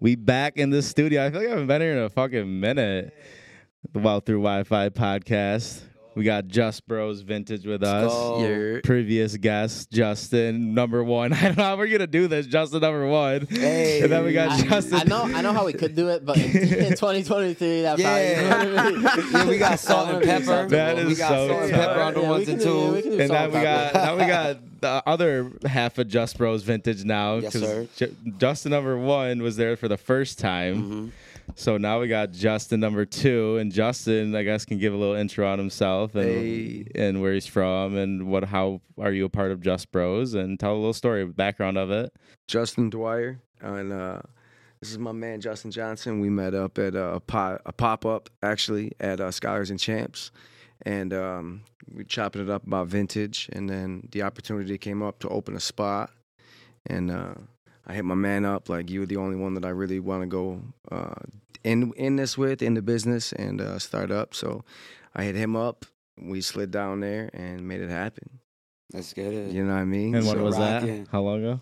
We 0.00 0.14
back 0.14 0.56
in 0.56 0.70
the 0.70 0.82
studio. 0.82 1.24
I 1.26 1.30
feel 1.30 1.40
like 1.40 1.48
I 1.48 1.50
haven't 1.50 1.66
been 1.66 1.80
here 1.80 1.92
in 1.92 1.98
a 1.98 2.08
fucking 2.08 2.60
minute. 2.60 3.12
The 3.92 3.98
Wealth 4.00 4.26
Through 4.26 4.38
Wi-Fi 4.42 4.90
podcast. 4.90 5.80
We 6.14 6.24
got 6.24 6.48
Just 6.48 6.86
Bros 6.88 7.20
Vintage 7.20 7.64
with 7.64 7.82
us. 7.84 8.12
go. 8.12 8.42
Yeah. 8.74 8.80
Previous 8.82 9.36
guest, 9.36 9.90
Justin, 9.92 10.74
number 10.74 11.02
one. 11.04 11.32
I 11.32 11.42
don't 11.42 11.56
know 11.58 11.62
how 11.64 11.76
we're 11.76 11.86
gonna 11.88 12.08
do 12.08 12.26
this. 12.26 12.46
Justin, 12.46 12.80
number 12.80 13.06
one. 13.06 13.46
Hey. 13.48 14.00
and 14.02 14.10
then 14.10 14.24
we 14.24 14.32
got 14.32 14.50
I, 14.50 14.62
Justin. 14.62 14.98
I 15.00 15.04
know, 15.04 15.22
I 15.22 15.42
know 15.42 15.52
how 15.52 15.64
we 15.64 15.72
could 15.72 15.94
do 15.94 16.08
it, 16.08 16.24
but 16.24 16.36
in, 16.36 16.44
in 16.56 16.90
2023, 16.90 17.82
that 17.82 17.98
Yeah. 18.00 18.42
probably. 18.42 18.66
You 18.66 18.72
know 18.74 19.02
what 19.02 19.14
I 19.14 19.16
mean? 19.20 19.32
Yeah, 19.32 19.48
we 19.48 19.58
got 19.58 19.78
salt 19.78 20.08
and 20.08 20.08
That 20.08 20.14
would 20.14 20.20
be 20.22 20.26
pepper. 20.26 20.40
acceptable. 20.64 20.68
That 20.70 20.96
we 21.06 21.12
is 21.12 21.18
got 21.18 21.28
so 21.28 21.48
salt 21.48 21.62
and 21.62 21.70
tough. 21.72 21.80
pepper 21.86 22.00
on 22.00 22.14
the 22.14 22.20
Yeah, 22.20 22.26
we 22.26 22.30
ones 22.32 22.44
can 22.46 22.54
and 22.54 22.62
do- 22.62 22.68
we 22.68 22.80
twos. 22.94 23.02
can 23.02 23.12
do 23.12 23.20
and 23.20 23.28
salt 23.28 23.52
then 23.52 23.60
we 23.60 23.64
got 23.64 23.94
now 23.94 24.16
we 24.16 24.26
got 24.26 24.56
the 24.80 25.02
other 25.06 25.52
half 25.66 25.98
of 25.98 26.08
Just 26.08 26.38
Bros 26.38 26.62
Vintage 26.62 27.04
now. 27.04 27.36
Yes, 27.36 27.52
sir. 27.54 27.86
Ju- 27.96 28.14
Justin 28.38 28.70
number 28.72 28.96
one 28.98 29.42
was 29.42 29.56
there 29.56 29.76
for 29.76 29.88
the 29.88 29.96
first 29.96 30.38
time. 30.38 30.82
Mhm. 30.82 31.10
So 31.54 31.78
now 31.78 31.98
we 32.00 32.08
got 32.08 32.32
Justin 32.32 32.78
number 32.80 33.06
two, 33.06 33.56
and 33.56 33.72
Justin, 33.72 34.34
I 34.34 34.42
guess, 34.42 34.64
can 34.66 34.78
give 34.78 34.92
a 34.92 34.96
little 34.96 35.14
intro 35.14 35.50
on 35.50 35.58
himself 35.58 36.14
and 36.14 36.24
Hey. 36.28 36.86
and 36.94 37.22
where 37.22 37.32
he's 37.32 37.46
from 37.46 37.96
and 37.96 38.28
what 38.28 38.44
how 38.44 38.82
are 38.98 39.12
you 39.12 39.24
a 39.24 39.28
part 39.30 39.50
of 39.50 39.60
Just 39.62 39.90
Bros 39.90 40.34
and 40.34 40.60
tell 40.60 40.74
a 40.74 40.76
little 40.76 40.92
story, 40.92 41.22
of 41.22 41.28
the 41.28 41.34
background 41.34 41.78
of 41.78 41.90
it. 41.90 42.12
Justin 42.48 42.90
Dwyer, 42.90 43.40
and 43.62 43.92
uh, 43.94 44.20
this 44.80 44.90
is 44.90 44.98
my 44.98 45.12
man 45.12 45.40
Justin 45.40 45.70
Johnson. 45.70 46.20
We 46.20 46.28
met 46.28 46.54
up 46.54 46.76
at 46.78 46.94
a, 46.94 47.18
pop, 47.26 47.62
a 47.64 47.72
pop 47.72 48.04
up 48.04 48.28
actually 48.42 48.92
at 49.00 49.18
uh, 49.18 49.30
Scholars 49.30 49.70
and 49.70 49.80
Champs, 49.80 50.30
and 50.82 51.12
um, 51.12 51.62
we 51.92 52.04
chopping 52.04 52.42
it 52.42 52.50
up 52.50 52.66
about 52.66 52.88
vintage. 52.88 53.48
And 53.52 53.68
then 53.68 54.08
the 54.12 54.22
opportunity 54.22 54.78
came 54.78 55.02
up 55.02 55.18
to 55.20 55.28
open 55.28 55.56
a 55.56 55.60
spot, 55.60 56.10
and 56.86 57.10
uh, 57.10 57.34
I 57.86 57.94
hit 57.94 58.04
my 58.04 58.14
man 58.14 58.44
up 58.44 58.68
like 58.68 58.90
"You're 58.90 59.06
the 59.06 59.16
only 59.16 59.36
one 59.36 59.54
that 59.54 59.64
I 59.64 59.70
really 59.70 60.00
want 60.00 60.22
to 60.22 60.26
go 60.26 60.60
uh, 60.90 61.14
in 61.64 61.92
in 61.96 62.16
this 62.16 62.36
with 62.38 62.62
in 62.62 62.74
the 62.74 62.82
business 62.82 63.32
and 63.32 63.60
uh, 63.60 63.78
start 63.78 64.10
up. 64.10 64.34
So 64.34 64.64
I 65.14 65.24
hit 65.24 65.34
him 65.34 65.56
up. 65.56 65.84
We 66.20 66.40
slid 66.40 66.70
down 66.70 67.00
there 67.00 67.30
and 67.32 67.66
made 67.66 67.80
it 67.80 67.90
happen. 67.90 68.40
Let's 68.92 69.12
get 69.12 69.32
it. 69.32 69.52
You 69.52 69.64
know 69.64 69.74
what 69.74 69.80
I 69.80 69.84
mean? 69.84 70.14
And 70.14 70.26
when 70.26 70.36
So, 70.36 70.42
was 70.42 70.58
rocking. 70.58 71.04
that? 71.04 71.10
How 71.10 71.20
long 71.20 71.38
ago? 71.44 71.60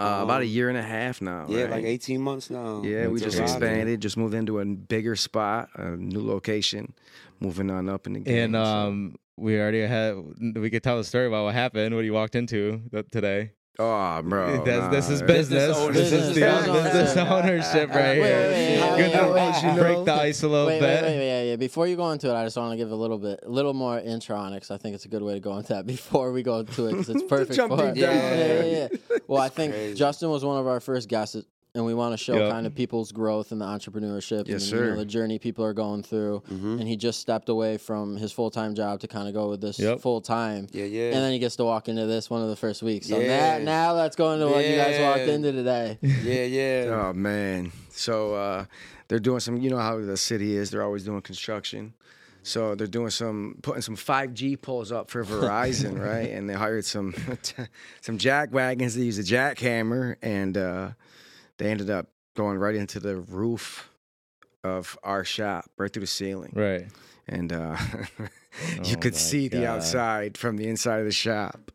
uh, 0.00 0.20
about 0.24 0.40
a 0.42 0.46
year 0.46 0.68
and 0.68 0.76
a 0.78 0.82
half 0.82 1.20
now. 1.22 1.46
Yeah, 1.48 1.62
right? 1.64 1.70
like 1.72 1.84
18 1.84 2.20
months 2.20 2.50
now. 2.50 2.82
Yeah, 2.82 3.06
we 3.06 3.20
just 3.20 3.38
expanded, 3.38 4.00
just 4.00 4.16
moved 4.16 4.34
into 4.34 4.58
a 4.58 4.64
bigger 4.64 5.14
spot, 5.14 5.68
a 5.76 5.90
new 5.96 6.26
location, 6.26 6.94
moving 7.42 7.70
on 7.70 7.88
up 7.88 8.06
in 8.06 8.14
the 8.14 8.20
game. 8.20 8.36
And 8.44 8.54
so- 8.54 8.62
um, 8.62 9.16
we 9.36 9.58
already 9.58 9.80
had 9.86 10.14
we 10.54 10.70
could 10.70 10.82
tell 10.82 10.98
the 10.98 11.04
story 11.04 11.26
about 11.26 11.44
what 11.44 11.54
happened, 11.54 11.94
what 11.94 12.04
you 12.04 12.12
walked 12.12 12.34
into 12.36 12.82
th- 12.92 13.06
today. 13.10 13.52
oh, 13.78 14.22
bro, 14.22 14.62
That's- 14.64 14.90
this 14.92 15.08
is 15.08 15.22
business. 15.22 15.76
This 15.88 16.12
is 16.12 16.34
the 16.34 16.40
Business 16.42 16.82
business 16.82 17.16
ownership. 17.16 17.30
ownership 17.30 17.88
right 17.90 18.14
here. 18.14 18.22
wait, 18.22 18.48
wait, 18.52 18.78
how- 18.78 18.96
Good 18.96 19.54
to 19.60 19.66
you 19.74 19.80
break 19.82 20.04
the 20.04 20.12
ice 20.12 20.42
a 20.42 20.48
little 20.48 20.66
Wait, 20.66 20.80
bit. 20.80 21.02
wait, 21.02 21.16
wait, 21.16 21.26
yeah, 21.26 21.42
yeah. 21.50 21.56
Before 21.56 21.86
you 21.86 21.96
go 21.96 22.10
into 22.10 22.28
it, 22.28 22.34
I 22.34 22.44
just 22.44 22.56
want 22.58 22.72
to 22.72 22.76
give 22.76 22.90
a 22.90 22.94
little 22.94 23.18
bit, 23.18 23.40
a 23.42 23.48
little 23.48 23.72
more 23.72 23.98
intro 23.98 24.36
on 24.36 24.52
it 24.52 24.56
because 24.56 24.70
I 24.70 24.76
think 24.76 24.94
it's 24.94 25.06
a 25.06 25.08
good 25.08 25.22
way 25.22 25.32
to 25.34 25.40
go 25.40 25.56
into 25.56 25.72
that 25.72 25.86
before 25.96 26.30
we 26.32 26.42
go 26.42 26.58
into 26.60 26.86
it 26.88 26.90
because 26.90 27.08
it's 27.08 27.22
perfect 27.28 27.54
Jump 27.56 27.72
for 27.72 27.86
deep 27.92 28.04
it. 28.04 28.06
down. 28.06 28.14
Yeah, 28.14 28.62
yeah, 28.64 28.88
yeah. 28.92 29.18
Well, 29.26 29.40
I 29.40 29.48
think 29.48 29.72
crazy. 29.72 29.94
Justin 29.94 30.28
was 30.28 30.44
one 30.44 30.58
of 30.60 30.66
our 30.66 30.78
first 30.80 31.08
guests, 31.08 31.36
and 31.74 31.86
we 31.86 31.94
want 31.94 32.12
to 32.12 32.18
show 32.22 32.36
Yeah. 32.36 32.50
kind 32.50 32.66
of 32.66 32.74
people's 32.74 33.12
growth 33.12 33.50
and 33.50 33.60
the 33.60 33.64
entrepreneurship 33.64 34.46
Yes, 34.46 34.64
and 34.70 34.72
you 34.80 34.86
know, 34.86 34.90
sir. 34.92 34.96
the 34.96 35.04
journey 35.06 35.38
people 35.38 35.64
are 35.64 35.72
going 35.72 36.02
through. 36.02 36.42
Mhm. 36.50 36.80
And 36.80 36.86
he 36.88 36.96
just 36.96 37.18
stepped 37.20 37.48
away 37.48 37.78
from 37.78 38.16
his 38.16 38.30
full 38.30 38.50
time 38.50 38.74
job 38.74 39.00
to 39.00 39.08
kind 39.08 39.26
of 39.26 39.32
go 39.32 39.48
with 39.48 39.62
this 39.62 39.78
Yep. 39.78 40.00
full 40.00 40.20
time. 40.20 40.66
Yeah, 40.72 40.84
yeah. 40.84 41.04
And 41.06 41.14
then 41.16 41.32
he 41.32 41.38
gets 41.38 41.56
to 41.56 41.64
walk 41.64 41.88
into 41.88 42.04
this 42.06 42.28
one 42.28 42.42
of 42.42 42.50
the 42.50 42.56
first 42.56 42.82
weeks. 42.82 43.08
So 43.08 43.18
Yeah. 43.18 43.58
now, 43.58 43.64
now 43.64 43.94
let's 43.94 44.16
go 44.16 44.32
into 44.32 44.48
what 44.48 44.66
you 44.68 44.76
guys 44.76 45.00
walked 45.00 45.28
into 45.28 45.52
today. 45.52 45.98
yeah, 46.02 46.44
yeah. 46.44 46.82
Oh 47.08 47.12
man, 47.14 47.72
so 47.90 48.34
uh, 48.34 48.64
they're 49.08 49.18
doing 49.18 49.40
some. 49.40 49.56
You 49.56 49.70
know 49.70 49.78
how 49.78 49.98
the 49.98 50.16
city 50.18 50.54
is; 50.56 50.70
they're 50.70 50.82
always 50.82 51.04
doing 51.04 51.22
construction. 51.22 51.94
So 52.44 52.74
they're 52.74 52.86
doing 52.88 53.10
some, 53.10 53.58
putting 53.62 53.82
some 53.82 53.94
5G 53.96 54.56
poles 54.60 54.90
up 54.90 55.10
for 55.10 55.24
Verizon, 55.24 55.98
right? 56.04 56.28
And 56.30 56.50
they 56.50 56.54
hired 56.54 56.84
some 56.84 57.14
some 58.02 58.18
jack 58.18 58.52
wagons 58.52 58.94
to 58.94 59.02
use 59.04 59.18
a 59.18 59.22
jackhammer, 59.22 60.16
and 60.22 60.56
uh, 60.58 60.88
they 61.58 61.70
ended 61.70 61.90
up 61.90 62.08
going 62.36 62.58
right 62.58 62.74
into 62.74 62.98
the 63.00 63.16
roof 63.16 63.90
of 64.64 64.98
our 65.02 65.24
shop, 65.24 65.66
right 65.76 65.92
through 65.92 66.00
the 66.02 66.06
ceiling. 66.06 66.52
Right. 66.54 66.86
and 67.28 67.52
uh, 67.52 67.76
Oh 68.78 68.82
you 68.84 68.96
could 68.96 69.14
my 69.14 69.18
see 69.18 69.48
the 69.48 69.66
outside 69.66 70.36
from 70.36 70.56
the 70.56 70.68
inside 70.68 70.98
of 70.98 71.06
the 71.06 71.12
shop. 71.12 71.70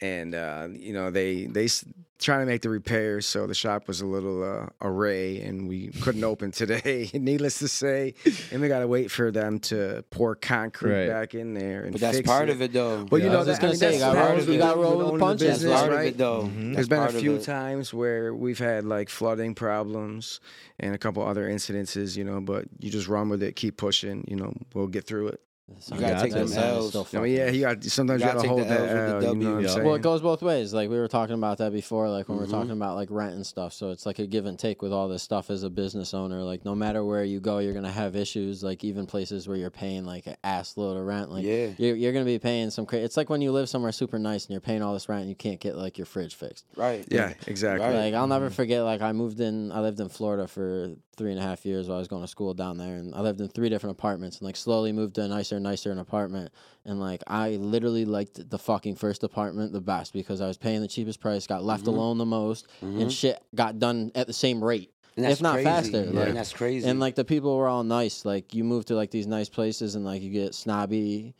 And 0.00 0.34
uh, 0.34 0.68
you 0.72 0.92
know 0.92 1.10
they 1.10 1.46
they 1.46 1.64
s- 1.64 1.84
trying 2.18 2.40
to 2.40 2.46
make 2.46 2.62
the 2.62 2.68
repairs, 2.70 3.26
so 3.26 3.46
the 3.46 3.54
shop 3.54 3.86
was 3.86 4.00
a 4.00 4.06
little 4.06 4.42
uh, 4.42 4.66
array, 4.80 5.40
and 5.42 5.68
we 5.68 5.88
couldn't 6.02 6.24
open 6.24 6.50
today. 6.50 7.08
Needless 7.14 7.58
to 7.60 7.68
say, 7.68 8.14
and 8.50 8.60
we 8.60 8.68
got 8.68 8.80
to 8.80 8.88
wait 8.88 9.10
for 9.10 9.30
them 9.30 9.58
to 9.60 10.04
pour 10.10 10.34
concrete 10.34 10.92
Right. 10.92 11.08
back 11.08 11.34
in 11.34 11.54
there. 11.54 11.82
And 11.84 11.92
But 11.92 12.00
that's 12.00 12.16
fix 12.18 12.26
part 12.28 12.48
it. 12.48 12.52
of 12.52 12.62
it, 12.62 12.72
though. 12.72 13.04
But 13.04 13.22
you 13.22 13.28
know, 13.28 13.36
I 13.36 13.38
was 13.38 13.46
that, 13.46 13.52
just 13.52 13.60
gonna 13.60 13.70
I 13.70 13.72
mean, 13.72 13.78
say, 13.78 13.86
that's 13.86 13.94
you 13.98 14.00
gotta 14.00 14.18
part 14.18 14.30
roll- 14.30 14.38
of 14.40 14.48
you 14.48 14.54
it. 14.54 14.58
gotta 14.58 14.80
roll 14.80 14.90
with 14.90 14.98
with 14.98 15.06
the 15.06 15.12
owning 15.12 15.20
punches, 15.20 15.46
That's 15.48 15.58
business, 15.62 15.80
part 15.80 15.92
right? 15.92 16.00
of 16.08 16.14
it, 16.14 16.18
though. 16.18 16.42
Mhm. 16.42 16.74
That's 16.74 16.74
There's 16.74 16.88
been 16.88 17.16
a 17.16 17.20
few 17.20 17.38
times 17.38 17.94
where 17.94 18.34
we've 18.34 18.58
had 18.58 18.84
like 18.84 19.08
flooding 19.08 19.54
problems 19.54 20.40
and 20.80 20.94
a 20.94 20.98
couple 20.98 21.22
other 21.22 21.48
incidences, 21.48 22.16
you 22.16 22.24
know, 22.24 22.40
but 22.40 22.64
you 22.80 22.90
just 22.90 23.08
run 23.08 23.28
with 23.28 23.42
it, 23.42 23.56
keep 23.56 23.76
pushing, 23.76 24.24
you 24.28 24.36
know, 24.36 24.52
we'll 24.74 24.86
get 24.88 25.04
through 25.06 25.28
it. 25.28 25.40
You 25.68 26.00
gotta 26.00 26.22
take 26.22 26.32
them 26.32 26.40
them 26.40 26.48
sound 26.48 26.78
is 26.78 26.94
L's. 26.94 27.08
still 27.08 27.20
I 27.20 27.24
mean, 27.24 27.32
yeah, 27.32 27.44
fucking- 27.46 27.54
you 27.54 27.60
got 27.60 27.84
sometimes 27.84 28.20
You 28.22 28.26
you, 28.26 28.32
gotta 28.32 28.48
gotta 28.48 28.48
hold 28.48 28.60
the 28.60 28.64
that 28.64 28.80
L's 28.80 28.88
with 28.88 28.98
L. 28.98 29.20
the 29.20 29.28
uh, 29.28 29.32
You 29.32 29.38
know 29.38 29.54
what 29.54 29.62
W. 29.64 29.80
Eh? 29.80 29.84
Well, 29.84 29.94
it 29.94 30.02
goes 30.02 30.20
both 30.22 30.42
ways. 30.42 30.74
Like 30.74 30.90
we 30.90 30.98
were 30.98 31.08
talking 31.08 31.34
about 31.34 31.58
that 31.58 31.72
before, 31.72 32.08
like 32.08 32.28
when 32.28 32.38
we 32.38 32.44
Mhm. 32.44 32.46
we're 32.46 32.52
mm-hmm. 32.52 32.60
talking 32.60 32.70
about 32.72 32.96
like 32.96 33.08
rent 33.10 33.34
and 33.34 33.46
stuff. 33.46 33.72
So 33.72 33.90
it's 33.90 34.06
like 34.06 34.18
a 34.18 34.26
give 34.26 34.46
and 34.46 34.58
take 34.58 34.82
with 34.82 34.92
all 34.92 35.08
this 35.08 35.22
stuff 35.22 35.50
as 35.50 35.62
a 35.62 35.70
business 35.70 36.14
owner. 36.14 36.42
Like 36.42 36.64
no 36.64 36.74
matter 36.74 37.04
where 37.04 37.22
you 37.24 37.40
go, 37.40 37.58
you're 37.58 37.74
gonna 37.74 37.90
have 37.90 38.16
issues. 38.16 38.62
Like 38.62 38.82
even 38.84 39.06
places 39.06 39.46
where 39.46 39.56
you're 39.56 39.70
paying 39.70 40.04
like 40.04 40.26
an 40.26 40.36
ass 40.42 40.76
load 40.76 40.96
of 40.96 41.04
rent. 41.04 41.30
Like 41.30 41.44
Yeah. 41.44 41.68
you're, 41.76 41.96
you're 41.96 42.12
gonna 42.12 42.24
be 42.24 42.38
paying 42.38 42.70
some. 42.70 42.86
Cra- 42.86 43.00
it's 43.00 43.16
like 43.16 43.28
when 43.28 43.42
you 43.42 43.52
live 43.52 43.68
somewhere 43.68 43.92
super 43.92 44.18
nice 44.18 44.44
and 44.46 44.52
you're 44.52 44.60
paying 44.60 44.82
all 44.82 44.94
this 44.94 45.08
rent 45.08 45.20
and 45.22 45.28
you 45.28 45.36
can't 45.36 45.60
get 45.60 45.76
like 45.76 45.98
your 45.98 46.06
fridge 46.06 46.34
fixed. 46.34 46.64
Right. 46.76 47.04
yeah, 47.10 47.34
exactly. 47.46 47.86
Right. 47.86 48.06
Like 48.06 48.14
I'll 48.14 48.26
never 48.26 48.46
mm-hmm. 48.46 48.54
forget. 48.54 48.84
Like 48.84 49.02
I 49.02 49.12
moved 49.12 49.40
in. 49.40 49.70
I 49.70 49.80
lived 49.80 50.00
in 50.00 50.08
Florida 50.08 50.46
for 50.48 50.94
three 51.18 51.32
and 51.32 51.40
a 51.40 51.42
half 51.42 51.66
years 51.66 51.88
while 51.88 51.96
I 51.96 51.98
was 51.98 52.06
going 52.08 52.22
to 52.22 52.28
school 52.28 52.54
down 52.54 52.78
there, 52.78 52.94
and 52.94 53.12
I 53.14 53.20
lived 53.20 53.40
in 53.40 53.48
three 53.48 53.68
different 53.68 53.98
apartments, 53.98 54.38
and 54.38 54.46
like 54.46 54.54
slowly 54.56 54.92
moved 54.92 55.16
to 55.16 55.22
a 55.22 55.28
nicer, 55.28 55.57
and 55.58 55.64
nicer 55.64 55.92
an 55.92 55.98
apartment. 55.98 56.50
And 56.86 56.98
like 56.98 57.22
I 57.26 57.50
literally 57.56 58.06
liked 58.06 58.48
the 58.48 58.58
fucking 58.58 58.94
first 58.96 59.22
apartment 59.22 59.72
the 59.74 59.80
best 59.82 60.12
because 60.14 60.40
I 60.40 60.46
was 60.46 60.56
paying 60.56 60.80
the 60.80 60.88
cheapest 60.88 61.20
price, 61.20 61.46
got 61.46 61.62
left 61.62 61.84
Mhm. 61.84 61.88
alone 61.88 62.18
the 62.18 62.24
most, 62.26 62.66
Mhm. 62.82 63.02
and 63.02 63.12
shit 63.12 63.42
got 63.54 63.78
done 63.78 64.10
at 64.14 64.26
the 64.26 64.32
same 64.32 64.64
rate. 64.64 64.90
And 65.16 65.24
that's 65.26 65.34
if 65.38 65.42
not 65.42 65.54
crazy. 65.54 65.64
faster, 65.68 66.04
Yeah, 66.04 66.18
like- 66.20 66.28
and 66.28 66.36
that's 66.36 66.52
crazy. 66.52 66.88
And 66.88 67.00
like 67.00 67.16
the 67.16 67.24
people 67.24 67.56
were 67.56 67.66
all 67.68 67.82
nice. 67.84 68.24
Like 68.24 68.54
you 68.54 68.62
move 68.64 68.84
to 68.86 68.94
like 68.94 69.10
these 69.10 69.26
nice 69.26 69.48
places, 69.48 69.94
and 69.96 70.04
like 70.04 70.22
you 70.22 70.30
get 70.30 70.54
snobby. 70.54 71.34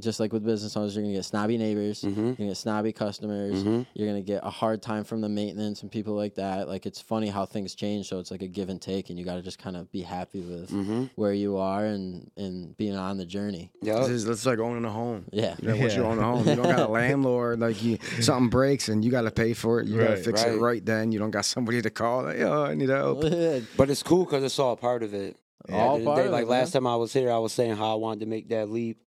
Just 0.00 0.18
like 0.18 0.32
with 0.32 0.44
business 0.44 0.76
owners, 0.76 0.96
you're 0.96 1.04
gonna 1.04 1.14
get 1.14 1.24
snobby 1.24 1.56
neighbors. 1.56 2.02
Mhm. 2.02 2.16
You're 2.16 2.34
gonna 2.34 2.48
get 2.50 2.56
snobby 2.56 2.92
customers. 2.92 3.62
Mhm. 3.62 3.86
You're 3.94 4.08
gonna 4.08 4.22
get 4.22 4.40
a 4.44 4.50
hard 4.50 4.82
time 4.82 5.04
from 5.04 5.20
the 5.20 5.28
maintenance 5.28 5.82
and 5.82 5.90
people 5.90 6.14
like 6.14 6.34
that. 6.34 6.66
Like 6.66 6.84
it's 6.84 7.00
funny 7.00 7.28
how 7.28 7.46
things 7.46 7.76
change, 7.76 8.08
so 8.08 8.18
it's 8.18 8.32
like 8.32 8.42
a 8.42 8.48
give 8.48 8.70
and 8.70 8.82
take, 8.82 9.10
and 9.10 9.18
you 9.18 9.24
got 9.24 9.36
to 9.36 9.42
just 9.42 9.60
kind 9.60 9.76
of 9.76 9.92
be 9.92 10.00
happy 10.02 10.40
with 10.40 10.70
Mhm. 10.70 11.10
where 11.14 11.32
you 11.32 11.58
are 11.58 11.84
and 11.84 12.28
and 12.36 12.76
being 12.76 12.96
on 12.96 13.18
the 13.18 13.24
journey. 13.24 13.70
Yeah, 13.82 14.00
This 14.00 14.08
is 14.08 14.28
it's 14.28 14.44
like 14.46 14.58
owning 14.58 14.84
a 14.84 14.90
home. 14.90 15.26
Yeah, 15.32 15.54
You 15.62 15.68
know, 15.68 15.76
once 15.76 15.94
you 15.94 16.02
own 16.02 16.18
a 16.18 16.22
home, 16.24 16.48
you 16.48 16.56
don't 16.56 16.64
got 16.64 16.88
a 16.88 16.92
landlord. 17.00 17.60
Like 17.60 17.80
you, 17.84 17.98
something 18.20 18.50
breaks 18.50 18.88
and 18.88 19.04
you 19.04 19.12
got 19.12 19.22
to 19.22 19.30
pay 19.30 19.52
for 19.52 19.78
it. 19.80 19.86
You 19.86 19.98
got 19.98 20.06
to 20.06 20.10
Right, 20.14 20.24
fix 20.24 20.42
it 20.42 20.48
right. 20.50 20.60
right 20.60 20.84
then. 20.84 21.12
You 21.12 21.20
don't 21.20 21.30
got 21.30 21.44
somebody 21.44 21.80
to 21.82 21.90
call. 21.90 22.24
Like, 22.24 22.40
oh, 22.40 22.64
I 22.64 22.74
need 22.74 22.88
help. 22.88 23.20
But 23.76 23.90
it's 23.90 24.02
cool 24.02 24.24
because 24.24 24.42
it's 24.42 24.58
all 24.58 24.74
part 24.76 25.04
of 25.04 25.14
it. 25.14 25.36
All 25.72 25.78
At 25.80 25.94
of 25.94 25.98
the 26.00 26.04
part 26.04 26.18
day, 26.18 26.26
of 26.26 26.32
like 26.32 26.42
it, 26.42 26.48
last 26.48 26.72
time 26.72 26.86
I 26.86 26.96
was 26.96 27.12
here, 27.12 27.30
I 27.30 27.38
was 27.38 27.52
saying 27.52 27.76
how 27.76 27.92
I 27.92 27.94
wanted 27.94 28.20
to 28.20 28.26
make 28.26 28.48
that 28.50 28.68
leap, 28.70 28.98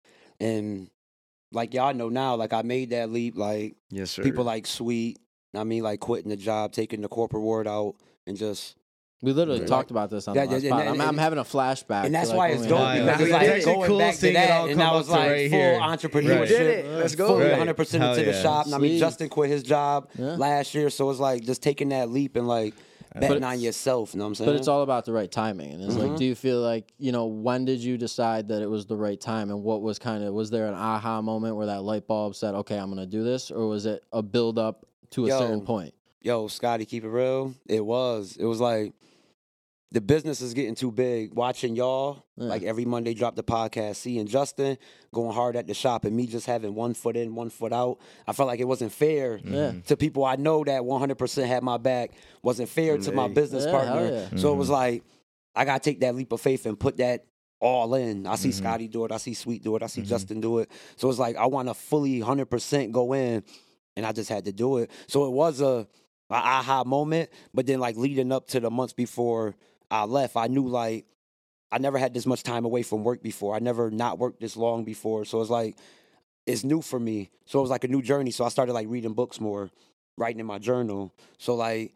and 0.40 0.88
like 1.52 1.74
y'all 1.74 1.94
know 1.94 2.08
now, 2.08 2.36
like 2.36 2.52
I 2.52 2.62
made 2.62 2.90
that 2.90 3.10
leap. 3.10 3.36
Like 3.36 3.76
Yes, 3.90 4.10
sir. 4.10 4.22
people 4.22 4.44
like 4.44 4.66
sweet. 4.66 5.18
I 5.54 5.64
mean, 5.64 5.82
like 5.82 6.00
quitting 6.00 6.28
the 6.28 6.36
job, 6.36 6.72
taking 6.72 7.00
the 7.00 7.08
corporate 7.08 7.42
world 7.42 7.66
out, 7.66 7.94
and 8.26 8.36
just 8.36 8.76
we 9.22 9.32
literally 9.32 9.60
Right. 9.60 9.68
talked 9.68 9.90
about 9.90 10.10
this 10.10 10.28
on 10.28 10.34
That- 10.34 10.48
the 10.48 10.54
last 10.56 10.62
that- 10.64 10.70
pod. 10.72 10.80
and- 10.82 10.90
I'm, 11.02 11.08
I'm 11.08 11.16
having 11.18 11.38
a 11.38 11.44
flashback. 11.44 12.04
and 12.04 12.14
that's 12.14 12.28
like, 12.28 12.36
why 12.36 12.48
it's 12.48 12.62
we 12.62 12.68
dope. 12.68 12.78
had- 12.80 12.98
Because 13.06 13.12
It's 13.14 13.22
it's 13.22 13.32
like 13.32 13.48
actually 13.48 13.74
going 13.74 13.88
cool 13.88 13.98
back 13.98 14.14
to 14.16 14.26
all 14.28 14.32
that, 14.34 14.70
and 14.70 14.82
I 14.82 14.92
was 14.92 15.08
like 15.08 15.30
right 15.30 15.50
full 15.50 15.58
here. 15.58 15.78
entrepreneur. 15.80 16.38
Right. 16.40 16.48
did 16.48 16.60
it. 16.60 16.86
Let's 16.98 17.14
go. 17.14 17.28
Fully 17.28 17.42
Right. 17.44 17.50
100 17.52 17.74
percent 17.78 18.02
Hell 18.02 18.12
into 18.12 18.24
the 18.26 18.36
yeah. 18.36 18.42
shop. 18.42 18.66
And 18.66 18.74
I 18.74 18.78
mean, 18.78 18.98
Justin 18.98 19.30
quit 19.30 19.48
his 19.48 19.62
job 19.62 20.10
Yeah. 20.18 20.36
last 20.36 20.74
year, 20.74 20.90
so 20.90 21.08
it's 21.10 21.18
like 21.20 21.42
just 21.44 21.62
taking 21.62 21.88
that 21.88 22.10
leap 22.10 22.36
and 22.36 22.46
like 22.46 22.74
betting 23.20 23.44
on 23.44 23.60
yourself. 23.60 24.14
You 24.14 24.18
know 24.18 24.24
what 24.24 24.28
I'm 24.28 24.34
saying? 24.36 24.50
But 24.50 24.56
it's 24.56 24.68
all 24.68 24.82
about 24.82 25.04
the 25.04 25.12
right 25.12 25.30
timing, 25.30 25.72
and 25.72 25.82
it's 25.82 25.96
like, 25.96 26.12
Mhm. 26.12 26.16
do 26.18 26.24
you 26.24 26.34
feel 26.34 26.60
like 26.60 26.92
you 26.98 27.12
know 27.12 27.26
when 27.26 27.64
did 27.64 27.80
you 27.80 27.96
decide 27.98 28.48
that 28.48 28.62
it 28.62 28.68
was 28.70 28.86
the 28.86 28.96
right 28.96 29.20
time, 29.20 29.50
and 29.50 29.62
what 29.62 29.82
was 29.82 29.98
kind 29.98 30.22
of 30.24 30.32
was 30.34 30.50
there 30.50 30.66
an 30.66 30.74
aha 30.74 31.20
moment 31.22 31.56
where 31.56 31.66
that 31.66 31.82
light 31.82 32.06
bulb 32.06 32.34
said, 32.34 32.54
okay, 32.54 32.76
I'm 32.78 32.88
gonna 32.88 33.06
do 33.06 33.22
this, 33.24 33.50
or 33.50 33.66
was 33.66 33.86
it 33.86 34.04
a 34.12 34.22
build 34.22 34.58
up 34.58 34.86
to 35.10 35.26
a 35.26 35.28
Yo. 35.28 35.38
certain 35.38 35.60
point? 35.62 35.94
yo, 36.22 36.48
Scotty, 36.48 36.84
keep 36.84 37.04
it 37.04 37.08
real. 37.08 37.54
It 37.68 37.84
was. 37.84 38.36
It 38.36 38.46
was 38.46 38.58
like 38.60 38.92
the 39.96 40.00
business 40.02 40.42
is 40.42 40.52
getting 40.52 40.74
too 40.74 40.92
big. 40.92 41.32
Watching 41.32 41.74
y'all, 41.74 42.26
Yeah. 42.36 42.48
like 42.48 42.62
every 42.62 42.84
Monday 42.84 43.14
drop 43.14 43.34
the 43.34 43.42
podcast, 43.42 43.96
seeing 43.96 44.26
Justin 44.26 44.76
going 45.14 45.32
hard 45.32 45.56
at 45.56 45.66
the 45.66 45.72
shop 45.72 46.04
and 46.04 46.14
me 46.14 46.26
just 46.26 46.44
having 46.44 46.74
one 46.74 46.92
foot 46.92 47.16
in, 47.16 47.34
one 47.34 47.48
foot 47.48 47.72
out. 47.72 47.96
I 48.26 48.34
felt 48.34 48.46
like 48.46 48.60
it 48.60 48.68
wasn't 48.68 48.92
fair 48.92 49.40
Yeah. 49.42 49.72
to 49.86 49.96
people 49.96 50.22
I 50.26 50.36
know 50.36 50.62
that 50.64 50.84
100% 50.84 51.46
had 51.46 51.62
my 51.62 51.78
back. 51.78 52.10
Wasn't 52.42 52.68
fair 52.68 52.98
to 52.98 53.12
my 53.12 53.28
business 53.28 53.64
Yeah, 53.64 53.70
hell 53.70 53.80
partner. 53.80 54.28
yeah. 54.32 54.38
So 54.38 54.52
it 54.52 54.56
was 54.56 54.68
like, 54.68 55.02
I 55.54 55.64
got 55.64 55.82
to 55.82 55.90
take 55.90 56.00
that 56.00 56.14
leap 56.14 56.30
of 56.32 56.42
faith 56.42 56.66
and 56.66 56.78
put 56.78 56.98
that 56.98 57.24
all 57.58 57.94
in. 57.94 58.26
I 58.26 58.34
see 58.36 58.50
Mhm. 58.50 58.54
Scotty 58.54 58.88
do 58.88 59.06
it. 59.06 59.12
I 59.12 59.16
see 59.16 59.32
Sweet 59.32 59.62
do 59.64 59.76
it. 59.76 59.82
I 59.82 59.86
see 59.86 60.02
Mhm. 60.02 60.08
Justin 60.08 60.40
do 60.42 60.58
it. 60.58 60.70
So 60.96 61.08
it's 61.08 61.18
like, 61.18 61.36
I 61.36 61.46
want 61.46 61.68
to 61.68 61.74
fully 61.74 62.20
100% 62.20 62.92
go 62.92 63.14
in 63.14 63.42
and 63.96 64.04
I 64.04 64.12
just 64.12 64.28
had 64.28 64.44
to 64.44 64.52
do 64.52 64.76
it. 64.76 64.90
So 65.08 65.24
it 65.24 65.30
was 65.30 65.62
a, 65.62 65.88
a 66.28 66.34
aha 66.34 66.84
moment. 66.84 67.30
But 67.54 67.64
then 67.66 67.80
like 67.80 67.96
leading 67.96 68.30
up 68.30 68.46
to 68.48 68.60
the 68.60 68.70
months 68.70 68.92
before 68.92 69.54
I 69.90 70.04
left, 70.04 70.36
I 70.36 70.46
knew 70.48 70.66
like 70.66 71.06
I 71.72 71.78
never 71.78 71.98
had 71.98 72.14
this 72.14 72.26
much 72.26 72.42
time 72.42 72.64
away 72.64 72.82
from 72.82 73.04
work 73.04 73.22
before. 73.22 73.54
I 73.54 73.58
never 73.58 73.90
not 73.90 74.18
worked 74.18 74.40
this 74.40 74.56
long 74.56 74.84
before. 74.84 75.24
So 75.24 75.40
it's 75.40 75.50
like 75.50 75.76
it's 76.46 76.64
new 76.64 76.80
for 76.80 76.98
me. 77.00 77.30
So 77.44 77.58
it 77.58 77.62
was 77.62 77.70
like 77.70 77.84
a 77.84 77.88
new 77.88 78.02
journey. 78.02 78.30
So 78.30 78.44
I 78.44 78.48
started 78.48 78.72
like 78.72 78.86
reading 78.88 79.14
books 79.14 79.40
more, 79.40 79.70
writing 80.16 80.40
in 80.40 80.46
my 80.46 80.58
journal. 80.58 81.12
So 81.38 81.54
like 81.54 81.94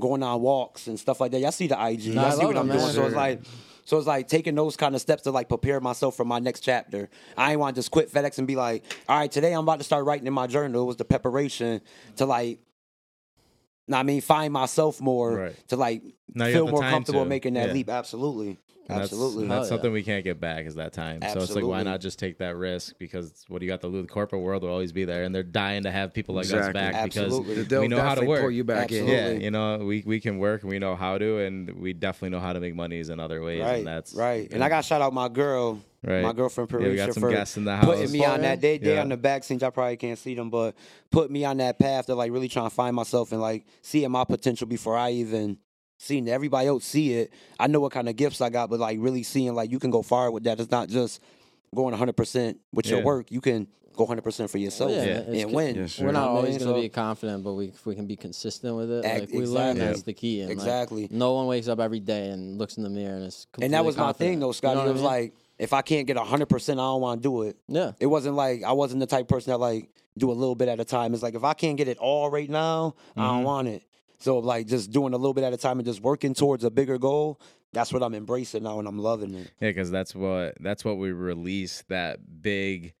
going 0.00 0.22
on 0.22 0.40
walks 0.42 0.86
and 0.86 1.00
stuff 1.00 1.20
like 1.20 1.32
that. 1.32 1.40
Y'all 1.40 1.52
see 1.52 1.66
the 1.66 1.74
IG. 1.74 2.14
Nah, 2.14 2.24
I 2.24 2.28
Y'all 2.28 2.38
see 2.38 2.44
what 2.46 2.56
I'm 2.56 2.66
doing. 2.66 2.78
man. 2.78 2.92
So 2.92 3.06
it's 3.06 3.14
like 3.16 3.40
so 3.84 3.98
it's 3.98 4.06
like 4.06 4.26
taking 4.28 4.54
those 4.54 4.76
kind 4.76 4.94
of 4.94 5.00
steps 5.00 5.22
to 5.22 5.30
like 5.30 5.48
prepare 5.48 5.80
myself 5.80 6.16
for 6.16 6.24
my 6.24 6.38
next 6.40 6.60
chapter. 6.60 7.08
I 7.36 7.52
ain't 7.52 7.60
want 7.60 7.76
to 7.76 7.78
just 7.78 7.90
quit 7.90 8.12
FedEx 8.12 8.38
and 8.38 8.46
be 8.46 8.56
like, 8.56 8.84
all 9.08 9.16
right, 9.18 9.30
today 9.30 9.52
I'm 9.52 9.60
about 9.60 9.78
to 9.78 9.84
start 9.84 10.04
writing 10.04 10.26
in 10.26 10.34
my 10.34 10.46
journal. 10.48 10.82
It 10.82 10.86
was 10.86 10.96
the 10.96 11.04
preparation 11.04 11.80
to 12.16 12.26
like 12.26 12.58
I 13.92 14.02
mean, 14.02 14.20
find 14.20 14.52
myself 14.52 15.00
more 15.00 15.36
Right. 15.36 15.68
to 15.68 15.76
like 15.76 16.02
Now 16.34 16.46
feel 16.46 16.68
more 16.68 16.80
comfortable 16.82 17.22
to. 17.22 17.28
making 17.28 17.54
that 17.54 17.68
Yeah. 17.68 17.72
leap. 17.74 17.88
Absolutely, 17.88 18.58
And 18.88 18.96
that's- 18.98 19.12
absolutely. 19.12 19.42
and 19.42 19.50
That's 19.50 19.64
yeah. 19.64 19.68
something 19.68 19.92
we 19.92 20.02
can't 20.02 20.22
get 20.24 20.40
back 20.40 20.64
is 20.66 20.76
that 20.76 20.92
time. 20.92 21.20
So 21.32 21.40
it's 21.40 21.54
like, 21.54 21.64
why 21.64 21.82
not 21.82 22.00
just 22.00 22.18
take 22.18 22.38
that 22.38 22.56
risk? 22.56 22.94
Because 22.98 23.44
what 23.48 23.58
do 23.58 23.66
you 23.66 23.72
got 23.72 23.80
to 23.80 23.88
lose? 23.88 24.06
The 24.06 24.12
corporate 24.12 24.42
world 24.42 24.62
will 24.62 24.70
always 24.70 24.92
be 24.92 25.04
there, 25.04 25.24
and 25.24 25.34
they're 25.34 25.42
dying 25.42 25.82
to 25.82 25.90
have 25.90 26.14
people 26.14 26.34
like 26.34 26.46
us 26.52 26.72
back 26.72 26.94
Absolutely. 26.94 27.54
because 27.56 27.68
They'll 27.68 27.80
we 27.80 27.88
know 27.88 28.00
how 28.00 28.14
to 28.14 28.24
work. 28.24 28.42
pull 28.42 28.50
you 28.50 28.62
back 28.64 28.92
in. 28.92 29.06
Yeah, 29.08 29.30
you 29.30 29.50
know, 29.50 29.78
we 29.78 30.02
we 30.06 30.20
can 30.20 30.38
work 30.38 30.62
and 30.62 30.70
we 30.70 30.78
know 30.78 30.94
how 30.96 31.18
to, 31.18 31.38
and 31.38 31.70
we 31.80 31.92
definitely 31.92 32.30
know 32.30 32.40
how 32.40 32.52
to 32.52 32.60
make 32.60 32.74
monies 32.74 33.08
in 33.08 33.18
other 33.20 33.42
ways. 33.42 33.62
right, 33.62 33.78
and 33.78 33.86
that's 33.86 34.14
right. 34.14 34.52
And 34.52 34.62
I 34.62 34.68
got 34.68 34.82
to 34.82 34.86
shout 34.86 35.02
out 35.02 35.12
my 35.12 35.28
girl, 35.28 35.80
right. 36.04 36.22
my 36.22 36.32
girlfriend 36.32 36.70
Yeah, 36.70 36.78
we 36.78 36.84
Parisha 36.84 36.96
got 37.06 37.14
some 37.14 37.20
for 37.22 37.30
guests 37.30 37.56
in 37.56 37.64
the 37.64 37.74
house. 37.76 37.84
putting 37.84 38.12
me 38.12 38.24
on 38.24 38.40
that 38.42 38.60
day 38.60 38.78
day 38.78 38.94
Yeah. 38.94 39.00
on 39.00 39.08
the 39.08 39.16
back 39.16 39.42
scenes. 39.44 39.62
I 39.62 39.70
probably 39.70 39.96
can't 39.96 40.18
see 40.18 40.34
them, 40.34 40.50
but 40.50 40.76
put 41.10 41.30
me 41.30 41.44
on 41.44 41.56
that 41.56 41.78
path 41.78 42.06
to 42.06 42.14
like 42.14 42.30
really 42.30 42.48
trying 42.48 42.68
to 42.68 42.74
find 42.74 42.94
myself 42.94 43.32
and 43.32 43.40
like 43.40 43.66
seeing 43.82 44.10
my 44.10 44.24
potential 44.24 44.66
before 44.66 44.96
I 44.96 45.10
even 45.12 45.58
seen 45.98 46.28
everybody 46.28 46.68
else 46.68 46.84
see 46.84 47.14
it. 47.14 47.32
I 47.58 47.66
know 47.66 47.80
what 47.80 47.92
kind 47.92 48.08
of 48.08 48.16
gifts 48.16 48.40
I 48.40 48.50
got, 48.50 48.70
but 48.70 48.80
like 48.80 48.98
really 49.00 49.22
seeing 49.22 49.54
like 49.54 49.70
you 49.70 49.78
can 49.78 49.90
go 49.90 50.02
far 50.02 50.30
with 50.30 50.44
that. 50.44 50.60
It's 50.60 50.70
not 50.70 50.88
just 50.88 51.20
going 51.74 51.90
100 51.92 52.16
percent 52.16 52.58
with 52.72 52.86
your 52.86 53.02
work. 53.02 53.30
You 53.30 53.40
can 53.40 53.66
go 53.96 54.04
100 54.04 54.22
percent 54.22 54.50
for 54.50 54.58
yourself 54.58 54.90
Yeah, 54.90 55.04
Yeah. 55.04 55.12
and 55.40 55.50
co- 55.50 55.56
win. 55.56 55.74
Yes, 55.76 55.92
sir. 55.94 56.04
We're 56.04 56.12
not 56.12 56.20
You 56.20 56.26
know 56.26 56.32
what 56.34 56.44
I 56.44 56.46
always 56.48 56.58
going 56.64 56.74
to 56.76 56.80
be 56.82 56.88
confident, 56.90 57.44
but 57.44 57.54
we 57.54 57.72
we 57.84 57.94
can 57.94 58.06
be 58.06 58.16
consistent 58.16 58.76
with 58.76 58.90
it. 58.90 59.04
Ex- 59.04 59.20
Like 59.22 59.30
we 59.32 59.46
learn 59.46 59.78
that's 59.78 60.02
the 60.02 60.12
key. 60.12 60.40
And 60.40 60.50
like, 60.50 60.56
exactly. 60.58 61.08
no 61.10 61.32
one 61.32 61.46
wakes 61.46 61.68
up 61.68 61.80
every 61.80 62.00
day 62.00 62.28
and 62.30 62.58
looks 62.58 62.76
in 62.76 62.82
the 62.82 62.90
mirror 62.90 63.16
and 63.16 63.24
is. 63.24 63.46
and 63.54 63.72
that 63.72 63.78
completely 63.78 63.86
was 63.86 63.96
my 63.96 64.12
thing 64.12 64.38
though, 64.40 64.46
You 64.46 64.48
know 64.48 64.52
Scotty. 64.52 64.80
it 64.80 64.92
was 64.92 64.94
mean? 64.96 65.04
like 65.04 65.34
if 65.58 65.72
I 65.72 65.80
can't 65.80 66.06
get 66.06 66.16
100 66.16 66.46
percent, 66.46 66.78
I 66.78 66.82
don't 66.82 67.00
want 67.00 67.22
to 67.22 67.26
do 67.28 67.42
it. 67.42 67.56
yeah, 67.68 67.92
It 67.98 68.06
wasn't 68.06 68.36
like 68.36 68.62
I 68.62 68.72
wasn't 68.72 69.00
the 69.00 69.06
type 69.06 69.22
of 69.22 69.28
person 69.28 69.50
that 69.52 69.58
like 69.58 69.88
do 70.18 70.30
a 70.30 70.34
little 70.34 70.54
bit 70.54 70.68
at 70.68 70.78
a 70.78 70.84
time. 70.84 71.14
It's 71.14 71.22
like 71.22 71.34
if 71.34 71.44
I 71.44 71.54
can't 71.54 71.76
get 71.78 71.88
it 71.88 71.96
all 71.98 72.30
right 72.30 72.48
now, 72.50 72.94
I 73.16 73.26
don't 73.28 73.42
Mhm. 73.42 73.44
want 73.44 73.68
it. 73.68 73.82
So 74.26 74.40
like 74.40 74.66
just 74.66 74.90
doing 74.90 75.12
a 75.12 75.16
little 75.16 75.34
bit 75.34 75.44
at 75.44 75.52
a 75.52 75.56
time 75.56 75.78
and 75.78 75.86
just 75.86 76.00
working 76.02 76.34
towards 76.34 76.64
a 76.64 76.70
bigger 76.70 76.98
goal. 76.98 77.40
That's 77.72 77.92
what 77.92 78.02
I'm 78.02 78.12
embracing 78.12 78.64
now, 78.64 78.80
and 78.80 78.88
I'm 78.88 78.98
loving 78.98 79.32
it. 79.36 79.52
Yeah, 79.60 79.68
because 79.68 79.88
that's 79.88 80.16
what 80.16 80.56
that's 80.58 80.84
what 80.84 80.98
we 80.98 81.12
release 81.12 81.84
that 81.88 82.42
big. 82.42 82.94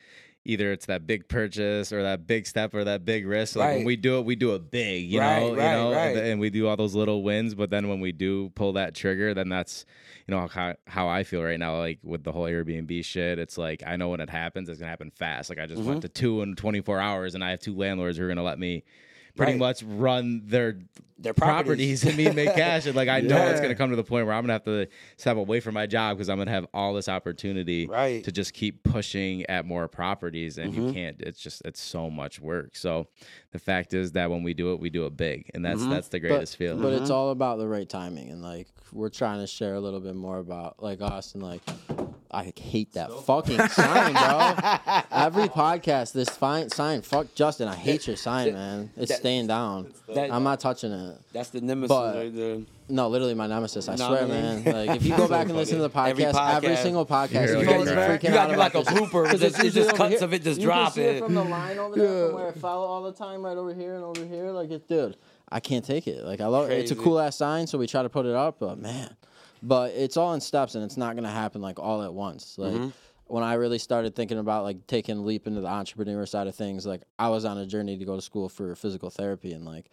Either 0.44 0.70
it's 0.70 0.86
that 0.86 1.04
big 1.04 1.26
purchase 1.26 1.92
or 1.92 2.04
that 2.04 2.28
big 2.28 2.46
step 2.46 2.74
or 2.74 2.84
that 2.84 3.04
big 3.04 3.26
risk. 3.26 3.56
Like 3.56 3.74
when 3.74 3.82
we 3.82 3.96
do 3.96 4.18
it, 4.20 4.24
we 4.24 4.36
do 4.36 4.54
it 4.54 4.70
big, 4.70 5.10
you 5.10 5.18
Right, 5.18 5.40
know, 5.40 5.48
you 5.48 5.56
know, 5.56 5.92
right. 5.92 6.16
and 6.16 6.38
we 6.38 6.48
do 6.48 6.68
all 6.68 6.76
those 6.76 6.94
little 6.94 7.24
wins. 7.24 7.56
But 7.56 7.70
then 7.70 7.88
when 7.88 7.98
we 7.98 8.12
do 8.12 8.50
pull 8.50 8.74
that 8.74 8.94
trigger, 8.94 9.34
then 9.34 9.48
that's 9.48 9.84
you 10.28 10.32
know 10.32 10.46
how 10.46 10.76
how 10.86 11.08
I 11.08 11.24
feel 11.24 11.42
right 11.42 11.58
now. 11.58 11.76
Like 11.78 11.98
with 12.04 12.22
the 12.22 12.30
whole 12.30 12.44
Airbnb 12.44 13.04
shit, 13.04 13.40
it's 13.40 13.58
like 13.58 13.82
I 13.84 13.96
know 13.96 14.10
when 14.10 14.20
it 14.20 14.30
happens, 14.30 14.68
it's 14.68 14.78
gonna 14.78 14.90
happen 14.90 15.10
fast. 15.10 15.50
Like 15.50 15.58
I 15.58 15.66
just 15.66 15.80
Mm-hmm. 15.80 15.88
went 15.88 16.02
to 16.02 16.08
two 16.08 16.42
in 16.42 16.54
24 16.54 17.00
hours, 17.00 17.34
and 17.34 17.42
I 17.42 17.50
have 17.50 17.58
two 17.58 17.74
landlords 17.74 18.16
who 18.16 18.24
are 18.24 18.28
gonna 18.28 18.44
let 18.44 18.60
me 18.60 18.84
pretty 19.34 19.52
Right. 19.52 19.58
much 19.58 19.82
run 19.82 20.42
their 20.46 20.78
Their 21.18 21.32
properties 21.32 22.04
and 22.04 22.14
me 22.16 22.30
make 22.30 22.54
cash. 22.56 22.84
And 22.86 22.94
like 22.94 23.08
I 23.08 23.20
know 23.20 23.48
it's 23.48 23.60
gonna 23.60 23.74
come 23.74 23.88
to 23.90 23.96
the 23.96 24.04
point 24.04 24.26
where 24.26 24.34
I'm 24.34 24.42
gonna 24.42 24.52
have 24.52 24.64
to 24.64 24.86
step 25.16 25.36
away 25.38 25.60
from 25.60 25.72
my 25.74 25.86
job 25.86 26.16
because 26.16 26.28
I'm 26.28 26.36
gonna 26.38 26.50
have 26.50 26.66
all 26.74 26.92
this 26.92 27.08
opportunity 27.08 27.86
Right. 27.86 28.22
to 28.24 28.30
just 28.32 28.52
keep 28.52 28.82
pushing 28.82 29.44
at 29.46 29.64
more 29.64 29.88
properties, 29.88 30.58
and 30.58 30.74
you 30.74 30.82
Mhm. 30.82 30.92
can't. 30.94 31.20
It's 31.20 31.40
just 31.40 31.62
it's 31.64 31.80
so 31.80 32.10
much 32.10 32.38
work. 32.40 32.76
So 32.76 33.08
the 33.52 33.58
fact 33.58 33.94
is 33.94 34.12
that 34.12 34.30
when 34.30 34.42
we 34.42 34.52
do 34.52 34.72
it, 34.74 34.80
we 34.80 34.90
do 34.90 35.06
it 35.06 35.16
big, 35.16 35.50
and 35.54 35.64
that's 35.64 35.80
Mhm. 35.80 35.90
that's 35.90 36.08
the 36.08 36.20
greatest 36.20 36.56
feeling. 36.56 36.82
but 36.82 36.92
it's 36.92 37.10
all 37.10 37.30
about 37.30 37.58
the 37.58 37.66
right 37.68 37.88
timing 37.88 38.28
and 38.30 38.42
like 38.42 38.68
we're 38.92 39.08
trying 39.08 39.40
to 39.40 39.46
share 39.46 39.74
a 39.74 39.80
little 39.80 40.00
bit 40.00 40.14
more 40.14 40.38
about 40.38 40.82
like 40.82 41.00
us 41.00 41.34
and 41.34 41.42
like 41.42 41.62
I 42.30 42.52
hate 42.56 42.92
that 42.94 43.10
fucking 43.24 43.68
sign, 43.68 44.12
bro. 44.12 44.52
Every 45.10 45.48
podcast, 45.48 46.12
this 46.12 46.28
fine 46.28 46.68
sign, 46.70 47.00
fuck 47.02 47.34
Justin, 47.34 47.68
I 47.68 47.74
hate 47.76 48.06
your 48.06 48.16
sign, 48.16 48.52
man. 48.52 48.90
It's 48.96 49.10
that- 49.10 49.20
staying 49.20 49.46
down. 49.46 49.92
I'm 50.14 50.42
not 50.42 50.60
touching 50.60 50.92
it. 50.92 51.05
That's 51.32 51.50
the 51.50 51.60
nemesis. 51.60 51.88
But- 51.88 52.14
right 52.16 52.34
there. 52.34 52.58
No, 52.88 53.08
literally 53.08 53.34
my 53.34 53.46
nemesis. 53.48 53.88
I 53.88 53.96
Nah, 53.96 54.08
swear, 54.08 54.26
man. 54.28 54.62
man. 54.64 54.74
Like 54.86 54.96
if 54.98 55.04
you 55.06 55.16
go 55.16 55.26
back 55.28 55.46
and 55.48 55.56
listen 55.56 55.76
to 55.78 55.82
the 55.82 55.90
podcast, 55.90 56.08
Every 56.10 56.24
every, 56.26 56.76
single 56.76 57.04
podcast, 57.06 57.32
You're 57.48 57.48
you 57.62 57.66
like 57.66 57.66
guys 57.66 57.88
a 57.88 57.90
are 57.90 57.94
crack. 57.94 58.20
freaking 58.20 58.24
You 58.24 58.30
gotta 58.30 58.52
do 58.52 58.58
like 58.58 58.74
a 58.74 58.78
this. 58.78 58.88
blooper. 58.88 59.24
'Cause 59.24 59.32
It's 59.42 59.54
just- 59.54 59.64
usually 59.64 59.84
just 59.84 59.96
cuts 59.96 60.14
here. 60.14 60.24
of 60.24 60.32
it 60.34 60.42
just 60.44 60.60
you 60.60 60.68
can 60.68 60.90
see 60.92 61.00
it 61.02 61.18
dropping. 61.18 61.24
from 61.24 61.34
the 61.34 61.44
line 61.56 61.78
over 61.78 61.96
there, 61.96 62.04
Yeah. 62.20 62.26
from 62.28 62.34
where 62.36 62.48
it 62.48 62.58
fell 62.58 62.82
all 62.84 63.02
the 63.02 63.12
time, 63.12 63.42
right 63.44 63.56
over 63.56 63.74
here 63.74 63.94
and 63.96 64.04
over 64.04 64.24
here. 64.24 64.50
Like 64.52 64.70
it, 64.70 64.86
dude, 64.88 65.16
I 65.50 65.60
can't 65.60 65.84
take 65.84 66.06
it. 66.06 66.24
Like 66.24 66.40
I 66.40 66.46
love 66.46 66.70
it's 66.70 66.90
a 66.92 66.96
cool 66.96 67.18
ass 67.18 67.36
sign, 67.36 67.66
so 67.66 67.76
we 67.78 67.86
try 67.86 68.02
to 68.02 68.08
put 68.08 68.24
it 68.26 68.34
up, 68.34 68.58
but 68.60 68.78
man, 68.78 69.16
but 69.62 69.90
it's 69.92 70.16
all 70.16 70.32
in 70.34 70.40
steps, 70.40 70.74
and 70.76 70.84
it's 70.84 70.96
not 70.96 71.16
gonna 71.16 71.28
happen 71.30 71.60
like 71.62 71.78
all 71.78 72.02
at 72.02 72.12
once. 72.14 72.56
Like. 72.58 72.72
Mm-hmm. 72.72 72.88
When 73.28 73.42
I 73.42 73.54
really 73.54 73.78
started 73.78 74.14
thinking 74.14 74.38
about 74.38 74.62
like 74.62 74.86
taking 74.86 75.18
a 75.18 75.20
leap 75.20 75.48
into 75.48 75.60
the 75.60 75.66
entrepreneur 75.66 76.24
side 76.26 76.46
of 76.46 76.54
things, 76.54 76.86
like 76.86 77.02
I 77.18 77.28
was 77.28 77.44
on 77.44 77.58
a 77.58 77.66
journey 77.66 77.98
to 77.98 78.04
go 78.04 78.14
to 78.14 78.22
school 78.22 78.48
for 78.48 78.76
physical 78.76 79.10
therapy, 79.10 79.52
and 79.52 79.64
like 79.64 79.86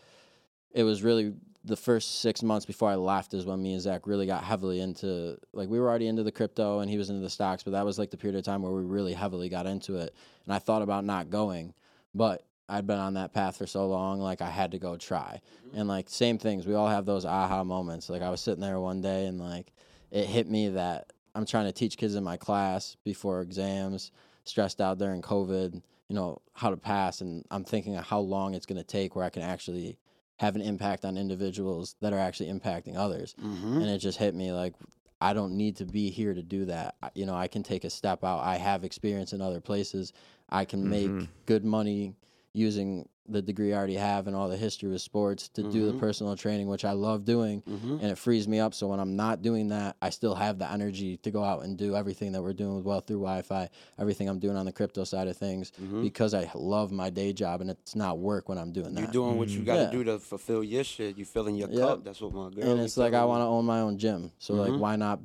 it 0.74 0.84
was 0.84 1.04
really 1.04 1.34
the 1.66 1.76
first 1.78 2.20
six 2.20 2.44
months 2.44 2.66
before 2.66 2.90
I 2.90 2.96
left 2.96 3.34
is 3.34 3.46
when 3.46 3.62
me 3.64 3.74
and 3.74 3.82
Zach 3.82 4.06
really 4.06 4.26
got 4.26 4.44
heavily 4.44 4.82
into 4.82 5.38
like 5.54 5.70
we 5.70 5.80
were 5.80 5.88
already 5.88 6.08
into 6.08 6.24
the 6.24 6.32
crypto 6.32 6.80
and 6.80 6.92
he 6.92 6.98
was 6.98 7.10
into 7.10 7.22
the 7.22 7.30
stocks, 7.30 7.64
but 7.64 7.72
that 7.72 7.86
was 7.86 7.98
like 7.98 8.12
the 8.12 8.18
period 8.18 8.38
of 8.38 8.44
time 8.44 8.62
where 8.62 8.72
we 8.72 8.84
really 8.84 9.14
heavily 9.14 9.48
got 9.48 9.66
into 9.66 9.98
it. 9.98 10.14
And 10.46 10.54
I 10.54 10.60
thought 10.60 10.82
about 10.82 11.06
not 11.06 11.30
going, 11.30 11.74
but 12.14 12.44
I'd 12.68 12.88
been 12.88 13.00
on 13.00 13.14
that 13.14 13.34
path 13.34 13.58
for 13.58 13.68
so 13.68 13.88
long, 13.88 14.20
like 14.20 14.42
I 14.42 14.50
had 14.50 14.72
to 14.72 14.80
go 14.80 14.98
try. 14.98 15.42
Mm-hmm. 15.68 15.80
And 15.80 15.88
like 15.88 16.10
same 16.10 16.38
things, 16.38 16.68
we 16.68 16.74
all 16.74 16.88
have 16.88 17.06
those 17.06 17.26
aha 17.26 17.64
moments. 17.64 18.10
Like 18.10 18.22
I 18.22 18.30
was 18.30 18.42
sitting 18.42 18.62
there 18.62 18.80
one 18.80 19.02
day 19.02 19.26
and 19.26 19.40
like 19.40 19.72
it 20.12 20.26
hit 20.26 20.50
me 20.50 20.70
that 20.70 21.14
I'm 21.34 21.46
trying 21.46 21.66
to 21.66 21.72
teach 21.72 21.98
kids 21.98 22.16
in 22.16 22.24
my 22.24 22.36
class 22.36 22.98
before 23.06 23.42
exams, 23.42 24.12
stressed 24.44 24.82
out 24.82 24.98
during 24.98 25.22
COVID, 25.22 25.82
you 26.10 26.16
know, 26.16 26.42
how 26.54 26.70
to 26.70 26.78
pass. 26.78 27.22
And 27.22 27.46
I'm 27.50 27.64
thinking 27.64 27.96
of 27.96 28.06
how 28.06 28.20
long 28.20 28.54
it's 28.54 28.66
going 28.66 28.82
to 28.82 28.84
take 28.84 29.16
where 29.16 29.26
I 29.26 29.30
can 29.30 29.42
actually 29.44 29.98
have 30.44 30.56
an 30.58 30.62
impact 30.62 31.06
on 31.06 31.18
individuals 31.18 31.96
that 32.02 32.12
are 32.12 32.20
actually 32.20 32.52
impacting 32.52 32.98
others. 32.98 33.34
Mhm. 33.42 33.78
And 33.78 33.86
it 33.90 34.00
just 34.00 34.18
hit 34.18 34.36
me 34.36 34.52
like, 34.52 34.74
I 35.22 35.32
don't 35.32 35.56
need 35.56 35.78
to 35.78 35.86
be 35.86 36.10
here 36.10 36.34
to 36.34 36.44
do 36.44 36.66
that. 36.66 36.96
You 37.16 37.26
know, 37.26 37.34
I 37.36 37.48
can 37.48 37.64
take 37.64 37.86
a 37.86 37.90
step 37.90 38.26
out. 38.26 38.42
I 38.44 38.58
have 38.58 38.84
experience 38.84 39.32
in 39.32 39.40
other 39.42 39.62
places. 39.62 40.12
I 40.50 40.66
can 40.66 40.90
make 40.90 41.10
Mhm. 41.10 41.28
good 41.46 41.64
money 41.64 42.16
using 42.54 43.10
the 43.30 43.42
degree 43.42 43.74
I 43.74 43.78
already 43.78 43.96
have 43.96 44.28
and 44.28 44.36
all 44.36 44.50
the 44.50 44.58
history 44.58 44.90
with 44.90 45.02
sports 45.02 45.48
to 45.50 45.64
do 45.64 45.86
the 45.86 45.94
Mhm. 45.94 46.00
personal 46.00 46.36
training, 46.36 46.68
which 46.68 46.84
I 46.84 46.92
love 46.92 47.24
doing 47.24 47.62
Mhm. 47.62 48.02
and 48.02 48.12
it 48.12 48.18
frees 48.18 48.50
me 48.50 48.60
up. 48.60 48.74
So 48.74 48.88
when 48.90 49.00
I'm 49.00 49.16
not 49.16 49.42
doing 49.42 49.70
that, 49.70 49.96
I 50.02 50.10
still 50.10 50.36
have 50.36 50.60
the 50.60 50.70
energy 50.70 51.16
to 51.18 51.32
go 51.32 51.42
out 51.42 51.64
and 51.64 51.78
do 51.78 51.96
everything 51.96 52.34
that 52.34 52.44
we're 52.44 52.52
doing 52.52 52.76
with 52.76 52.84
Wealth 52.84 53.08
Through 53.08 53.20
Wi-Fi, 53.22 53.70
everything 53.98 54.28
I'm 54.28 54.40
doing 54.40 54.58
on 54.58 54.66
the 54.66 54.74
crypto 54.74 55.06
side 55.06 55.30
of 55.30 55.38
things, 55.38 55.72
Mhm. 55.82 56.02
because 56.02 56.34
I 56.34 56.52
love 56.54 56.92
my 56.92 57.10
day 57.10 57.32
job 57.32 57.62
and 57.62 57.70
it's 57.70 57.96
not 57.96 58.20
work 58.20 58.50
when 58.50 58.58
I'm 58.58 58.74
doing 58.74 58.94
that. 58.96 59.00
You're 59.00 59.08
that. 59.08 59.14
doing 59.14 59.38
what 59.38 59.48
you 59.50 59.62
got 59.64 59.76
to 59.78 59.82
Yeah. 59.84 59.92
do 59.92 60.04
to 60.04 60.20
fulfill 60.20 60.62
your 60.62 60.84
shit. 60.84 61.18
You 61.18 61.24
filling 61.24 61.56
your 61.56 61.70
Yep. 61.70 61.80
cup. 61.80 62.04
That's 62.04 62.20
what 62.22 62.34
my 62.34 62.50
girl. 62.50 62.70
and 62.72 62.82
it's 62.82 62.98
like 62.98 63.14
I 63.14 63.24
want 63.24 63.40
to 63.40 63.46
own 63.46 63.64
my 63.66 63.80
own 63.80 63.98
gym. 63.98 64.32
So 64.38 64.54
like, 64.56 64.78
why 64.78 64.98
not 64.98 65.22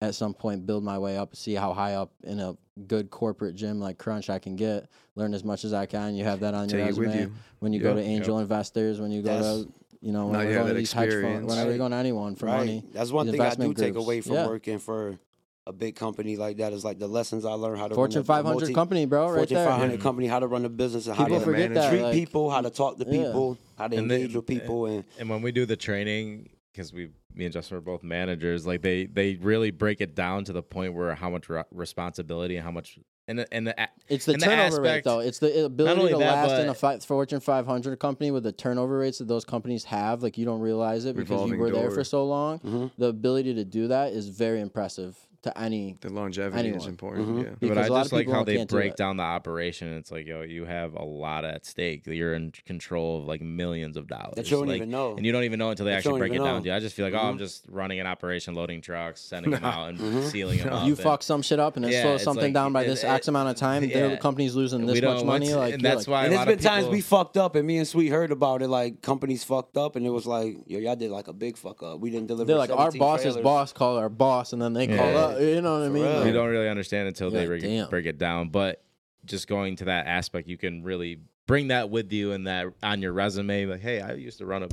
at 0.00 0.14
some 0.14 0.34
point 0.34 0.66
build 0.66 0.84
my 0.84 0.98
way 0.98 1.16
up, 1.16 1.34
see 1.34 1.54
how 1.54 1.72
high 1.72 1.94
up 1.94 2.10
in 2.24 2.38
a 2.40 2.56
good 2.86 3.10
corporate 3.10 3.54
gym 3.54 3.80
like 3.80 3.96
Crunch 3.98 4.28
I 4.28 4.38
can 4.38 4.54
get, 4.56 4.88
learn 5.14 5.32
as 5.32 5.42
much 5.44 5.64
as 5.64 5.72
I 5.72 5.86
can. 5.86 6.14
You 6.14 6.24
have 6.24 6.40
that 6.40 6.54
on 6.54 6.68
your 6.68 6.80
Take 6.80 6.96
it 6.96 7.00
resume 7.00 7.20
you. 7.20 7.32
when 7.60 7.72
you 7.72 7.80
go 7.80 7.94
to 7.94 8.00
angel 8.00 8.38
investors, 8.38 9.00
when 9.00 9.10
you 9.10 9.22
go 9.22 9.28
That's- 9.30 9.62
to 9.64 9.72
you 10.02 10.12
know, 10.12 10.30
Now 10.30 10.38
when 10.38 10.40
you 10.42 10.46
we're 10.48 10.52
have 10.58 10.62
going 10.64 10.74
to 10.74 10.78
these 10.78 10.92
hedge 10.92 11.04
funds, 11.08 11.14
experience. 11.14 11.48
whenever 11.50 11.70
you're 11.70 11.78
going 11.78 11.90
to 11.90 11.96
anyone 11.96 12.36
for 12.36 12.46
right. 12.46 12.58
money. 12.58 12.84
That's 12.92 13.10
one 13.10 13.26
thing 13.26 13.34
I 13.34 13.36
do 13.38 13.42
investment 13.62 13.76
take 13.78 13.94
away 13.96 14.20
from 14.20 14.34
Yeah. 14.34 14.46
working 14.46 14.78
for 14.78 15.18
a 15.66 15.72
big 15.72 15.96
company 15.96 16.36
like 16.36 16.58
that 16.58 16.72
is 16.74 16.84
like 16.84 16.98
the 16.98 17.08
lessons 17.08 17.44
I 17.46 17.52
learned 17.54 17.78
how 17.78 17.88
to 17.88 17.94
Fortune 17.94 18.16
run 18.18 18.20
a- 18.20 18.40
a 18.40 18.42
500 18.44 18.58
multi- 18.60 18.74
company, 18.74 19.06
bro, 19.06 19.28
right 19.30 19.36
Fortune 19.38 19.56
there. 19.56 19.66
500 19.66 20.00
company, 20.00 20.26
how 20.28 20.38
to 20.38 20.46
run 20.46 20.64
a 20.66 20.68
business 20.68 21.06
and 21.08 21.16
how 21.16 21.24
to 21.24 21.40
forget 21.40 21.72
that. 21.74 21.90
treat 21.90 22.02
like, 22.02 22.12
people, 22.12 22.50
how 22.50 22.60
to 22.60 22.70
talk 22.70 22.98
to 22.98 23.04
Yeah. 23.06 23.24
people, 23.24 23.58
how 23.76 23.88
to 23.88 23.96
And 23.96 24.08
then- 24.08 24.20
engage 24.20 24.36
with 24.36 24.46
people, 24.46 24.84
and 24.86 25.02
and 25.18 25.28
when 25.30 25.40
we 25.42 25.50
do 25.50 25.64
the 25.66 25.76
training, 25.76 26.50
because 26.72 26.92
we 26.92 27.08
me 27.36 27.44
and 27.44 27.52
Justin 27.52 27.76
were 27.76 27.80
both 27.80 28.02
managers. 28.02 28.66
Like 28.66 28.82
they 28.82 29.06
they 29.06 29.36
really 29.36 29.70
break 29.70 30.00
it 30.00 30.14
down 30.14 30.44
to 30.44 30.52
the 30.52 30.62
point 30.62 30.94
where 30.94 31.14
how 31.14 31.30
much 31.30 31.48
re- 31.48 31.64
responsibility 31.70 32.56
and 32.56 32.64
how 32.64 32.70
much 32.70 32.98
and 33.28 33.40
the, 33.40 33.52
and 33.52 33.66
the 33.66 33.88
It's 34.08 34.24
the 34.24 34.34
and 34.34 34.42
the 34.42 34.46
turnover 34.46 34.82
rate, 34.82 35.02
though. 35.04 35.18
It's 35.18 35.40
the 35.40 35.64
ability 35.64 36.12
to 36.12 36.18
that, 36.18 36.48
last 36.48 36.60
in 36.60 36.68
a 36.68 36.72
but- 36.72 36.76
fi- 36.78 36.98
Fortune 37.00 37.40
500 37.40 37.98
company 37.98 38.30
with 38.30 38.44
the 38.44 38.52
turnover 38.52 38.98
rates 38.98 39.18
that 39.18 39.26
those 39.28 39.44
companies 39.44 39.84
have. 39.84 40.22
Like 40.22 40.38
you 40.38 40.44
don't 40.44 40.60
realize 40.60 41.04
it 41.04 41.16
because 41.16 41.48
you 41.50 41.56
were 41.56 41.70
there 41.70 41.90
for 41.90 42.04
so 42.04 42.24
long. 42.24 42.60
Mm-hmm. 42.60 42.86
The 42.98 43.08
ability 43.08 43.54
to 43.54 43.64
do 43.64 43.88
that 43.88 44.12
is 44.12 44.28
very 44.28 44.60
impressive 44.60 45.18
to 45.46 45.58
any. 45.58 45.96
The 46.00 46.10
longevity 46.10 46.60
is 46.68 46.74
Anyone. 46.74 46.88
important. 46.88 47.28
Mhm. 47.28 47.42
Yeah. 47.44 47.48
Because 47.58 47.76
but 47.76 47.84
I 47.84 47.88
just 48.00 48.12
like 48.12 48.28
how 48.30 48.44
they 48.44 48.56
can't 48.56 48.68
do 48.70 48.76
break 48.76 48.94
down 48.96 49.16
the 49.16 49.22
operation. 49.22 49.92
It's 49.94 50.10
like 50.12 50.26
yo, 50.26 50.42
you 50.42 50.64
have 50.66 50.94
a 50.94 51.02
lot 51.04 51.44
at 51.44 51.64
stake. 51.66 52.06
You're 52.06 52.34
in 52.34 52.52
control 52.66 53.18
of 53.20 53.24
like 53.26 53.40
millions 53.40 53.96
of 53.96 54.06
dollars 54.06 54.34
That 54.36 54.50
you 54.50 54.56
don't 54.58 54.68
Like, 54.68 54.76
even 54.76 54.90
know. 54.90 55.16
and 55.16 55.24
you 55.24 55.32
don't 55.32 55.44
even 55.44 55.58
know 55.58 55.70
until 55.70 55.86
they 55.86 55.92
That 55.92 55.98
actually 55.98 56.18
break 56.20 56.32
it 56.32 56.36
even 56.36 56.46
down 56.46 56.62
to 56.62 56.68
you. 56.68 56.74
I 56.74 56.78
just 56.80 56.94
feel 56.94 57.04
like, 57.06 57.14
oh, 57.14 57.18
I'm 57.26 57.36
Mhm. 57.36 57.38
just 57.38 57.64
running 57.68 58.00
an 58.00 58.06
operation, 58.06 58.54
loading 58.54 58.80
trucks, 58.80 59.20
sending 59.20 59.50
them 59.52 59.64
out, 59.64 59.88
and 59.90 60.24
sealing 60.24 60.58
them 60.58 60.68
up. 60.72 60.84
You 60.86 60.92
and- 60.92 60.98
fuck 61.00 61.22
some 61.22 61.42
shit 61.42 61.58
up 61.60 61.76
and 61.76 61.84
it 61.86 61.92
Yeah, 61.92 62.02
slows 62.02 62.14
it's 62.16 62.24
something 62.24 62.44
like- 62.46 62.52
down 62.54 62.72
by 62.72 62.82
it- 62.82 62.86
this 62.88 63.04
it- 63.04 63.08
X 63.08 63.28
amount 63.28 63.48
of 63.48 63.56
time. 63.56 63.84
yeah. 63.88 64.08
The 64.08 64.16
company's 64.18 64.54
losing 64.54 64.84
this 64.86 65.00
much 65.02 65.24
money. 65.24 65.54
Like 65.54 65.74
and 65.74 65.82
you're 65.82 65.92
that's 65.94 66.06
why 66.06 66.24
and 66.24 66.26
a 66.26 66.30
there's 66.30 66.38
lot 66.38 66.48
been 66.48 66.58
times 66.58 66.86
we 66.88 67.00
fucked 67.00 67.36
up, 67.36 67.54
and 67.56 67.66
me 67.66 67.78
and 67.78 67.86
Sweet 67.86 68.08
heard 68.08 68.32
about 68.32 68.62
it. 68.62 68.68
Like 68.68 69.00
companies 69.02 69.44
fucked 69.44 69.76
up, 69.76 69.96
and 69.96 70.04
it 70.06 70.10
was 70.10 70.26
like, 70.26 70.56
yo, 70.66 70.78
y'all 70.78 70.96
did 70.96 71.10
like 71.10 71.28
a 71.28 71.32
big 71.32 71.56
fuck 71.56 71.82
up. 71.82 72.00
We 72.00 72.10
didn't 72.10 72.26
deliver. 72.26 72.46
they're 72.46 72.58
like 72.58 72.70
our 72.70 72.90
boss's 72.92 73.36
boss 73.36 73.72
called 73.72 73.98
our 73.98 74.08
boss, 74.08 74.52
and 74.52 74.60
then 74.60 74.72
they 74.72 74.86
call 74.86 74.96
Yeah. 74.96 75.12
Up. 75.36 75.42
You 75.42 75.60
know 75.60 75.78
what 75.78 75.86
I 75.86 75.88
mean? 75.88 76.04
Like, 76.04 76.26
you 76.26 76.32
don't 76.32 76.48
really 76.48 76.68
understand 76.68 77.08
until 77.08 77.30
they 77.30 77.46
like, 77.46 77.60
break, 77.60 77.90
break 77.90 78.06
it 78.06 78.18
down. 78.18 78.48
But 78.50 78.82
just 79.24 79.48
going 79.48 79.76
to 79.76 79.86
that 79.86 80.06
aspect, 80.06 80.48
you 80.48 80.56
can 80.56 80.82
really 80.82 81.20
bring 81.46 81.68
that 81.68 81.90
with 81.90 82.12
you 82.12 82.32
and 82.32 82.46
that 82.46 82.66
on 82.82 83.02
your 83.02 83.12
resume. 83.12 83.66
Like, 83.66 83.80
hey, 83.80 84.00
I 84.00 84.12
used 84.14 84.38
to 84.38 84.46
run 84.46 84.62
a 84.62 84.68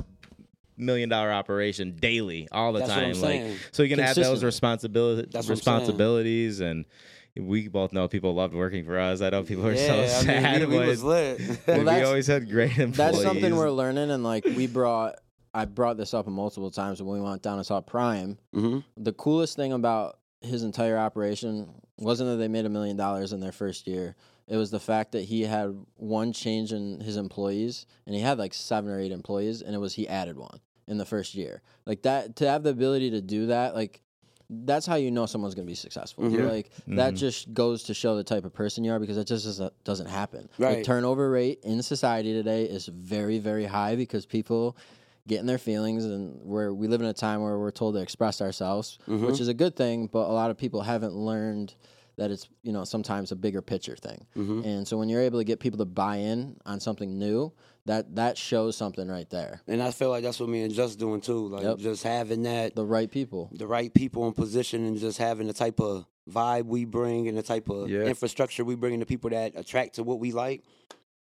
million 0.76 1.08
dollar 1.08 1.30
operation 1.32 1.96
daily, 1.96 2.48
all 2.50 2.72
the 2.72 2.80
That's 2.80 2.92
time. 2.92 3.20
Like, 3.20 3.44
so 3.72 3.82
you 3.82 3.88
can 3.88 4.00
add 4.00 4.08
those 4.08 4.16
Consistently. 4.40 4.46
responsibility 4.46 5.22
That's 5.22 5.34
what 5.34 5.38
I'm 5.38 5.42
saying. 5.42 5.76
responsibilities 5.78 6.60
and. 6.60 6.84
We 7.36 7.66
both 7.66 7.92
know 7.92 8.06
people 8.06 8.32
loved 8.32 8.54
working 8.54 8.84
for 8.84 8.96
us. 8.96 9.20
I 9.20 9.30
know 9.30 9.42
people 9.42 9.66
are 9.66 9.74
so 9.74 9.82
Yeah, 9.82 9.90
I 9.92 9.98
mean, 10.02 10.24
sad. 10.24 10.68
we, 10.68 10.78
we 10.78 10.86
was 10.86 11.02
lit. 11.02 11.40
Well, 11.66 11.80
we 11.84 12.02
always 12.04 12.28
had 12.28 12.48
great 12.48 12.78
employees. 12.78 12.96
That's 12.96 13.22
something 13.22 13.56
we're 13.56 13.72
learning, 13.72 14.12
and 14.12 14.22
like 14.22 14.44
we 14.44 14.68
brought, 14.68 15.16
I 15.52 15.64
brought 15.64 15.96
this 15.96 16.14
up 16.14 16.28
multiple 16.28 16.70
times 16.70 17.02
when 17.02 17.20
we 17.20 17.28
went 17.28 17.42
down 17.42 17.56
and 17.58 17.66
saw 17.66 17.80
Prime. 17.80 18.38
hmm 18.52 18.78
The 18.96 19.12
coolest 19.12 19.56
thing 19.56 19.72
about 19.72 20.20
his 20.44 20.62
entire 20.62 20.96
operation 20.98 21.68
wasn't 21.98 22.28
that 22.30 22.36
they 22.36 22.48
made 22.48 22.64
a 22.66 22.68
million 22.70 22.96
dollars 22.96 23.32
in 23.32 23.40
their 23.40 23.52
first 23.52 23.86
year. 23.86 24.16
It 24.46 24.56
was 24.56 24.70
the 24.70 24.80
fact 24.80 25.12
that 25.12 25.22
he 25.22 25.42
had 25.42 25.74
one 25.96 26.32
change 26.32 26.72
in 26.72 27.00
his 27.00 27.16
employees, 27.16 27.86
and 28.06 28.14
he 28.14 28.20
had 28.20 28.38
like 28.38 28.52
seven 28.52 28.90
or 28.90 29.00
eight 29.00 29.12
employees, 29.12 29.62
and 29.62 29.74
it 29.74 29.78
was 29.78 29.94
he 29.94 30.06
added 30.06 30.36
one 30.36 30.60
in 30.86 30.98
the 30.98 31.06
first 31.06 31.34
year. 31.34 31.62
Like 31.86 32.02
that, 32.02 32.36
to 32.36 32.48
have 32.48 32.62
the 32.62 32.70
ability 32.70 33.10
to 33.12 33.20
do 33.22 33.46
that, 33.46 33.74
like 33.74 34.02
that's 34.50 34.84
how 34.84 34.96
you 34.96 35.10
know 35.10 35.24
someone's 35.24 35.54
gonna 35.54 35.66
be 35.66 35.74
successful. 35.74 36.24
Mhm. 36.24 36.46
Like 36.50 36.70
that 36.88 37.14
just 37.14 37.54
goes 37.54 37.84
to 37.84 37.94
show 37.94 38.14
the 38.16 38.22
type 38.24 38.44
of 38.44 38.52
person 38.52 38.84
you 38.84 38.92
are 38.92 38.98
because 39.00 39.16
that 39.16 39.26
just 39.26 39.46
doesn't, 39.46 39.84
doesn't 39.84 40.06
happen. 40.08 40.50
The 40.58 40.64
Right. 40.64 40.84
turnover 40.84 41.30
rate 41.30 41.60
in 41.62 41.82
society 41.82 42.34
today 42.34 42.64
is 42.64 42.86
very, 42.86 43.38
very 43.38 43.64
high 43.64 43.96
because 43.96 44.26
people 44.26 44.76
get 45.26 45.40
in 45.40 45.46
their 45.46 45.58
feelings 45.58 46.04
and 46.04 46.38
where 46.42 46.72
we 46.74 46.86
live 46.86 47.00
in 47.00 47.06
a 47.06 47.12
time 47.14 47.40
where 47.42 47.58
we're 47.58 47.70
told 47.70 47.94
to 47.94 48.00
express 48.00 48.40
ourselves, 48.42 48.98
Mm-hmm. 49.08 49.26
which 49.26 49.40
is 49.40 49.48
a 49.48 49.54
good 49.54 49.74
thing, 49.76 50.06
but 50.06 50.28
a 50.28 50.32
lot 50.32 50.50
of 50.50 50.58
people 50.58 50.82
haven't 50.82 51.14
learned 51.14 51.74
that 52.16 52.30
it's, 52.30 52.48
you 52.62 52.72
know, 52.72 52.84
sometimes 52.84 53.32
a 53.32 53.36
bigger 53.36 53.60
picture 53.60 53.96
thing. 53.96 54.26
Mm-hmm. 54.36 54.62
And 54.64 54.86
so 54.88 54.96
when 54.96 55.08
you're 55.08 55.22
able 55.22 55.40
to 55.40 55.44
get 55.44 55.58
people 55.60 55.78
to 55.78 55.84
buy 55.84 56.16
in 56.16 56.56
on 56.64 56.78
something 56.78 57.18
new, 57.18 57.52
that 57.86 58.14
that 58.16 58.38
shows 58.38 58.76
something 58.76 59.08
right 59.08 59.28
there. 59.30 59.62
And 59.66 59.82
I 59.82 59.90
feel 59.90 60.10
like 60.10 60.22
that's 60.22 60.38
what 60.38 60.48
me 60.48 60.62
and 60.62 60.72
Just 60.72 60.98
doing 60.98 61.20
too. 61.20 61.48
Like 61.48 61.62
Yep. 61.64 61.78
just 61.78 62.02
having 62.02 62.42
that 62.44 62.74
The 62.76 62.84
right 62.84 63.10
people. 63.10 63.50
the 63.52 63.66
right 63.66 63.92
people 63.92 64.26
in 64.28 64.32
position 64.32 64.86
and 64.86 64.96
just 64.98 65.18
having 65.18 65.48
the 65.48 65.52
type 65.52 65.80
of 65.80 66.06
vibe 66.30 66.66
we 66.66 66.84
bring 66.84 67.28
and 67.28 67.36
the 67.36 67.42
type 67.42 67.68
of 67.68 67.90
Yeah. 67.90 68.02
infrastructure 68.02 68.64
we 68.64 68.74
bring 68.76 68.92
and 68.94 69.02
the 69.02 69.06
people 69.06 69.30
that 69.30 69.52
attract 69.56 69.96
to 69.96 70.02
what 70.04 70.20
we 70.20 70.32
like. 70.32 70.62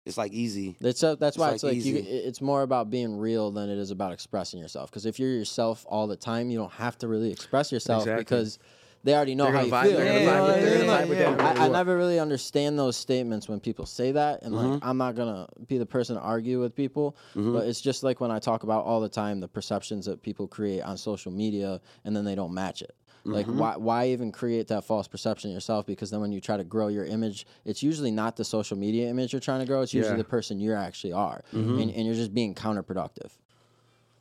It's 0.05 0.17
like 0.17 0.33
easy. 0.33 0.75
It's 0.81 1.01
a, 1.03 1.15
that's 1.15 1.35
It's 1.35 1.37
why 1.37 1.47
like 1.47 1.55
it's 1.55 1.63
like 1.63 1.73
you, 1.75 1.79
easy. 1.79 1.97
it- 1.99 2.25
it's 2.25 2.41
more 2.41 2.61
about 2.61 2.89
being 2.89 3.17
real 3.17 3.51
than 3.51 3.69
it 3.69 3.77
is 3.77 3.89
about 3.91 4.11
expressing 4.11 4.59
yourself. 4.59 4.89
Because 4.89 5.05
if 5.05 5.17
you're 5.19 5.29
yourself 5.31 5.85
all 5.87 6.07
the 6.07 6.17
time, 6.17 6.49
you 6.49 6.57
don't 6.57 6.73
have 6.73 6.97
to 6.99 7.07
really 7.07 7.31
express 7.31 7.71
yourself 7.71 8.03
Exactly. 8.03 8.23
because 8.23 8.59
they 9.05 9.13
already 9.15 9.35
know 9.35 9.45
how 9.45 9.51
gonna 9.51 9.65
you 9.65 9.71
vibe- 9.71 9.83
feel. 9.83 9.91
they're 9.97 10.05
gonna 10.05 10.19
You 10.19 10.25
know 10.25 10.31
vibe 10.33 10.39
what 10.41 10.47
with- 10.47 10.55
I 10.55 10.59
they're 10.61 10.77
mean? 10.77 10.85
gonna 10.87 10.91
Like, 10.91 11.05
vibe 11.05 11.09
with 11.09 11.17
that 11.19 11.23
no 11.25 11.31
I, 11.33 11.37
matter 11.47 11.59
I 11.59 11.63
what. 11.67 11.71
never 11.73 11.97
really 11.97 12.19
understand 12.19 12.79
those 12.79 12.95
statements 12.97 13.47
when 13.49 13.59
people 13.61 13.85
say 13.85 14.11
that, 14.11 14.43
and 14.43 14.53
like 14.55 14.65
Mhm. 14.65 14.79
I'm 14.81 14.97
not 14.97 15.15
gonna 15.15 15.47
be 15.67 15.77
the 15.77 15.85
person 15.85 16.15
to 16.17 16.21
argue 16.21 16.59
with 16.59 16.75
people. 16.75 17.15
Mhm. 17.35 17.53
But 17.53 17.67
it's 17.67 17.79
just 17.81 18.03
like 18.03 18.19
when 18.19 18.31
I 18.31 18.39
talk 18.39 18.63
about 18.63 18.83
all 18.85 18.99
the 19.01 19.09
time 19.09 19.39
the 19.39 19.47
perceptions 19.47 20.05
that 20.05 20.21
people 20.21 20.47
create 20.47 20.81
on 20.81 20.97
social 20.97 21.31
media, 21.31 21.79
and 22.05 22.13
then 22.15 22.23
they 22.25 22.35
don't 22.35 22.53
match 22.53 22.81
it. 22.81 22.93
Like 23.25 23.45
Mm-hmm. 23.47 23.57
why 23.57 23.77
why 23.77 24.07
even 24.09 24.31
create 24.33 24.67
that 24.67 24.83
false 24.83 25.07
perception 25.07 25.51
yourself? 25.51 25.85
Because 25.85 26.11
then 26.11 26.19
when 26.19 26.31
you 26.33 26.41
try 26.41 26.57
to 26.57 26.63
grow 26.65 26.89
your 26.89 27.05
image, 27.05 27.45
it's 27.63 27.81
usually 27.81 28.11
not 28.11 28.35
the 28.35 28.43
social 28.43 28.77
media 28.77 29.09
image 29.09 29.31
you're 29.31 29.39
trying 29.39 29.61
to 29.61 29.65
grow. 29.65 29.81
It's 29.81 29.93
usually 29.93 30.13
Yeah. 30.15 30.17
the 30.17 30.23
person 30.25 30.59
you 30.59 30.73
actually 30.73 31.13
are, 31.13 31.41
Mm-hmm. 31.53 31.79
and, 31.79 31.91
and 31.91 32.05
you're 32.05 32.15
just 32.15 32.33
being 32.33 32.53
counterproductive. 32.53 33.31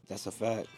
That's 0.08 0.26
a 0.26 0.30
fact. 0.30 0.68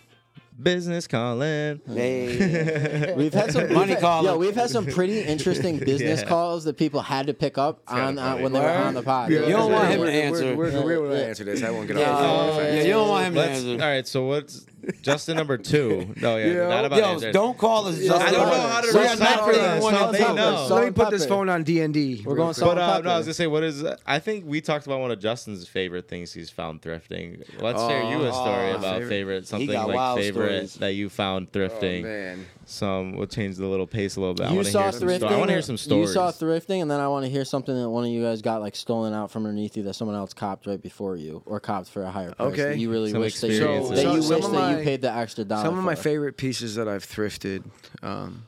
Business 0.60 1.06
calling. 1.06 1.80
Hey. 1.86 3.14
We've 3.16 3.34
had 3.34 3.52
some 3.52 3.72
Money 3.72 3.92
we've 3.92 4.00
calling. 4.00 4.26
Yeah, 4.26 4.36
we've 4.36 4.54
had 4.54 4.70
some 4.70 4.86
pretty 4.86 5.20
interesting 5.20 5.78
business 5.90 6.20
Yeah. 6.22 6.28
calls 6.28 6.64
that 6.64 6.76
people 6.76 7.00
had 7.02 7.26
to 7.26 7.34
pick 7.34 7.58
up 7.58 7.80
on 7.88 8.18
uh, 8.18 8.36
when 8.38 8.52
they 8.52 8.60
were 8.60 8.68
on 8.68 8.94
the 8.94 9.02
pod. 9.02 9.30
You 9.30 9.40
don't 9.40 9.72
want 9.72 9.88
him 9.90 9.98
to 10.00 10.04
We're- 10.06 10.20
answer. 10.22 10.54
We're, 10.56 10.70
we're, 10.82 11.00
we're, 11.00 11.12
Yeah. 11.12 11.18
to 11.20 11.26
answer 11.28 11.44
this. 11.44 11.62
I 11.62 11.70
won't 11.70 11.88
get 11.88 11.96
Yeah, 11.96 12.10
off 12.10 12.20
the 12.20 12.24
yeah, 12.26 12.68
if 12.68 12.74
yeah, 12.74 12.74
yeah, 12.80 12.82
you 12.86 12.92
don't 12.92 13.08
want 13.08 13.26
him 13.26 13.34
to 13.34 13.38
Let's, 13.40 13.58
answer. 13.60 13.72
all 13.84 13.90
right, 13.90 14.06
so 14.06 14.24
what's 14.26 14.66
Justin 15.02 15.36
number 15.38 15.56
two? 15.56 16.12
No, 16.20 16.36
yeah, 16.36 16.46
Yeah. 16.46 16.68
not 16.68 16.84
about 16.84 16.98
Yo, 16.98 17.04
answers. 17.06 17.32
don't 17.32 17.56
call 17.56 17.86
us. 17.88 17.98
Just 17.98 18.10
I 18.20 18.30
don't 18.30 18.46
know 18.48 18.68
how 18.68 18.80
to 18.82 18.92
We 18.92 18.98
are 18.98 19.02
respond 19.02 19.20
not 19.20 19.36
to 19.38 19.44
putting 19.44 19.62
this. 19.62 19.82
one 19.82 20.12
they 20.12 20.18
know. 20.34 20.56
Salt 20.68 20.70
Let 20.72 20.84
me 20.84 20.90
put 20.92 21.10
this 21.10 21.26
phone 21.26 21.48
on 21.48 21.62
D 21.64 21.80
and 21.80 21.94
D. 21.94 22.22
We're 22.24 22.34
going 22.36 22.50
But 22.50 22.56
salt 22.56 22.72
and 22.72 22.80
uh, 22.80 22.86
no, 22.86 22.92
I 22.92 22.96
pepper. 22.98 23.16
was 23.16 23.26
gonna 23.26 23.34
say, 23.34 23.46
what 23.46 23.62
is? 23.64 23.82
I 24.06 24.18
think 24.18 24.44
we 24.46 24.60
talked 24.60 24.84
about 24.86 25.00
one 25.00 25.10
of 25.10 25.18
Justin's 25.20 25.66
favorite 25.66 26.06
things 26.06 26.32
he's 26.34 26.50
found 26.50 26.82
thrifting. 26.82 27.42
Let's 27.60 27.80
share 27.82 28.02
you 28.10 28.24
a 28.26 28.32
story 28.32 28.72
Oh, 28.72 28.76
about 28.76 28.94
favorite. 28.96 29.08
favorite, 29.08 29.46
something 29.48 29.70
got 29.70 29.88
like 29.88 29.96
wild 29.96 30.18
favorite 30.48 30.68
stories. 30.68 30.74
that 30.80 30.92
you 30.94 31.08
found 31.08 31.48
Oh, 31.54 31.58
thrifting. 31.58 32.02
man. 32.02 32.46
Some 32.66 33.16
we'll 33.16 33.26
change 33.26 33.56
the 33.56 33.66
little 33.66 33.86
pace 33.86 34.16
a 34.16 34.20
little 34.20 34.34
bit. 34.34 34.46
I 34.46 34.50
you 34.50 34.54
want 34.56 34.66
to 34.66 34.72
saw 34.72 34.82
hear 34.84 34.92
some. 34.92 35.08
thrifting. 35.08 35.16
Sto- 35.18 35.26
I 35.28 35.36
want 35.36 35.48
to 35.48 35.52
hear 35.52 35.62
some 35.62 35.76
stories. 35.76 36.08
You 36.08 36.14
saw 36.14 36.30
thrifting, 36.32 36.80
and 36.82 36.90
then 36.90 36.98
I 37.00 37.08
want 37.08 37.24
to 37.26 37.30
hear 37.30 37.44
something 37.44 37.74
that 37.74 37.90
one 37.90 38.04
of 38.04 38.10
you 38.10 38.22
guys 38.22 38.40
got 38.42 38.60
like 38.62 38.74
stolen 38.74 39.12
out 39.12 39.30
from 39.30 39.44
underneath 39.44 39.76
you 39.76 39.82
that 39.82 39.94
someone 39.94 40.16
else 40.16 40.32
copped 40.32 40.66
right 40.66 40.80
before 40.80 41.16
you, 41.16 41.42
or 41.44 41.60
copped 41.60 41.88
for 41.90 42.02
a 42.04 42.10
higher 42.10 42.32
price. 42.32 42.52
Okay. 42.52 42.62
that 42.70 42.78
you 42.78 42.90
really 42.90 43.10
Some 43.10 43.20
wish 43.20 43.38
that 43.40 43.48
you, 43.48 43.54
experiences. 43.56 43.90
that 44.02 44.14
you 44.14 44.22
some 44.22 44.36
wish 44.36 44.44
of 44.46 44.52
that 44.52 44.70
you 44.70 44.76
my- 44.78 44.82
paid 44.84 45.02
the 45.02 45.12
extra 45.12 45.44
dollar. 45.44 45.64
Some 45.64 45.78
of 45.78 45.84
my 45.84 45.94
favorite 45.94 46.36
pieces 46.38 46.74
that 46.76 46.88
I've 46.88 47.04
thrifted, 47.06 47.64
um, 48.02 48.44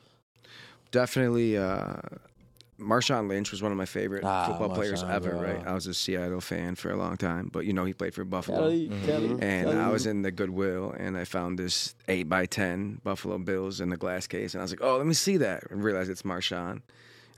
definitely 0.91 1.59
uh, 1.59 1.97
Marshawn 2.79 3.29
Lynch 3.29 3.51
was 3.51 3.63
one 3.63 3.73
of 3.73 3.79
my 3.79 3.87
favorite 3.87 4.23
Ah, 4.25 4.47
football 4.47 4.71
players 4.75 5.03
ever. 5.03 5.31
bro. 5.31 5.41
Right, 5.41 5.67
I 5.67 5.73
was 5.73 5.87
a 5.87 5.95
Seattle 5.95 6.41
fan 6.41 6.75
for 6.75 6.91
a 6.91 6.97
long 6.97 7.17
time, 7.17 7.49
but 7.53 7.65
you 7.65 7.73
know 7.73 7.85
he 7.85 7.93
played 7.93 8.15
for 8.15 8.25
Buffalo. 8.25 8.59
Kelly, 8.59 8.91
Kelly, 9.07 9.31
And 9.31 9.41
Kelly. 9.69 9.77
I 9.77 9.89
was 9.89 10.07
in 10.07 10.23
the 10.23 10.31
Goodwill, 10.31 10.95
and 10.99 11.17
I 11.17 11.25
found 11.25 11.59
this 11.59 11.95
eight 12.09 12.29
by 12.29 12.47
ten 12.47 13.01
Buffalo 13.05 13.39
Bills 13.39 13.81
in 13.81 13.89
the 13.89 13.97
glass 13.97 14.27
case, 14.27 14.55
and 14.55 14.61
I 14.61 14.65
was 14.65 14.73
like, 14.73 14.83
"Oh, 14.83 14.97
let 14.99 15.07
me 15.07 15.15
see 15.15 15.37
that," 15.39 15.65
and 15.71 15.83
realized 15.83 16.11
it's 16.11 16.23
Marshawn, 16.23 16.83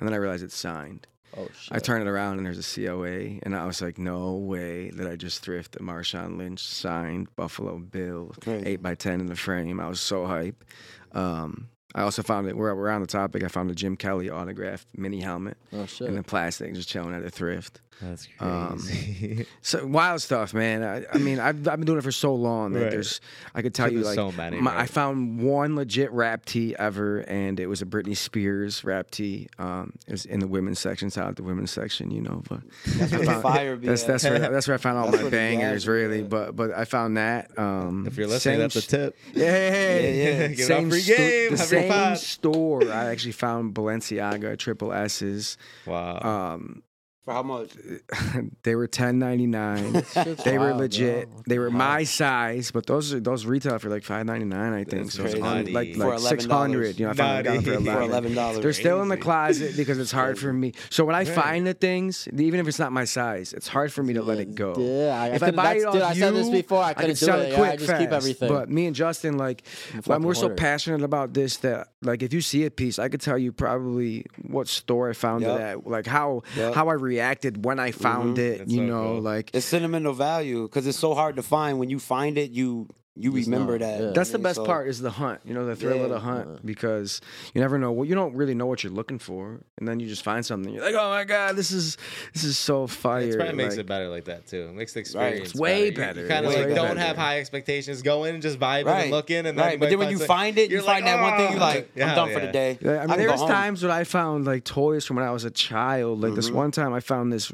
and 0.00 0.08
then 0.08 0.12
I 0.12 0.16
realized 0.16 0.42
it's 0.42 0.56
signed. 0.56 1.06
Oh 1.36 1.46
shit! 1.56 1.76
I 1.76 1.78
turned 1.78 2.02
it 2.06 2.10
around 2.10 2.38
and 2.38 2.46
there's 2.46 2.58
a 2.58 2.62
COA, 2.86 3.38
and 3.42 3.54
I 3.54 3.66
was 3.66 3.82
like, 3.82 3.98
no 3.98 4.32
way 4.34 4.88
that 4.90 5.06
I 5.06 5.14
just 5.14 5.42
thrift 5.42 5.76
a 5.76 5.80
Marshawn 5.80 6.38
Lynch 6.38 6.60
signed 6.66 7.28
Buffalo 7.36 7.78
Bill 7.78 8.34
eight 8.46 8.82
by 8.82 8.94
ten 8.94 9.20
in 9.20 9.26
the 9.26 9.36
frame. 9.36 9.78
I 9.78 9.88
was 9.88 10.00
so 10.00 10.26
hype. 10.26 10.64
Um, 11.12 11.68
I 11.94 12.02
also 12.02 12.22
found 12.22 12.46
it. 12.48 12.56
We're, 12.56 12.74
we're 12.74 12.90
on 12.90 13.00
the 13.00 13.06
topic. 13.06 13.42
I 13.42 13.48
found 13.48 13.70
a 13.70 13.74
Jim 13.74 13.96
Kelly 13.96 14.28
autographed 14.30 14.86
mini 14.96 15.20
helmet 15.20 15.56
Oh 15.72 15.86
shit! 15.86 16.08
in 16.08 16.16
the 16.16 16.22
plastic, 16.22 16.74
just 16.74 16.88
chilling 16.88 17.14
at 17.14 17.24
a 17.24 17.30
thrift. 17.30 17.80
That's 18.00 18.28
Um, 18.38 18.78
crazy. 18.78 19.44
So 19.62 19.84
wild 19.84 20.22
stuff, 20.22 20.54
man. 20.54 20.84
I, 20.84 21.04
I 21.12 21.18
mean, 21.18 21.40
I've, 21.40 21.66
I've 21.66 21.78
been 21.80 21.84
doing 21.86 21.98
it 21.98 22.04
for 22.04 22.12
so 22.12 22.32
long 22.32 22.72
that 22.74 22.80
Right. 22.82 22.90
there's. 22.92 23.20
I 23.56 23.62
could 23.62 23.74
tell 23.74 23.90
you 23.92 24.02
like 24.02 24.14
so 24.14 24.30
many, 24.30 24.60
my, 24.60 24.78
I 24.78 24.86
found 24.86 25.40
one 25.40 25.74
legit 25.74 26.12
rap 26.12 26.44
tee 26.44 26.76
ever, 26.78 27.18
and 27.26 27.58
it 27.58 27.66
was 27.66 27.82
a 27.82 27.86
Britney 27.86 28.16
Spears 28.16 28.84
rap 28.84 29.10
tee. 29.10 29.48
Um, 29.58 29.94
it 30.06 30.12
was 30.12 30.26
in 30.26 30.38
the 30.38 30.46
women's 30.46 30.78
section, 30.78 31.10
so 31.10 31.22
out 31.22 31.34
the 31.34 31.42
women's 31.42 31.72
section, 31.72 32.12
you 32.12 32.20
know. 32.22 32.40
But 32.48 32.60
That's 32.86 33.10
where 33.10 33.20
I 33.22 33.24
found- 33.24 33.42
fire 33.42 33.76
that's 33.82 34.04
that's 34.04 34.22
where 34.22 34.38
that's 34.38 34.68
where 34.68 34.74
I 34.76 34.78
found 34.78 34.98
all 34.98 35.10
That's 35.10 35.24
my 35.24 35.30
bangers, 35.30 35.88
really. 35.88 36.22
But 36.22 36.54
but 36.54 36.70
I 36.70 36.84
found 36.84 37.16
that. 37.16 37.58
Um, 37.58 38.06
if 38.06 38.16
you're 38.16 38.28
listening, 38.28 38.54
same 38.54 38.60
that's 38.60 38.76
a 38.76 38.82
tip. 38.82 39.16
Yeah, 39.34 39.44
hey, 39.50 40.18
Yeah, 40.18 40.30
yeah. 40.42 40.48
Give 40.48 40.60
it 40.60 40.66
same 40.66 40.84
up 40.86 40.92
free 40.92 41.02
game. 41.02 41.48
your 41.48 41.56
same 41.82 42.16
store. 42.16 42.84
I 42.90 43.06
actually 43.06 43.32
found 43.32 43.74
Balenciaga 43.74 44.58
triple 44.58 44.92
S's. 44.92 45.56
Wow. 45.86 46.54
Um, 46.54 46.82
For 47.28 47.34
how 47.34 47.42
much? 47.42 47.72
they 48.62 48.74
were 48.74 48.86
ten 48.86 49.18
ninety 49.18 49.46
nine. 49.46 50.02
They 50.46 50.56
were 50.56 50.72
legit. 50.72 51.28
bro. 51.30 51.42
They 51.46 51.58
were 51.58 51.70
my 51.70 52.04
size, 52.04 52.70
but 52.70 52.86
those 52.86 53.12
are 53.12 53.20
those 53.20 53.44
retail 53.44 53.78
for 53.78 53.90
like 53.90 54.02
five 54.02 54.24
ninety 54.24 54.46
nine, 54.46 54.72
I 54.72 54.84
think. 54.84 55.12
That's 55.12 55.16
so 55.16 55.24
it's 55.24 55.34
on, 55.34 55.70
like 55.70 55.94
like 55.94 56.18
six 56.20 56.46
hundred. 56.46 56.98
You 56.98 57.04
know, 57.04 57.10
I 57.10 57.14
found 57.14 57.44
them 57.44 57.62
for 57.62 57.72
For 57.72 57.76
eleven. 57.76 58.02
eleven 58.04 58.34
dollars. 58.34 58.60
They're 58.60 58.72
still 58.72 59.02
in 59.02 59.08
the 59.08 59.18
closet 59.18 59.76
because 59.76 59.98
it's 59.98 60.10
hard 60.10 60.38
for 60.38 60.54
me. 60.54 60.72
So 60.88 61.04
when 61.04 61.14
I 61.14 61.26
find 61.26 61.66
the 61.66 61.74
things, 61.74 62.26
even 62.32 62.60
if 62.60 62.66
it's 62.66 62.78
not 62.78 62.92
my 62.92 63.04
size, 63.04 63.52
it's 63.52 63.68
hard 63.68 63.92
for 63.92 64.02
me 64.02 64.14
to 64.14 64.22
let 64.22 64.38
it 64.38 64.54
go. 64.54 64.74
Yeah, 64.78 65.20
I, 65.20 65.28
if 65.28 65.42
I 65.42 65.48
I 65.48 65.50
buy 65.50 65.74
it 65.74 65.84
off 65.84 65.92
dude, 65.92 66.02
I 66.04 66.14
said 66.14 66.34
this 66.34 66.46
you, 66.46 66.52
before. 66.52 66.82
I 66.82 66.88
I 66.88 66.94
couldn't 66.94 67.10
could 67.10 67.18
do 67.20 67.26
sell 67.26 67.40
it. 67.40 67.48
it 67.48 67.50
Yeah, 67.50 67.56
quick, 67.58 67.70
I 67.72 67.76
just 67.76 67.90
fast. 67.90 68.00
keep 68.00 68.10
everything. 68.12 68.48
But 68.48 68.70
me 68.70 68.86
and 68.86 68.96
Justin, 68.96 69.36
like, 69.36 69.64
a 69.92 70.00
when 70.04 70.22
we're 70.22 70.32
so 70.32 70.48
passionate 70.48 71.02
about 71.02 71.34
this 71.34 71.58
that, 71.58 71.88
like, 72.02 72.22
if 72.22 72.32
you 72.32 72.40
see 72.40 72.64
a 72.64 72.70
piece, 72.70 72.98
I 72.98 73.08
could 73.08 73.20
tell 73.20 73.36
you 73.36 73.50
probably 73.52 74.24
what 74.46 74.68
store 74.68 75.10
I 75.10 75.12
found 75.14 75.42
Yep. 75.42 75.50
it 75.58 75.62
at, 75.62 75.86
like 75.86 76.06
how 76.06 76.42
Yep. 76.56 76.74
how 76.74 76.88
I 76.88 76.94
reacted 76.94 77.64
when 77.64 77.78
I 77.80 77.90
found 77.90 78.36
mm-hmm. 78.36 78.52
it. 78.54 78.58
That's 78.58 78.70
you 78.72 78.78
so 78.78 78.82
know, 78.84 79.02
cool. 79.14 79.20
like 79.20 79.50
It's 79.52 79.66
sentimental 79.66 80.12
value 80.12 80.62
because 80.62 80.86
it's 80.86 80.98
so 80.98 81.14
hard 81.14 81.36
to 81.36 81.42
find. 81.42 81.78
When 81.78 81.90
you 81.90 81.98
find 81.98 82.38
it, 82.38 82.50
you 82.50 82.88
you 83.18 83.32
Just 83.32 83.46
remember 83.48 83.78
know, 83.78 83.86
that. 83.86 84.00
yeah. 84.00 84.10
That's 84.14 84.30
the 84.30 84.38
best 84.38 84.56
so- 84.56 84.64
part 84.64 84.88
is 84.88 85.00
the 85.00 85.10
hunt. 85.10 85.40
You 85.44 85.54
know, 85.54 85.66
the 85.66 85.74
thrill 85.76 86.02
of 86.04 86.10
the 86.10 86.16
Yeah. 86.16 86.20
hunt 86.20 86.64
because 86.64 87.20
you 87.54 87.60
never 87.60 87.76
know. 87.78 87.90
Well, 87.92 88.04
you 88.04 88.14
don't 88.14 88.34
really 88.36 88.54
know 88.54 88.66
what 88.66 88.84
you're 88.84 88.92
looking 88.92 89.18
for, 89.18 89.60
and 89.78 89.88
then 89.88 89.98
you 90.00 90.06
just 90.08 90.22
find 90.22 90.46
something. 90.46 90.72
You're 90.72 90.84
like, 90.84 90.94
oh 90.94 91.10
my 91.10 91.24
god, 91.24 91.56
this 91.56 91.72
is 91.72 91.96
this 92.32 92.44
is 92.44 92.56
so 92.56 92.86
fire. 92.86 93.22
It 93.22 93.36
probably 93.36 93.54
makes 93.54 93.70
like- 93.74 93.80
it 93.80 93.86
better 93.86 94.08
like 94.08 94.26
that 94.26 94.46
too. 94.46 94.68
It 94.70 94.74
makes 94.74 94.92
the 94.92 95.00
experience 95.00 95.50
It's 95.50 95.54
way 95.58 95.90
better. 95.90 96.14
better. 96.14 96.22
You, 96.22 96.28
kind 96.28 96.46
of 96.46 96.52
Way 96.52 96.66
like 96.66 96.74
don't 96.74 96.88
better. 96.88 97.00
have 97.00 97.16
high 97.16 97.40
expectations. 97.40 98.02
Go 98.02 98.24
in 98.24 98.34
and 98.34 98.42
just 98.42 98.58
vibing 98.58 98.86
Right. 98.86 99.02
and 99.02 99.10
looking, 99.10 99.36
and 99.38 99.46
then 99.46 99.56
right, 99.56 99.72
you 99.72 99.78
but 99.78 99.90
then 99.90 99.98
when 99.98 100.10
you 100.10 100.18
find 100.18 100.56
it, 100.58 100.70
you 100.70 100.80
find 100.82 101.04
like, 101.04 101.14
that 101.16 101.22
one 101.22 101.36
thing. 101.38 101.52
You 101.52 101.58
"Oh." 101.58 101.60
like, 101.60 101.90
Yeah, 101.96 102.10
I'm 102.10 102.16
done 102.16 102.32
for 102.32 102.40
the 102.40 102.52
day. 102.52 102.78
Yeah, 102.80 102.90
I 102.98 103.06
mean, 103.06 103.08
can 103.16 103.18
there's 103.26 103.40
times 103.42 103.82
when 103.82 103.90
I 103.92 104.04
found 104.04 104.44
like 104.44 104.64
toys 104.64 105.04
from 105.04 105.16
when 105.16 105.24
I 105.24 105.30
was 105.32 105.44
a 105.44 105.50
child. 105.50 106.20
Like 106.20 106.28
Mm-hmm. 106.30 106.36
this 106.36 106.50
one 106.50 106.70
time, 106.70 106.92
I 106.92 107.00
found 107.00 107.32
this. 107.32 107.50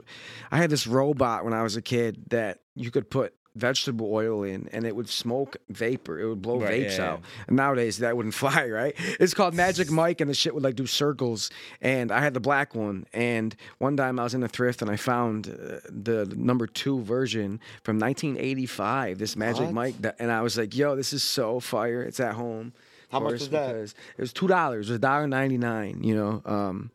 I 0.53 0.59
had 0.59 0.69
this 0.71 0.87
robot 0.87 1.45
when 1.45 1.55
I 1.55 1.63
was 1.63 1.77
a 1.77 1.83
kid 1.83 2.19
that 2.31 2.59
you 2.75 2.91
could 2.91 3.09
put 3.11 3.33
vegetable 3.57 4.13
oil 4.13 4.43
in, 4.43 4.69
and 4.73 4.85
it 4.85 4.97
would 4.97 5.09
smoke 5.09 5.57
vapor. 5.69 6.19
It 6.19 6.29
would 6.29 6.43
blow 6.43 6.59
Right, 6.61 6.83
vapes 6.83 6.99
yeah, 6.99 7.13
out. 7.13 7.21
And 7.47 7.57
nowadays, 7.57 7.99
that 7.99 8.17
wouldn't 8.17 8.35
fly, 8.45 8.67
right? 8.69 8.95
It's 9.21 9.35
called 9.35 9.55
Magic 9.55 9.91
Mike, 10.03 10.21
and 10.21 10.29
the 10.29 10.35
shit 10.35 10.55
would 10.55 10.65
like 10.65 10.75
do 10.75 10.87
circles. 10.87 11.51
And 11.81 12.11
I 12.11 12.21
had 12.21 12.35
the 12.35 12.41
black 12.41 12.75
one. 12.75 13.07
And 13.13 13.55
one 13.79 13.97
time 13.97 14.19
I 14.19 14.25
was 14.25 14.35
in 14.35 14.43
a 14.43 14.49
thrift, 14.49 14.83
and 14.83 14.91
I 14.91 14.97
found 14.97 15.49
uh, 15.49 15.79
the 15.89 16.33
number 16.37 16.67
two 16.67 17.01
version 17.03 17.61
from 17.83 17.99
1985. 17.99 19.19
This 19.19 19.37
Magic 19.37 19.67
What? 19.67 19.73
Mike, 19.73 20.03
that, 20.03 20.17
and 20.19 20.31
I 20.31 20.43
was 20.43 20.59
like, 20.59 20.75
"Yo, 20.77 20.97
this 20.97 21.13
is 21.13 21.23
so 21.23 21.61
fire! 21.61 22.03
It's 22.03 22.21
at 22.21 22.35
home." 22.35 22.73
How 23.11 23.21
much 23.21 23.33
was 23.33 23.49
that? 23.51 23.77
It 23.77 23.95
was 24.19 24.33
two 24.33 24.49
dollars. 24.49 24.89
It 24.91 24.95
was 24.95 25.01
dollar 25.01 25.29
ninety 25.29 25.59
nine. 25.59 26.03
You 26.03 26.17
know, 26.17 26.43
um, 26.45 26.91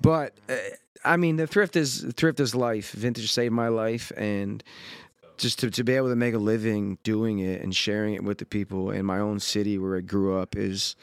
but 0.00 0.34
uh, 0.48 0.56
I 1.04 1.16
mean, 1.16 1.36
the 1.36 1.46
thrift 1.46 1.76
is 1.76 2.04
thrift 2.16 2.40
is 2.40 2.54
life. 2.54 2.90
Vintage 2.92 3.30
saved 3.30 3.54
my 3.54 3.68
life, 3.68 4.10
and 4.16 4.62
just 5.42 5.58
to, 5.58 5.70
to 5.70 5.82
be 5.82 5.94
able 5.94 6.08
to 6.08 6.16
make 6.16 6.34
a 6.34 6.38
living 6.38 6.98
doing 7.02 7.40
it 7.40 7.60
and 7.62 7.74
sharing 7.74 8.14
it 8.14 8.22
with 8.22 8.38
the 8.38 8.46
people 8.46 8.92
in 8.92 9.04
my 9.04 9.18
own 9.18 9.40
city 9.40 9.76
where 9.76 9.96
I 9.96 10.00
grew 10.00 10.38
up 10.38 10.56
is 10.56 10.94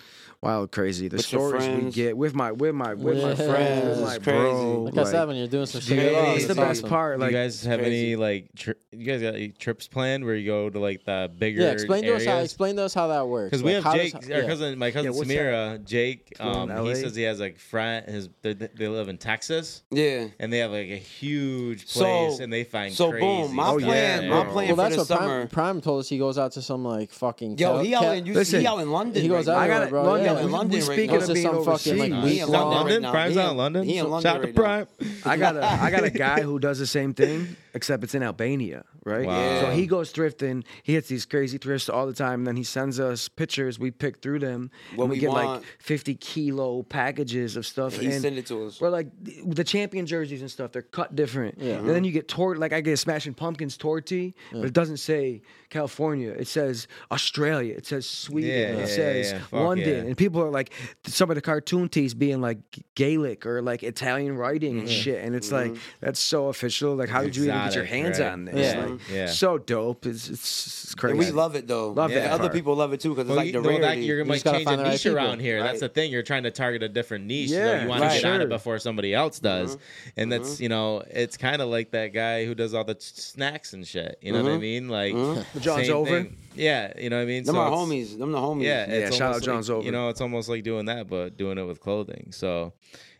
wild 0.41 0.71
crazy. 0.71 1.07
The 1.07 1.17
With 1.17 1.25
stories 1.25 1.67
we 1.67 1.91
get 1.91 2.17
with 2.17 2.33
my 2.33 2.51
with 2.51 2.73
my 2.75 2.93
with 2.93 3.21
my 3.21 3.35
friends, 3.35 3.85
with 3.85 3.91
It's 3.91 4.01
my 4.01 4.17
crazy. 4.19 4.49
bro. 4.51 4.81
Like, 4.83 4.97
I 4.97 5.03
said, 5.11 5.27
when 5.27 5.37
you're 5.37 5.47
doing 5.47 5.65
some 5.65 5.81
shit, 5.81 5.97
you 5.97 6.03
you 6.03 6.17
it's 6.35 6.45
the 6.45 6.51
it's 6.51 6.59
best 6.59 6.79
awesome. 6.79 6.89
part. 6.89 7.17
Do 7.17 7.21
Like 7.25 7.31
you 7.31 7.37
guys 7.37 7.63
have 7.65 7.79
crazy. 7.79 8.05
any 8.07 8.15
like 8.15 8.49
tri- 8.55 8.73
you 8.91 9.05
guys 9.05 9.21
got 9.21 9.35
any 9.35 9.49
trips 9.49 9.87
planned 9.87 10.25
where 10.25 10.35
you 10.35 10.45
go 10.47 10.69
to 10.69 10.79
like 10.79 11.03
the 11.05 11.29
bigger 11.37 11.61
Yeah, 11.61 11.71
explain 11.71 12.03
to 12.03 12.15
us 12.15 12.25
how 12.25 12.37
explain 12.37 12.75
to 12.77 12.83
us 12.83 12.93
how 12.93 13.07
that 13.07 13.27
works. 13.27 13.49
Because 13.51 13.63
we 13.63 13.75
Like, 13.75 13.83
have 13.83 13.93
how 13.93 13.99
Jake, 13.99 14.13
does- 14.19 14.29
our 14.29 14.39
yeah. 14.41 14.47
cousin, 14.47 14.79
my 14.79 14.91
cousin 14.91 15.13
what's 15.13 15.29
Samira. 15.29 15.83
Jake, 15.85 16.33
um, 16.39 16.69
he 16.85 16.95
says 16.95 17.15
he 17.15 17.23
has 17.23 17.39
like 17.39 17.59
friend. 17.59 18.05
His 18.07 18.29
they, 18.41 18.53
they 18.53 18.87
live 18.87 19.09
in 19.09 19.17
Texas, 19.17 19.83
Yeah. 19.91 20.27
and 20.39 20.51
they 20.51 20.59
have 20.59 20.71
like 20.71 20.89
a 20.89 20.97
huge 20.97 21.87
So- 21.87 21.99
place, 22.01 22.39
and 22.39 22.51
they 22.51 22.63
find 22.63 22.93
so 22.93 23.11
crazy. 23.11 23.25
boom, 23.25 23.55
my 23.55 23.63
stuff 23.69 23.81
plan, 23.81 24.23
yeah, 24.23 24.29
my 24.29 24.43
plan 24.45 24.53
Well, 24.53 24.67
for 24.67 24.75
that's 24.75 24.89
this 24.95 24.97
what 25.09 25.19
summer. 25.19 25.27
Prime, 25.27 25.47
Prime 25.49 25.81
told 25.81 25.99
us. 26.01 26.09
He 26.09 26.17
goes 26.17 26.37
out 26.37 26.53
to 26.53 26.61
some 26.61 26.83
like 26.83 27.11
fucking. 27.11 27.57
Yo, 27.57 27.67
Cal- 27.73 27.79
he 27.83 27.93
out 27.95 28.17
in 28.17 28.25
you, 28.25 28.33
Listen, 28.33 28.61
he 28.61 28.67
out 28.67 28.79
in 28.79 28.89
London. 28.91 29.21
he 29.21 29.27
goes 29.27 29.47
out 29.47 29.53
now. 29.53 29.59
I 29.59 29.67
got 29.67 29.83
it. 29.83 29.89
bro, 29.89 30.03
London. 30.03 30.28
Yeah. 30.33 30.39
in 30.39 30.45
we- 30.47 30.51
London 30.51 30.79
we 30.79 30.85
right 30.87 30.93
speaking 30.95 31.17
now. 31.17 31.23
of 31.25 31.33
being 31.33 31.45
some 31.45 31.65
fucking, 31.65 31.97
like, 31.97 32.11
overseas. 32.11 32.23
week 32.33 32.41
in 32.41 32.47
long- 32.49 32.73
London 32.73 32.79
London, 32.93 33.03
right. 33.03 33.11
Prime's 33.11 33.37
out 33.37 33.43
in- 33.45 33.51
in 33.51 33.57
London. 33.57 33.83
he 33.83 33.97
in 33.97 34.09
London 34.09 34.31
Shout 34.31 34.41
out 34.41 34.47
to. 34.47 34.53
Prime. 34.53 34.87
I 35.25 35.37
got 35.37 35.55
a 35.57 35.65
I 35.65 35.91
got 35.91 36.03
a 36.03 36.09
guy 36.09 36.41
who 36.47 36.59
does 36.59 36.79
the 36.79 36.87
same 36.87 37.13
thing, 37.13 37.55
except 37.73 38.03
it's 38.03 38.15
in 38.15 38.23
Albania, 38.23 38.83
right? 39.03 39.25
Wow. 39.25 39.61
So 39.61 39.71
he 39.71 39.87
goes 39.87 40.11
thrifting. 40.11 40.63
He 40.83 40.93
hits 40.93 41.07
these 41.07 41.25
crazy 41.25 41.57
thrifts 41.57 41.89
all 41.89 42.07
the 42.07 42.13
time, 42.13 42.41
and 42.41 42.47
then 42.47 42.55
he 42.55 42.63
sends 42.63 42.99
us 42.99 43.29
pictures. 43.29 43.79
We 43.79 43.91
pick 43.91 44.21
through 44.21 44.39
them, 44.39 44.71
What 44.95 45.05
and 45.05 45.11
we, 45.11 45.17
we 45.17 45.21
get 45.21 45.31
like 45.31 45.63
fifty 45.79 46.15
kilo 46.15 46.83
packages 46.83 47.55
of 47.55 47.65
stuff. 47.65 47.97
He 47.97 48.07
and 48.07 48.21
send 48.21 48.37
it 48.37 48.45
to 48.47 48.65
us. 48.65 48.81
We're 48.81 48.89
like 48.89 49.07
the- 49.21 49.69
champion 49.69 50.07
jerseys 50.07 50.41
and 50.41 50.49
stuff. 50.49 50.71
They're 50.71 50.81
cut 50.81 51.15
different. 51.15 51.59
Yeah. 51.59 51.75
And 51.75 51.89
then 51.89 52.03
you 52.03 52.11
get 52.11 52.27
tort 52.27 52.57
like 52.57 52.73
I 52.73 52.81
get 52.81 52.93
a 52.93 52.97
Smashing 52.97 53.35
Pumpkins 53.35 53.77
tour 53.77 54.01
tee, 54.01 54.33
but 54.51 54.65
it 54.65 54.73
doesn't 54.73 54.97
say 54.97 55.43
California. 55.69 56.31
It 56.31 56.47
says 56.47 56.87
Australia. 57.11 57.75
It 57.75 57.85
says 57.85 58.07
Sweden. 58.07 58.49
Yeah, 58.49 58.77
it 58.77 58.79
yeah, 58.79 58.85
says 58.85 59.31
yeah. 59.33 59.59
London. 59.59 59.87
yeah. 59.87 60.09
And 60.09 60.17
people 60.17 60.41
are 60.41 60.49
like 60.49 60.73
some 61.05 61.29
of 61.29 61.35
the 61.35 61.41
cartoon 61.41 61.89
tees 61.89 62.13
being 62.13 62.41
like 62.41 62.57
Gaelic 62.95 63.45
or 63.45 63.61
like 63.61 63.83
Italian 63.83 64.35
writing 64.37 64.79
and 64.79 64.89
shit. 64.89 65.23
And 65.23 65.35
it's 65.35 65.51
like 65.51 65.71
mm-hmm. 65.71 65.81
that's 66.01 66.19
so 66.19 66.47
official. 66.47 66.95
Like 66.95 67.09
how 67.09 67.21
did 67.21 67.35
you 67.35 67.45
even 67.59 67.69
get 67.69 67.75
your 67.75 67.85
hands 67.85 68.19
right? 68.19 68.31
on 68.31 68.45
this? 68.45 68.73
Yeah. 68.75 68.85
Like, 68.85 68.99
Yeah. 69.11 69.27
so 69.27 69.57
dope. 69.57 70.05
It's 70.05 70.29
it's, 70.29 70.83
it's 70.85 70.95
crazy. 70.95 71.11
And 71.17 71.19
we 71.19 71.31
love 71.31 71.55
it 71.55 71.67
though. 71.67 71.91
Love 71.91 72.11
And 72.11 72.19
that 72.21 72.31
Other 72.31 72.49
people 72.49 72.75
love 72.75 72.93
it 72.93 72.99
too 72.99 73.09
because 73.09 73.21
it's 73.23 73.29
Well, 73.29 73.37
like 73.37 73.45
you, 73.47 73.51
the 73.53 73.61
well, 73.61 73.77
that, 73.79 73.81
rarity. 73.85 74.01
you're 74.03 74.17
You 74.19 74.23
gonna 74.23 74.33
just 74.35 74.45
gotta 74.45 74.57
change 74.57 74.65
find 74.67 74.75
a 74.75 74.77
the 74.77 74.83
right 74.85 74.91
niche 74.93 75.03
people. 75.03 75.17
around 75.17 75.39
here. 75.41 75.61
That's 75.63 75.79
the 75.79 75.89
thing. 75.89 76.11
You're 76.11 76.23
trying 76.23 76.43
to 76.43 76.51
target 76.51 76.83
a 76.83 76.89
different 76.89 77.25
niche. 77.25 77.49
so 77.49 77.55
Yeah, 77.57 77.83
you 77.83 77.87
want 77.89 78.01
right. 78.01 78.15
to 78.15 78.21
get 78.21 78.31
on 78.31 78.41
it 78.41 78.49
before 78.49 78.79
somebody 78.79 79.13
else 79.13 79.39
does. 79.39 79.75
Mm-hmm. 79.75 80.09
And 80.21 80.31
that's 80.31 80.59
you 80.61 80.69
know, 80.69 81.03
it's 81.09 81.37
kind 81.37 81.61
of 81.61 81.69
like 81.69 81.91
that 81.91 82.07
guy 82.13 82.45
who 82.45 82.55
does 82.55 82.73
all 82.73 82.83
the 82.83 82.95
snacks 82.99 83.73
and 83.73 83.85
shit. 83.87 84.17
You 84.21 84.33
know 84.33 84.43
what 84.43 84.51
I 84.51 84.55
Mhm. 84.55 84.61
mean? 84.61 84.89
Like 84.89 85.13
Mhm. 85.15 85.61
John's 85.61 85.89
over. 85.89 86.23
thing. 86.23 86.37
Yeah, 86.55 86.91
you 86.99 87.09
know 87.09 87.17
what 87.17 87.21
I 87.23 87.25
mean. 87.25 87.43
Them 87.43 87.55
So 87.55 87.61
are 87.61 87.71
homies. 87.71 88.17
Them 88.17 88.31
the 88.31 88.37
homies. 88.37 88.63
Yeah, 88.63 88.91
Yeah, 88.91 89.09
shout 89.11 89.21
out 89.21 89.21
almost 89.21 89.39
like- 89.39 89.43
John's 89.45 89.69
over. 89.69 89.85
You 89.85 89.91
know, 89.91 90.09
it's 90.09 90.19
almost 90.19 90.49
like 90.49 90.63
doing 90.63 90.85
that, 90.87 91.07
but 91.07 91.37
doing 91.37 91.57
it 91.57 91.63
with 91.63 91.79
clothing. 91.79 92.27
So 92.31 92.73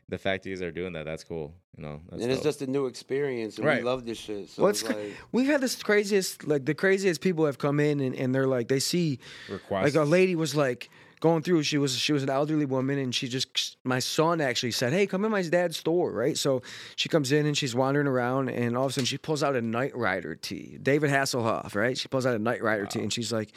the 0.10 0.18
fact 0.18 0.44
that 0.44 0.50
you 0.50 0.56
guys 0.56 0.64
are 0.64 0.72
doing 0.72 0.94
that, 0.94 1.06
that's 1.06 1.24
cool. 1.24 1.54
You 1.78 1.84
know, 1.84 2.02
that's 2.10 2.24
and 2.24 2.32
it's 2.32 2.44
just 2.44 2.62
a 2.62 2.68
new 2.68 2.88
experience, 2.88 3.58
and 3.58 3.66
Right. 3.66 3.78
we 3.78 3.84
love 3.84 4.06
this 4.06 4.18
shit. 4.18 4.50
So 4.50 4.64
well, 4.64 4.70
it's, 4.72 4.82
it's 4.82 4.90
like... 4.92 5.16
we've 5.32 5.48
had 5.48 5.62
this 5.62 5.82
craziest, 5.82 6.48
like 6.48 6.66
the 6.66 6.76
craziest 6.76 7.22
people 7.22 7.46
have 7.46 7.58
come 7.58 7.80
in 7.80 8.00
and, 8.00 8.16
and 8.16 8.36
they're 8.36 8.48
like, 8.48 8.68
they 8.68 8.80
see 8.80 9.20
requests. 9.50 9.84
like 9.84 9.96
a 9.96 10.04
lady 10.04 10.36
was 10.36 10.56
like 10.56 10.90
going 11.20 11.44
through 11.44 11.62
she 11.62 11.78
was 11.78 11.98
she 11.98 12.14
was 12.14 12.24
an 12.24 12.30
elderly 12.30 12.66
woman 12.66 12.98
and 12.98 13.14
she 13.14 13.28
just 13.28 13.76
my 13.84 14.00
son 14.00 14.40
actually 14.40 14.72
said 14.72 14.94
hey 14.94 15.06
come 15.06 15.26
in 15.26 15.32
my 15.32 15.42
dad's 15.42 15.76
store 15.76 16.12
right 16.14 16.38
so 16.38 16.62
she 16.96 17.10
comes 17.10 17.34
in 17.34 17.46
and 17.46 17.58
she's 17.58 17.76
wandering 17.76 18.08
around 18.08 18.48
and 18.50 18.78
all 18.78 18.86
of 18.86 18.92
a 18.92 18.94
sudden 18.94 19.06
she 19.06 19.18
pulls 19.18 19.44
out 19.44 19.54
a 19.54 19.62
Knight 19.62 19.94
Rider 19.98 20.34
tee 20.34 20.78
david 20.82 21.10
hasselhoff 21.10 21.76
right 21.76 21.98
she 21.98 22.08
pulls 22.08 22.26
out 22.26 22.36
a 22.36 22.40
Knight 22.40 22.64
Rider 22.64 22.86
tee 22.86 23.02
and 23.02 23.12
she's 23.12 23.34
like 23.34 23.52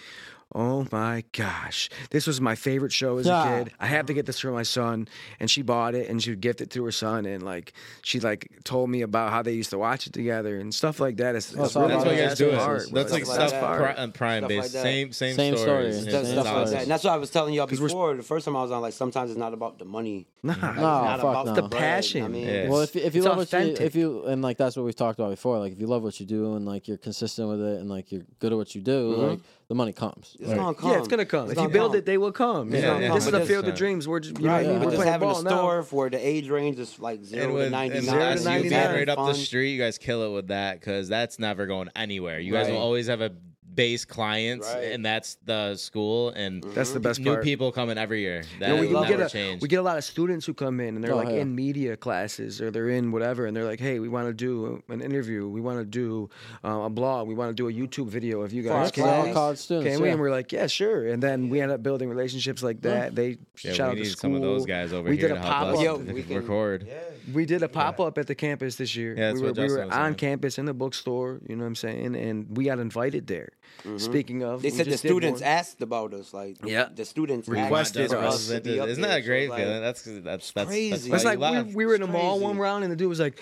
Oh 0.55 0.87
my 0.93 1.25
gosh. 1.33 1.89
This 2.11 2.27
was 2.27 2.41
my 2.41 2.55
favorite 2.55 2.93
show 2.93 3.17
as 3.19 3.27
Yeah. 3.27 3.43
a 3.61 3.65
kid. 3.65 3.73
I 3.81 3.87
have 3.87 4.07
to 4.07 4.15
get 4.15 4.27
this 4.27 4.39
for 4.39 4.51
my 4.53 4.65
son. 4.65 5.09
And 5.41 5.51
she 5.51 5.63
bought 5.63 5.95
it 5.95 6.11
and 6.11 6.23
she 6.23 6.31
would 6.31 6.41
gift 6.43 6.61
it 6.61 6.71
to 6.73 6.85
her 6.85 6.93
son. 6.93 7.25
And 7.25 7.43
like, 7.43 7.73
she 8.03 8.21
like 8.21 8.49
told 8.65 8.91
me 8.91 9.01
about 9.03 9.31
how 9.31 9.41
they 9.43 9.53
used 9.53 9.71
to 9.71 9.79
watch 9.79 10.07
it 10.07 10.13
together 10.13 10.59
and 10.59 10.75
stuff 10.75 11.01
like 11.01 11.17
that. 11.17 11.35
It's, 11.37 11.55
Oh, 11.57 11.65
it's 11.65 11.75
it's 11.75 11.77
really 11.77 11.89
that's 11.95 12.05
what 12.05 12.15
you 12.15 12.21
guys 12.23 12.39
do. 12.39 12.45
that. 12.51 12.53
It. 12.55 12.59
hard, 12.61 12.83
bro. 12.91 13.01
That's 13.03 13.13
like 13.13 13.25
Stuff 13.25 13.49
stuff 13.49 13.53
like 13.63 13.79
that. 13.79 13.95
pri- 13.95 14.03
on 14.03 14.13
Prime 14.13 14.41
Stuff 14.43 14.49
based. 14.49 14.75
like. 14.75 14.83
Same 14.83 15.13
same, 15.13 15.37
Same 15.37 15.57
stories. 15.57 15.63
stories. 15.63 15.97
It's 15.97 16.07
Yeah, 16.07 16.13
does 16.13 16.27
same 16.29 16.41
stuff 16.41 16.55
like 16.57 16.67
that. 16.71 16.83
And 16.83 16.91
that's 16.91 17.05
what 17.05 17.13
I 17.13 17.17
was 17.17 17.31
telling 17.31 17.55
y'all 17.55 17.67
'Cause 17.67 17.81
we're- 17.81 17.89
before. 17.89 18.15
The 18.17 18.23
first 18.23 18.45
time 18.45 18.57
I 18.57 18.63
was 18.63 18.71
on, 18.71 18.83
like, 18.83 18.93
sometimes 18.93 19.31
it's 19.31 19.39
not 19.39 19.55
about 19.55 19.79
the 19.79 19.85
money. 19.87 20.27
Nah. 20.43 20.53
Like, 20.53 20.63
it's 20.63 20.77
No, 20.77 20.83
not 20.83 21.21
fuck 21.21 21.31
about 21.31 21.47
no. 21.47 21.55
the 21.55 21.63
The 21.63 21.69
passion. 21.71 22.25
I 22.25 22.29
mean, 22.29 22.47
Yeah. 22.47 22.69
Well, 22.69 22.81
if 22.81 22.95
if 22.95 23.15
you 23.15 23.21
It's 23.23 23.27
love 23.29 23.37
what 23.39 23.51
you, 23.53 23.59
authentic. 23.59 23.81
if 23.81 23.95
you 23.95 24.25
and 24.27 24.43
like 24.43 24.59
that's 24.59 24.77
what 24.77 24.85
we've 24.85 24.95
talked 24.97 25.19
about 25.19 25.31
before. 25.31 25.59
Like 25.59 25.73
if 25.73 25.81
you 25.81 25.87
love 25.87 26.03
what 26.03 26.21
you 26.21 26.27
do 26.27 26.57
and 26.57 26.67
like 26.67 26.89
you're 26.89 26.99
consistent 26.99 27.49
with 27.49 27.61
it 27.63 27.81
and 27.81 27.89
like 27.89 28.13
you're 28.13 28.23
good 28.41 28.53
at 28.53 28.59
what 28.59 28.75
you 28.75 28.81
do, 28.83 29.15
Mhm. 29.17 29.29
like 29.31 29.41
the 29.69 29.75
money 29.75 29.93
comes. 29.93 30.37
it's 30.39 30.49
Like, 30.49 30.57
gonna 30.59 30.75
come. 30.75 30.91
Yeah, 30.91 30.99
it's 30.99 31.09
gonna 31.09 31.25
come. 31.25 31.43
It's 31.45 31.53
if 31.53 31.57
you 31.59 31.63
gonna 31.65 31.73
build 31.73 31.93
come. 31.93 31.99
it, 31.99 32.07
they 32.07 32.19
will 32.19 32.33
come. 32.33 32.73
You 32.75 32.81
Yeah, 32.81 32.99
yeah, 32.99 33.15
this 33.15 33.25
is 33.27 33.31
but 33.31 33.39
the 33.41 33.47
field 33.47 33.67
of 33.69 33.75
dreams. 33.75 34.07
We're 34.07 34.21
just, 34.21 34.39
you 34.39 34.47
know 34.47 34.53
Right, 34.53 34.67
what 34.67 34.71
I 34.71 34.73
mean? 34.73 34.79
We're 34.81 34.85
just 34.87 34.97
playing 34.97 35.13
having 35.13 35.29
a 35.29 35.33
ball 35.33 35.43
now. 35.43 35.51
store 35.51 35.83
for 35.83 36.11
the 36.11 36.19
age 36.27 36.49
range 36.51 36.79
is 36.79 36.99
like 36.99 37.25
zero 37.25 37.43
And 37.45 37.51
to 37.53 37.55
with 37.59 37.71
ninety 37.73 37.99
and 37.99 38.07
nine. 38.07 38.19
the 38.37 38.39
Zero 38.39 38.55
to 38.55 38.61
99. 38.71 38.95
right 38.95 39.09
up 39.09 39.19
the 39.27 39.35
street, 39.35 39.73
you 39.73 39.81
guys 39.81 39.99
kill 39.99 40.23
it 40.25 40.35
with 40.35 40.49
that 40.49 40.81
because 40.81 41.09
that's 41.09 41.39
never 41.39 41.67
going 41.67 41.89
anywhere. 41.97 42.39
You 42.41 42.53
guys 42.53 42.69
will 42.69 42.77
always 42.79 43.07
have 43.07 43.21
a 43.21 43.33
base 43.75 44.05
clients, 44.05 44.67
Right. 44.73 44.93
and 44.93 45.05
that's 45.05 45.37
the 45.47 45.77
school 45.77 46.31
and 46.31 46.63
That's 46.75 46.93
the 46.93 47.01
best 47.01 47.21
new 47.21 47.33
part. 47.33 47.45
people 47.45 47.73
coming 47.73 47.97
every 47.99 48.21
year. 48.21 48.43
That 48.61 48.69
You 48.69 48.75
know, 48.75 48.81
we, 48.83 48.87
we 49.03 49.09
get 49.09 49.21
a, 49.21 49.29
change. 49.29 49.63
we 49.63 49.69
get 49.69 49.77
a 49.79 49.83
lot 49.83 49.97
of 49.99 50.05
students 50.05 50.45
who 50.47 50.55
come 50.55 50.81
in 50.81 50.95
and 50.97 51.03
they're 51.05 51.13
Oh, 51.15 51.17
like 51.17 51.29
yeah. 51.31 51.41
in 51.43 51.55
media 51.55 51.97
classes 51.97 52.61
or 52.61 52.71
they're 52.71 52.91
in 52.91 53.13
whatever 53.13 53.47
and 53.47 53.57
they're 53.57 53.65
like, 53.65 53.81
hey, 53.81 53.99
we 53.99 54.09
want 54.09 54.29
to 54.29 54.35
do 54.35 54.83
an 54.89 55.01
interview, 55.01 55.49
we 55.49 55.61
want 55.61 55.79
to 55.79 55.85
do 55.85 56.29
uh, 56.65 56.83
a 56.85 56.91
blog, 56.91 57.29
we 57.29 57.35
want 57.35 57.51
to 57.51 57.55
do 57.55 57.69
a 57.69 57.73
YouTube 57.73 58.09
video 58.09 58.43
of 58.43 58.53
you 58.53 58.63
guys. 58.63 58.91
That's 58.93 58.99
all 59.01 59.33
college 59.33 59.59
students. 59.59 59.91
Can 59.95 60.01
we? 60.03 60.09
yeah. 60.09 60.13
And 60.13 60.21
we're 60.21 60.31
like, 60.31 60.53
yeah, 60.53 60.67
sure. 60.67 61.07
And 61.09 61.23
then 61.23 61.49
we 61.49 61.61
end 61.61 61.73
up 61.73 61.83
building 61.83 62.09
relationships 62.09 62.63
like 62.63 62.83
that. 62.83 63.15
They 63.15 63.39
yeah, 63.63 63.73
shout 63.73 63.77
we 63.79 63.83
out 63.85 63.95
need 63.97 64.05
to 64.05 64.11
school. 64.11 64.21
some 64.21 64.35
of 64.35 64.43
those 64.43 64.67
guys 64.67 64.93
over 64.93 65.09
We 65.09 65.17
here 65.17 65.29
did 65.29 65.37
a 65.39 65.41
help 65.41 65.53
pop-up. 65.53 65.83
Yo, 65.83 65.97
we 65.97 66.23
can- 66.25 66.37
record. 66.37 66.89
We 67.33 67.47
did 67.47 67.63
a 67.63 67.69
pop 67.69 68.01
up 68.01 68.19
at 68.19 68.27
the 68.27 68.35
campus 68.35 68.77
this 68.77 68.97
year. 68.97 69.15
Yeah, 69.17 69.33
we 69.33 69.41
were, 69.43 69.53
we 69.53 69.69
were 69.69 69.93
on 69.93 70.15
campus 70.17 70.59
in 70.59 70.67
the 70.67 70.75
bookstore, 70.75 71.41
you 71.49 71.55
know 71.55 71.63
what 71.63 71.69
I'm 71.69 71.75
saying? 71.77 72.17
And 72.17 72.57
we 72.57 72.65
got 72.65 72.81
invited 72.81 73.29
there. 73.29 73.51
Speaking 73.99 74.43
of, 74.43 74.61
Mm-hmm. 74.61 74.63
They 74.63 74.71
said 74.71 74.87
the 74.87 74.97
students 74.99 75.43
asked 75.43 75.83
about 75.83 76.15
us. 76.15 76.33
Like, 76.33 76.57
Yeah. 76.65 76.89
the 76.95 77.05
students 77.05 77.49
Requested 77.49 78.03
asked 78.03 78.13
for 78.15 78.19
us. 78.21 78.35
us 78.35 78.49
to 78.57 78.61
be 78.61 78.79
up 78.81 78.89
Isn't 78.89 79.03
that 79.03 79.19
a 79.19 79.23
great 79.23 79.47
So, 79.49 79.55
like, 79.55 79.63
feeling? 79.65 79.81
That's 79.83 80.03
that's 80.05 80.51
that's 80.53 80.69
crazy. 80.71 80.91
That's 81.11 81.25
It's 81.25 81.25
why 81.25 81.35
like 81.35 81.55
you 81.57 81.65
we, 81.71 81.75
we 81.75 81.87
were 81.87 81.95
in 81.95 82.03
a 82.03 82.07
mall 82.07 82.35
crazy. 82.37 82.45
one 82.45 82.59
round 82.59 82.85
and 82.85 82.93
the 82.93 82.97
dude 82.97 83.09
was 83.09 83.21
like, 83.21 83.41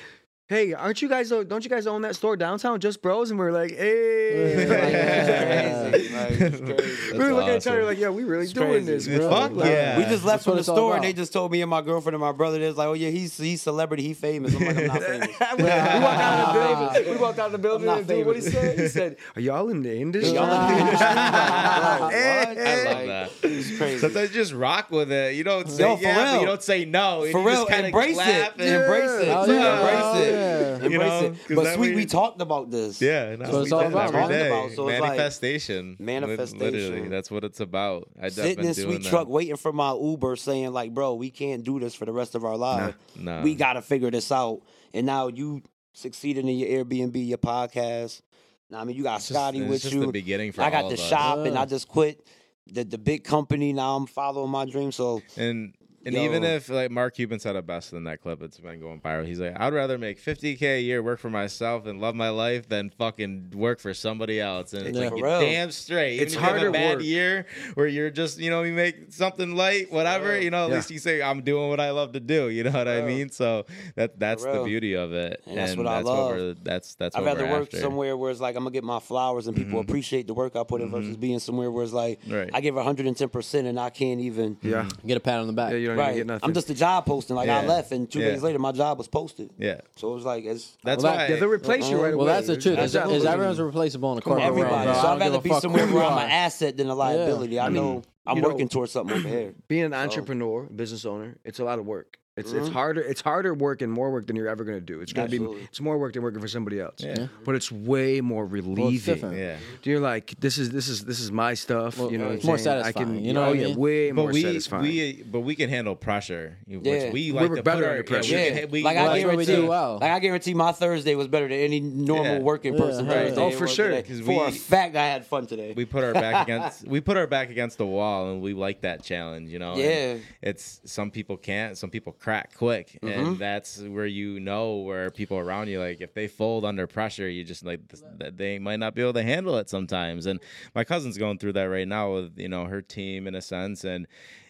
hey, 0.50 0.74
aren't 0.74 1.00
you 1.00 1.08
guys? 1.08 1.30
Don't 1.30 1.64
you 1.64 1.70
guys 1.70 1.86
own 1.86 2.02
that 2.02 2.16
store 2.16 2.36
downtown, 2.36 2.78
Just 2.80 3.00
Bros? 3.00 3.30
And 3.30 3.38
we 3.40 3.46
are 3.46 3.52
like, 3.52 3.70
hey, 3.70 4.66
Yeah. 4.66 5.90
Crazy. 5.90 6.08
Like, 6.14 6.38
crazy. 6.78 7.12
we 7.12 7.18
were 7.18 7.32
looking 7.32 7.50
at 7.50 7.56
each 7.62 7.66
other 7.66 7.84
like, 7.84 7.98
yeah, 7.98 8.10
we 8.10 8.24
really 8.24 8.44
It's 8.44 8.52
doing 8.52 8.84
crazy. 8.84 8.92
this, 8.92 9.08
bro. 9.08 9.30
Fuck 9.30 9.52
Like, 9.52 9.68
yeah. 9.70 9.96
We 9.96 10.04
just 10.04 10.24
left 10.24 10.24
That's 10.24 10.44
from 10.44 10.56
the 10.56 10.64
store 10.64 10.96
and 10.96 11.04
they 11.04 11.12
just 11.12 11.32
told 11.32 11.50
me 11.52 11.62
and 11.62 11.70
my 11.70 11.80
girlfriend 11.82 12.14
and 12.14 12.20
my 12.20 12.32
brother, 12.32 12.58
they 12.58 12.66
was 12.66 12.76
like, 12.76 12.88
oh 12.88 12.92
yeah, 12.94 13.10
he's 13.10 13.36
he's 13.38 13.62
celebrity, 13.62 14.02
he 14.02 14.12
famous. 14.14 14.54
I'm 14.54 14.60
like, 14.66 14.76
I'm 14.76 14.86
not 14.88 15.02
famous. 15.02 15.28
we 15.38 15.64
walked 15.64 16.18
out 16.20 16.34
of 16.34 16.52
the 16.52 16.58
building. 16.98 17.10
We 17.12 17.16
walked 17.18 17.38
out 17.38 17.46
of 17.46 17.52
the 17.52 17.58
building 17.58 17.88
and 17.88 18.06
dude, 18.06 18.26
what 18.26 18.36
he 18.36 18.42
famous. 18.42 18.52
said? 18.60 18.78
He 18.78 18.88
said, 18.88 19.16
"Are 19.36 19.40
y'all 19.40 19.68
in 19.68 19.82
the 19.82 19.96
industry?" 19.96 20.34
Y'all 20.34 20.44
in 20.44 20.74
the 20.74 20.80
industry? 20.80 21.06
Like. 21.06 21.16
I 21.16 21.98
love 22.00 22.02
Like, 22.10 23.06
that. 23.06 23.30
It's 23.42 23.76
crazy. 23.78 23.98
Sometimes 23.98 24.28
you 24.30 24.34
just 24.34 24.52
rock 24.52 24.90
with 24.90 25.12
it. 25.12 25.34
You 25.36 25.44
don't 25.44 25.68
say 25.70 25.82
Yo, 25.84 25.96
yeah, 26.00 26.14
but 26.16 26.32
real. 26.32 26.40
you 26.40 26.46
don't 26.46 26.62
say 26.62 26.84
no. 26.84 27.26
For 27.30 27.42
real, 27.42 27.66
embrace 27.66 28.18
it. 28.18 28.52
Embrace 28.60 29.10
it. 29.10 29.28
Oh, 29.28 29.44
Yeah, 29.46 29.52
yeah. 29.52 29.80
Embrace 29.80 30.26
it. 30.26 30.39
Yeah. 30.40 30.74
Embrace 30.76 30.90
You 30.92 30.98
know, 30.98 31.18
it. 31.20 31.30
'cause 31.46 31.56
But 31.56 31.64
that 31.64 31.74
sweet, 31.76 31.88
way- 31.90 31.94
we 31.96 32.04
talked 32.06 32.40
about 32.40 32.70
this. 32.70 33.00
Yeah, 33.00 33.36
no, 33.36 33.44
That's 33.44 33.56
it's 33.56 33.72
all 33.72 33.80
about, 33.80 34.14
every 34.14 34.46
About, 34.48 34.72
so 34.72 34.88
it's 34.88 35.00
like 35.00 35.10
manifestation, 35.16 35.96
manifestation. 35.98 36.58
Literally, 36.72 37.08
that's 37.08 37.30
what 37.30 37.44
it's 37.44 37.60
about. 37.60 38.08
I 38.20 38.28
Sitting 38.28 38.56
been 38.56 38.66
in 38.66 38.72
doing 38.72 38.86
sweet 38.88 39.02
that. 39.04 39.08
truck 39.10 39.28
waiting 39.28 39.56
for 39.56 39.72
my 39.72 39.94
Uber 39.94 40.36
saying 40.36 40.72
like, 40.72 40.92
bro, 40.94 41.14
we 41.14 41.30
can't 41.30 41.64
do 41.64 41.78
this 41.80 41.94
for 41.94 42.04
the 42.04 42.12
rest 42.12 42.34
of 42.34 42.44
our 42.44 42.56
lives. 42.56 42.94
Nah. 43.16 43.42
We 43.42 43.54
gotta 43.54 43.82
figure 43.82 44.10
this 44.10 44.30
out. 44.32 44.60
And 44.94 45.06
now 45.06 45.28
you 45.28 45.62
succeeded 45.92 46.44
in 46.46 46.56
your 46.58 46.84
Airbnb, 46.84 47.26
your 47.28 47.38
podcast. 47.38 48.22
Now 48.70 48.80
I 48.80 48.84
mean 48.84 48.96
you 48.96 49.02
got 49.02 49.16
It's 49.16 49.28
just- 49.28 49.38
Scotty 49.38 49.58
it's 49.60 49.68
with 49.70 49.82
just 49.82 49.94
you. 49.94 50.06
the 50.06 50.12
beginning 50.12 50.52
for 50.52 50.62
I 50.62 50.70
got 50.70 50.84
all 50.84 50.90
the 50.90 50.94
of 50.94 51.00
us. 51.00 51.08
shop 51.08 51.38
and 51.38 51.58
I 51.58 51.64
just 51.66 51.88
quit 51.88 52.24
the 52.72 52.84
the 52.84 52.98
big 52.98 53.24
company. 53.24 53.72
Now 53.72 53.96
I'm 53.96 54.06
following 54.06 54.50
my 54.50 54.64
dream. 54.64 54.92
So 54.92 55.22
And 55.36 55.74
and 56.04 56.14
Yo. 56.14 56.22
even 56.24 56.44
if 56.44 56.68
like 56.68 56.90
Mark 56.90 57.14
Cuban 57.14 57.38
said 57.38 57.56
it 57.56 57.66
best 57.66 57.92
in 57.92 58.04
that 58.04 58.22
clip, 58.22 58.42
it's 58.42 58.58
been 58.58 58.80
going 58.80 59.00
viral. 59.00 59.26
He's 59.26 59.40
like, 59.40 59.58
I'd 59.60 59.72
rather 59.74 59.98
make 59.98 60.18
50k 60.22 60.62
a 60.62 60.80
year, 60.80 61.02
work 61.02 61.18
for 61.18 61.30
myself, 61.30 61.86
and 61.86 62.00
love 62.00 62.14
my 62.14 62.30
life 62.30 62.68
than 62.68 62.90
fucking 62.90 63.52
work 63.54 63.80
for 63.80 63.92
somebody 63.94 64.40
else. 64.40 64.72
And 64.72 64.86
it's 64.86 64.96
Yeah. 64.98 65.08
like 65.10 65.18
you're 65.18 65.40
damn 65.40 65.70
straight. 65.70 66.14
Even 66.14 66.24
It's 66.26 66.34
if 66.34 66.40
you 66.40 66.44
have 66.44 66.52
harder 66.56 66.68
a 66.68 66.72
bad 66.72 66.96
work. 66.98 67.04
year 67.04 67.46
where 67.74 67.86
you're 67.86 68.10
just 68.10 68.38
you 68.38 68.50
know 68.50 68.62
you 68.62 68.72
make 68.72 69.12
something 69.12 69.54
light, 69.56 69.92
whatever. 69.92 70.30
real. 70.32 70.42
You 70.42 70.50
know, 70.50 70.64
at 70.64 70.70
Yeah. 70.70 70.76
least 70.76 70.90
you 70.90 70.98
say 70.98 71.22
I'm 71.22 71.42
doing 71.42 71.68
what 71.68 71.80
I 71.80 71.90
love 71.90 72.12
to 72.12 72.20
do. 72.20 72.48
You 72.48 72.64
know 72.64 72.70
what 72.70 72.88
I 72.88 73.02
mean? 73.02 73.30
So 73.30 73.66
that 73.96 74.18
that's 74.18 74.42
the 74.44 74.62
beauty 74.64 74.94
of 74.94 75.12
it, 75.12 75.42
And 75.46 75.58
that's 75.58 75.76
what 75.76 75.86
I 75.86 75.96
that's 75.96 76.06
love. 76.06 76.30
What 76.30 76.36
we're, 76.36 76.54
that's 76.62 76.94
that's 76.94 77.16
I'd 77.16 77.20
what 77.20 77.26
rather 77.26 77.44
we're 77.44 77.52
work 77.52 77.62
after. 77.74 77.78
somewhere 77.80 78.16
where 78.16 78.30
it's 78.30 78.40
like 78.40 78.56
I'm 78.56 78.62
gonna 78.64 78.72
get 78.72 78.84
my 78.84 79.00
flowers 79.00 79.46
and 79.46 79.56
people 79.56 79.80
mm-hmm. 79.80 79.88
appreciate 79.90 80.26
the 80.26 80.34
work 80.34 80.56
I 80.56 80.64
put 80.64 80.80
in 80.80 80.90
versus 80.90 81.12
mm-hmm. 81.12 81.20
being 81.20 81.38
somewhere 81.38 81.70
where 81.70 81.84
it's 81.84 81.92
like 81.92 82.20
Right. 82.28 82.50
I 82.52 82.60
give 82.60 82.74
110 82.74 83.28
percent 83.28 83.66
and 83.66 83.78
I 83.78 83.90
can't 83.90 84.20
even. 84.20 84.56
Yeah, 84.62 84.88
Get 85.06 85.16
a 85.16 85.20
pat 85.20 85.40
on 85.40 85.46
the 85.46 85.52
back. 85.52 85.72
yeah, 85.72 85.78
you 85.78 85.89
don't 85.90 85.98
Right. 85.98 86.08
even 86.14 86.16
get 86.18 86.26
nothing. 86.26 86.48
I'm 86.48 86.54
just 86.54 86.70
a 86.70 86.74
job 86.74 87.06
posting. 87.06 87.36
Like 87.36 87.48
I 87.48 87.66
left 87.66 87.92
and 87.92 88.10
two 88.10 88.20
Yeah. 88.20 88.30
days 88.30 88.42
later 88.42 88.58
my 88.58 88.72
job 88.72 88.98
was 88.98 89.08
posted. 89.08 89.50
Yeah, 89.58 89.80
So 89.96 90.10
it 90.10 90.14
was 90.14 90.24
like 90.24 90.44
it's 90.44 90.76
that's 90.84 91.02
Well, 91.02 91.12
why. 91.12 91.18
that- 91.18 91.30
yeah, 91.30 91.36
they'll 91.40 91.48
replace 91.48 91.88
you 91.90 91.96
right 91.96 92.08
uh-huh. 92.08 92.16
Well, 92.18 92.26
away. 92.26 92.32
that's 92.34 92.46
the 92.46 92.56
truth. 92.56 92.78
Is, 92.78 92.90
is 92.90 92.96
absolutely- 92.96 93.28
everyone's 93.28 93.60
replaceable 93.60 94.10
in 94.12 94.16
the 94.16 94.22
Come 94.22 94.32
on, 94.34 94.38
corporate 94.40 94.58
world. 94.58 94.72
everybody. 94.72 94.92
bro. 94.92 94.94
So 94.94 94.98
I 95.00 95.02
I'd 95.12 95.18
don't 95.18 95.32
rather 95.32 95.42
be 95.42 95.60
somewhere 95.60 95.86
who 95.86 95.94
where 95.96 96.04
you 96.04 96.08
I'm 96.10 96.18
an 96.24 96.30
asset 96.30 96.76
than 96.76 96.88
a 96.88 96.94
liability. 96.94 97.58
I 97.60 97.68
know 97.68 98.02
I'm 98.26 98.36
you 98.36 98.42
know- 98.42 98.48
working 98.48 98.68
towards 98.68 98.92
something 98.92 99.16
over 99.16 99.28
here. 99.28 99.54
being 99.68 99.84
an 99.84 99.94
entrepreneur, 99.94 100.64
business 100.64 101.04
owner, 101.04 101.36
it's 101.44 101.58
a 101.58 101.64
lot 101.64 101.78
of 101.78 101.86
work. 101.86 102.16
It's 102.36 102.52
it's 102.52 102.68
Mhm. 102.68 102.72
harder. 102.72 103.00
It's 103.02 103.20
harder 103.20 103.52
work 103.54 103.82
and 103.82 103.92
more 103.92 104.10
work 104.12 104.26
than 104.28 104.36
you're 104.36 104.48
ever 104.48 104.62
gonna 104.64 104.80
do. 104.80 105.00
It's 105.00 105.12
gonna 105.12 105.24
Absolutely. 105.24 105.56
be. 105.58 105.64
It's 105.64 105.80
more 105.80 105.98
work 105.98 106.12
than 106.12 106.22
working 106.22 106.40
for 106.40 106.46
somebody 106.46 106.78
else. 106.80 106.94
Yeah. 107.00 107.26
But 107.44 107.56
it's 107.56 107.72
way 107.72 108.20
more 108.20 108.46
relieving. 108.46 109.14
different. 109.14 109.36
yeah. 109.36 109.56
You're 109.82 109.98
like, 109.98 110.34
this 110.38 110.56
is 110.56 110.70
this 110.70 110.86
is 110.88 111.04
this 111.04 111.18
is 111.18 111.32
my 111.32 111.54
stuff. 111.54 111.98
Well, 111.98 112.12
you 112.12 112.18
know, 112.18 112.28
it's 112.30 112.44
I'm 112.44 112.46
more 112.46 112.56
saying? 112.58 112.78
I 112.78 112.82
satisfying, 112.92 113.06
can, 113.16 113.24
you 113.24 113.32
know 113.32 113.42
oh 113.42 113.48
what 113.48 113.56
I 113.56 113.60
yeah, 113.60 113.66
mean? 113.66 113.76
way 113.76 114.10
But 114.12 114.22
more 114.22 114.32
we, 114.32 114.42
satisfying. 114.42 114.82
we 114.84 115.22
but 115.24 115.40
we 115.40 115.56
can 115.56 115.68
handle 115.70 115.96
pressure. 115.96 116.56
Yeah. 116.68 117.10
we 117.10 117.10
We 117.10 117.32
like 117.32 117.50
were 117.50 117.56
to 117.56 117.62
better 117.64 117.82
put 117.82 117.90
under 117.90 118.02
pressure. 118.04 118.32
Yeah, 118.38 118.44
we 118.54 118.60
Yeah, 118.60 118.66
we, 118.70 118.82
like 118.84 118.96
I 118.96 119.00
that's 119.02 119.08
what 119.26 119.36
we 119.36 119.44
guarantee, 119.44 119.62
do 119.62 119.66
well. 119.68 119.98
like 120.00 120.10
I 120.12 120.18
guarantee 120.20 120.54
my 120.54 120.70
Thursday 120.72 121.16
was 121.16 121.26
better 121.26 121.48
than 121.48 121.58
any 121.58 121.80
normal 121.80 122.24
Yeah. 122.34 122.38
working 122.38 122.74
Yeah, 122.74 122.80
person 122.80 123.06
yeah. 123.06 123.12
Thursday. 123.12 123.40
Oh, 123.42 123.50
for 123.50 123.66
sure. 123.66 123.88
today. 123.90 124.02
'Cause 124.08 124.20
For 124.20 124.46
a 124.46 124.52
fact, 124.52 124.94
I 124.94 125.04
had 125.06 125.26
fun 125.26 125.46
today. 125.48 125.74
we 125.76 125.84
put 125.84 126.04
our 126.04 126.12
back 126.14 126.46
against 126.46 126.86
we 126.86 127.00
put 127.00 127.16
our 127.16 127.26
back 127.26 127.50
against 127.50 127.76
the 127.78 127.86
wall 127.86 128.30
and 128.30 128.40
we 128.40 128.54
like 128.54 128.82
that 128.82 129.02
challenge 129.02 129.50
you 129.50 129.58
know 129.58 129.74
Yeah. 129.76 130.14
it's 130.42 130.80
some 130.84 131.10
people 131.10 131.36
can't 131.36 131.76
some 131.76 131.90
people 131.90 132.12
crack 132.20 132.54
quick 132.54 132.98
Mhm. 133.02 133.12
and 133.16 133.38
that's 133.38 133.80
where 133.80 134.06
you 134.06 134.38
know 134.40 134.76
where 134.78 135.10
people 135.10 135.38
around 135.38 135.68
you 135.68 135.80
like 135.80 136.00
if 136.00 136.12
they 136.14 136.28
fold 136.28 136.64
under 136.64 136.86
pressure 136.86 137.28
you 137.28 137.42
just 137.44 137.64
like 137.64 137.80
th- 137.88 138.02
th- 138.20 138.34
they 138.36 138.58
might 138.58 138.78
not 138.78 138.94
be 138.94 139.00
able 139.02 139.14
to 139.14 139.22
handle 139.22 139.56
it 139.56 139.68
sometimes 139.70 140.26
and 140.26 140.38
my 140.74 140.84
cousin's 140.84 141.16
going 141.16 141.38
through 141.38 141.54
that 141.54 141.64
right 141.64 141.88
now 141.88 142.12
with 142.14 142.38
you 142.38 142.48
know 142.48 142.66
her 142.66 142.82
team 142.82 143.26
in 143.26 143.34
a 143.34 143.40
sense 143.40 143.84
and 143.84 144.06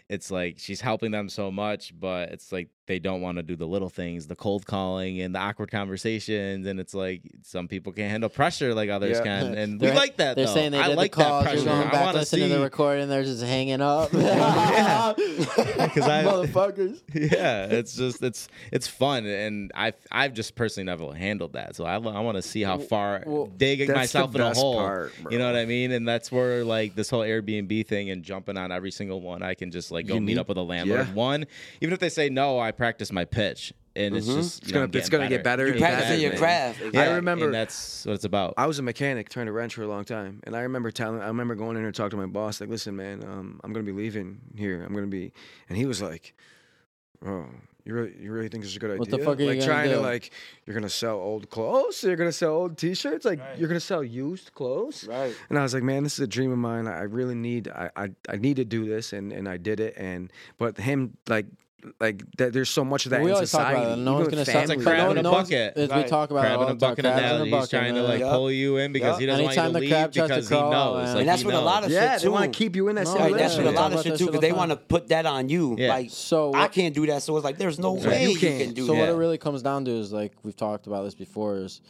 it's 0.09 0.31
like 0.33 0.59
she's 0.59 0.81
helping 0.81 1.13
them 1.13 1.29
so 1.29 1.51
much 1.53 1.93
but 1.99 2.31
it's 2.31 2.51
like 2.51 2.69
they 2.91 2.99
don't 2.99 3.21
want 3.21 3.37
to 3.39 3.43
do 3.45 3.55
the 3.55 3.67
little 3.67 3.89
things 3.89 4.27
the 4.27 4.35
cold 4.35 4.67
calling 4.67 5.21
and 5.21 5.33
the 5.33 5.39
awkward 5.39 5.71
conversations 5.71 6.67
and 6.67 6.81
it's 6.81 6.93
like 6.93 7.23
some 7.45 7.69
people 7.69 7.93
can't 7.93 8.11
handle 8.11 8.29
pressure 8.29 8.75
like 8.75 8.91
others 8.91 9.19
Yeah. 9.19 9.23
can 9.23 9.55
and 9.55 9.73
we 9.81 9.87
They're- 9.87 9.95
like 9.95 10.17
that 10.17 10.35
They're 10.35 10.47
though. 10.47 10.55
saying 10.55 10.73
they 10.73 10.81
I 10.81 10.89
did 10.89 10.97
like 10.97 11.13
the 11.15 11.23
calls. 11.23 11.45
that 11.45 11.55
You're 11.55 11.65
going 11.67 11.89
back 11.91 12.05
wanna 12.07 12.19
listening 12.19 12.43
see 12.43 12.49
to 12.49 12.55
the 12.59 12.65
recording. 12.65 13.09
They're 13.09 13.23
just 13.23 13.45
hanging 13.45 13.81
up. 13.81 14.11
Yeah. 14.21 15.13
'Cause 15.95 16.09
I- 16.09 16.25
motherfuckers. 16.25 17.01
yeah, 17.15 17.67
it's 17.67 17.95
just 17.95 18.23
it's 18.23 18.49
it's 18.73 18.87
fun, 18.89 19.25
and 19.27 19.71
I've 19.75 19.95
I've 20.11 20.35
just 20.35 20.55
personally 20.57 20.87
never 20.87 21.13
handled 21.15 21.53
that, 21.55 21.77
so 21.77 21.85
I, 21.85 21.95
I 21.95 22.21
want 22.21 22.37
to 22.37 22.43
see 22.43 22.63
how 22.63 22.79
far 22.79 23.23
well, 23.27 23.47
digging 23.47 23.93
myself 23.93 24.35
in 24.35 24.41
a 24.41 24.53
hole. 24.55 24.75
part, 24.75 25.13
you 25.31 25.39
know 25.39 25.47
what 25.47 25.57
I 25.57 25.65
mean? 25.65 25.93
And 25.93 26.07
that's 26.07 26.31
where 26.33 26.65
like 26.65 26.95
this 26.95 27.09
whole 27.11 27.21
Airbnb 27.23 27.87
thing 27.87 28.11
and 28.11 28.23
jumping 28.23 28.57
on 28.57 28.73
every 28.73 28.91
single 28.91 29.21
one, 29.21 29.43
I 29.43 29.55
can 29.55 29.71
just 29.71 29.91
like 29.91 30.07
go 30.07 30.15
You 30.15 30.21
meet 30.21 30.35
need- 30.35 30.39
up 30.41 30.49
with 30.49 30.59
a 30.59 30.63
landlord. 30.63 31.07
yeah. 31.09 31.15
One, 31.15 31.47
even 31.81 31.93
if 31.93 31.99
they 32.01 32.09
say 32.09 32.29
no, 32.29 32.59
I 32.59 32.73
practice 32.81 33.13
my 33.13 33.27
pitch, 33.27 33.75
and 33.95 34.17
it's 34.17 34.27
Mhm. 34.27 34.37
just 34.37 34.59
It's 34.63 34.69
you 34.69 34.73
know, 34.75 34.81
gonna- 34.81 34.93
I'm 34.95 34.99
it's 34.99 35.09
gonna 35.11 35.29
get 35.29 35.45
better 35.45 35.67
You 35.67 35.73
and 35.73 35.81
practicing 35.81 36.09
better, 36.17 36.21
your 36.23 36.37
craft. 36.39 36.81
Yeah, 36.95 37.01
I 37.03 37.15
remember- 37.17 37.45
and 37.47 37.55
that's 37.55 38.07
what 38.07 38.15
it's 38.15 38.25
about. 38.25 38.55
I 38.57 38.67
was 38.67 38.79
a 38.79 38.83
mechanic 38.83 39.29
turned 39.29 39.49
a 39.49 39.53
wrench 39.53 39.75
for 39.75 39.83
a 39.83 39.87
long 39.89 40.05
time, 40.05 40.41
and 40.45 40.57
I 40.57 40.63
remember 40.63 40.91
telling, 40.91 41.21
I 41.21 41.27
remember 41.29 41.55
going 41.55 41.77
in 41.77 41.83
there 41.83 41.87
and 41.89 41.95
talking 41.95 42.19
to 42.19 42.27
my 42.27 42.33
boss, 42.33 42.61
like, 42.61 42.71
"Listen, 42.71 42.97
man, 42.97 43.23
um, 43.23 43.61
I'm 43.63 43.73
gonna 43.75 43.85
be 43.85 43.93
leaving 43.93 44.41
here. 44.57 44.83
I'm 44.83 44.95
gonna 44.95 45.07
be," 45.09 45.33
and 45.69 45.77
he 45.77 45.85
was 45.85 46.01
like, 46.01 46.33
"Oh, 47.25 47.45
you 47.85 47.95
really, 47.95 48.15
you 48.19 48.33
really 48.33 48.49
think 48.49 48.63
this 48.63 48.71
is 48.71 48.77
a 48.77 48.81
good 48.81 48.91
idea? 48.93 48.99
What 49.01 49.11
the 49.11 49.19
fuck 49.19 49.39
are 49.39 49.43
you 49.43 49.49
like 49.49 49.59
gonna 49.59 49.71
trying 49.71 49.89
to 49.91 49.97
do? 49.97 50.01
like, 50.01 50.31
you're 50.65 50.75
gonna 50.75 50.89
sell 50.89 51.17
old 51.17 51.51
clothes? 51.51 51.97
So 51.99 52.07
you're 52.07 52.17
gonna 52.17 52.33
sell 52.33 52.53
old 52.53 52.79
T-shirts? 52.79 53.25
Like, 53.27 53.41
Right. 53.41 53.59
you're 53.59 53.69
gonna 53.69 53.81
sell 53.81 54.03
used 54.05 54.53
clothes?" 54.55 55.05
Right. 55.07 55.35
And 55.51 55.59
I 55.59 55.63
was 55.63 55.75
like, 55.75 55.83
man, 55.83 56.03
this 56.05 56.15
is 56.15 56.21
a 56.21 56.27
dream 56.27 56.51
of 56.53 56.59
mine. 56.59 56.87
I 56.87 56.99
I 57.01 57.03
really 57.03 57.35
need, 57.35 57.69
I, 57.69 57.91
I, 57.97 58.11
I 58.29 58.37
need 58.37 58.57
to 58.57 58.65
do 58.65 58.87
this, 58.87 59.13
and 59.13 59.33
and 59.33 59.47
I 59.49 59.57
did 59.59 59.81
it. 59.81 59.95
And 59.99 60.33
but 60.59 60.79
him, 60.79 61.17
like, 61.29 61.47
like 62.01 62.23
that, 62.37 62.53
there's 62.53 62.69
so 62.71 62.85
much 62.85 63.07
of 63.07 63.11
that 63.11 63.21
we 63.23 63.29
in 63.31 63.35
always 63.35 63.51
talk 63.51 63.73
about 63.73 63.99
it. 63.99 64.03
No 64.03 64.15
one's 64.15 64.29
gonna 64.29 64.45
Sounds 64.45 64.67
stop. 64.67 64.77
like 64.77 64.85
crab 64.87 64.99
no, 65.07 65.11
in 65.13 65.19
a 65.19 65.23
no 65.23 65.33
one's- 65.33 65.49
bucket. 65.49 65.77
as 65.77 65.89
We 65.91 66.03
talk 66.09 66.31
about 66.31 66.45
it 66.45 66.49
crab 66.49 66.59
all 66.59 66.65
in 66.67 66.71
a 66.71 66.75
the 66.75 66.81
time. 66.81 66.91
bucket 66.91 67.05
Crabs 67.05 67.19
in 67.19 67.23
a 67.23 67.27
analogy. 67.27 67.45
He's 67.51 67.59
bucket, 67.59 67.71
trying 67.71 67.95
to 67.95 68.03
like 68.03 68.21
Yup. 68.21 68.33
pull 68.33 68.51
you 68.53 68.77
in 68.77 68.93
because 68.93 69.19
he 69.19 69.27
doesn't 69.27 69.45
Anytime 69.45 69.65
want 69.65 69.73
the 69.75 69.81
you 69.83 69.89
to 69.89 69.95
crab 69.95 70.07
leave 70.09 70.15
tries 70.15 70.29
to 70.29 70.35
because 70.35 70.49
he 70.49 70.55
knows. 70.57 70.71
man. 70.71 71.07
Like, 71.15 71.17
And 71.21 71.29
that's 71.29 71.41
he 71.43 71.47
what 71.47 71.55
a 71.55 71.61
lot 71.61 71.85
of 71.85 71.91
Yeah, 71.91 72.13
shit 72.15 72.23
they 72.23 72.29
want 72.29 72.53
to 72.53 72.59
keep 72.59 72.77
you 72.77 72.89
in 72.89 72.97
that 72.97 73.05
No, 73.05 73.13
same 73.13 73.21
Right, 73.23 73.31
yeah, 73.33 73.37
that's 73.39 73.57
what 73.57 73.67
a 73.67 73.71
lot 73.71 73.91
talk 73.91 73.93
of 73.99 74.03
shit 74.05 74.19
too, 74.19 74.27
because 74.27 74.41
they 74.41 74.53
want 74.53 74.71
to 74.71 74.77
put 74.77 75.09
that 75.09 75.27
on 75.27 75.49
you. 75.49 75.77
Yeah. 75.79 75.89
Like 75.89 76.11
So 76.11 76.53
I 76.55 76.69
can't 76.69 76.95
do 76.95 77.07
that, 77.07 77.23
so 77.23 77.37
it's 77.37 77.45
like 77.45 77.59
there's 77.59 77.79
no 77.79 77.95
way 77.95 78.25
you 78.25 78.31
you 78.31 78.39
can't. 78.39 78.63
can 78.65 78.75
do 78.75 78.87
So 78.87 78.95
what 78.95 79.09
it 79.09 79.15
really 79.15 79.39
comes 79.39 79.63
down 79.63 79.85
to 79.87 79.91
is 79.91 80.13
like 80.13 80.33
we've 80.43 80.57
talked 80.57 80.87
about 80.87 81.05
this 81.05 81.15
before 81.15 81.57
is 81.59 81.81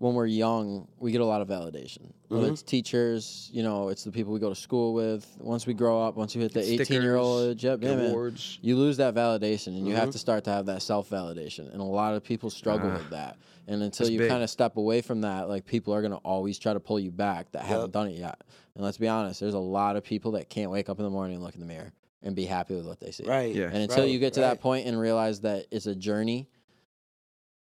when 0.00 0.14
we're 0.14 0.24
young, 0.24 0.88
we 0.98 1.12
get 1.12 1.20
a 1.20 1.24
lot 1.26 1.42
of 1.42 1.48
validation. 1.48 2.10
Whether 2.28 2.46
Mhm. 2.48 2.52
it's 2.52 2.62
teachers, 2.62 3.50
you 3.52 3.62
know, 3.62 3.88
it's 3.90 4.02
the 4.02 4.10
people 4.10 4.32
we 4.32 4.40
go 4.40 4.48
to 4.48 4.54
school 4.54 4.94
with. 4.94 5.26
Once 5.38 5.66
we 5.66 5.74
grow 5.74 6.02
up, 6.02 6.16
once 6.16 6.34
you 6.34 6.40
hit 6.40 6.54
the 6.54 6.62
Stickers, 6.62 6.90
18 6.90 7.02
year 7.02 7.16
old 7.16 7.50
age, 7.50 7.62
yep, 7.64 7.82
yeah, 7.82 7.96
man, 7.96 8.34
you 8.62 8.76
lose 8.78 8.96
that 8.96 9.14
validation 9.14 9.68
and 9.76 9.86
you 9.86 9.94
have 9.94 10.08
Mhm. 10.08 10.12
to 10.12 10.18
start 10.18 10.44
to 10.44 10.50
have 10.50 10.64
that 10.66 10.80
self 10.80 11.10
validation. 11.10 11.70
And 11.70 11.82
a 11.82 11.84
lot 11.84 12.14
of 12.14 12.24
people 12.24 12.48
struggle 12.48 12.88
Ah. 12.90 12.94
with 12.96 13.10
that. 13.10 13.36
And 13.68 13.82
until 13.82 14.08
you 14.08 14.26
kind 14.26 14.42
of 14.42 14.48
step 14.48 14.78
away 14.78 15.02
from 15.02 15.20
that, 15.20 15.50
like 15.50 15.66
people 15.66 15.92
are 15.92 16.00
going 16.00 16.12
to 16.12 16.18
always 16.24 16.58
try 16.58 16.72
to 16.72 16.80
pull 16.80 16.98
you 16.98 17.10
back 17.10 17.52
that 17.52 17.62
haven't 17.62 17.92
done 17.92 18.08
it 18.08 18.16
yet. 18.18 18.40
And 18.74 18.82
let's 18.82 18.96
be 18.96 19.06
honest, 19.06 19.38
there's 19.40 19.52
a 19.52 19.58
lot 19.58 19.96
of 19.96 20.02
people 20.02 20.32
that 20.32 20.48
can't 20.48 20.70
wake 20.70 20.88
up 20.88 20.98
in 20.98 21.04
the 21.04 21.10
morning 21.10 21.34
and 21.36 21.44
look 21.44 21.54
in 21.54 21.60
the 21.60 21.66
mirror 21.66 21.92
and 22.22 22.34
be 22.34 22.46
happy 22.46 22.74
with 22.74 22.86
what 22.86 23.00
they 23.00 23.10
see. 23.10 23.24
Right. 23.24 23.54
Yeah. 23.54 23.66
And 23.66 23.76
until 23.82 24.04
Right, 24.04 24.10
you 24.10 24.18
get 24.18 24.32
to 24.34 24.40
right. 24.40 24.48
that 24.48 24.60
point 24.62 24.86
and 24.86 24.98
realize 24.98 25.40
that 25.40 25.66
it's 25.70 25.86
a 25.86 25.94
journey 25.94 26.48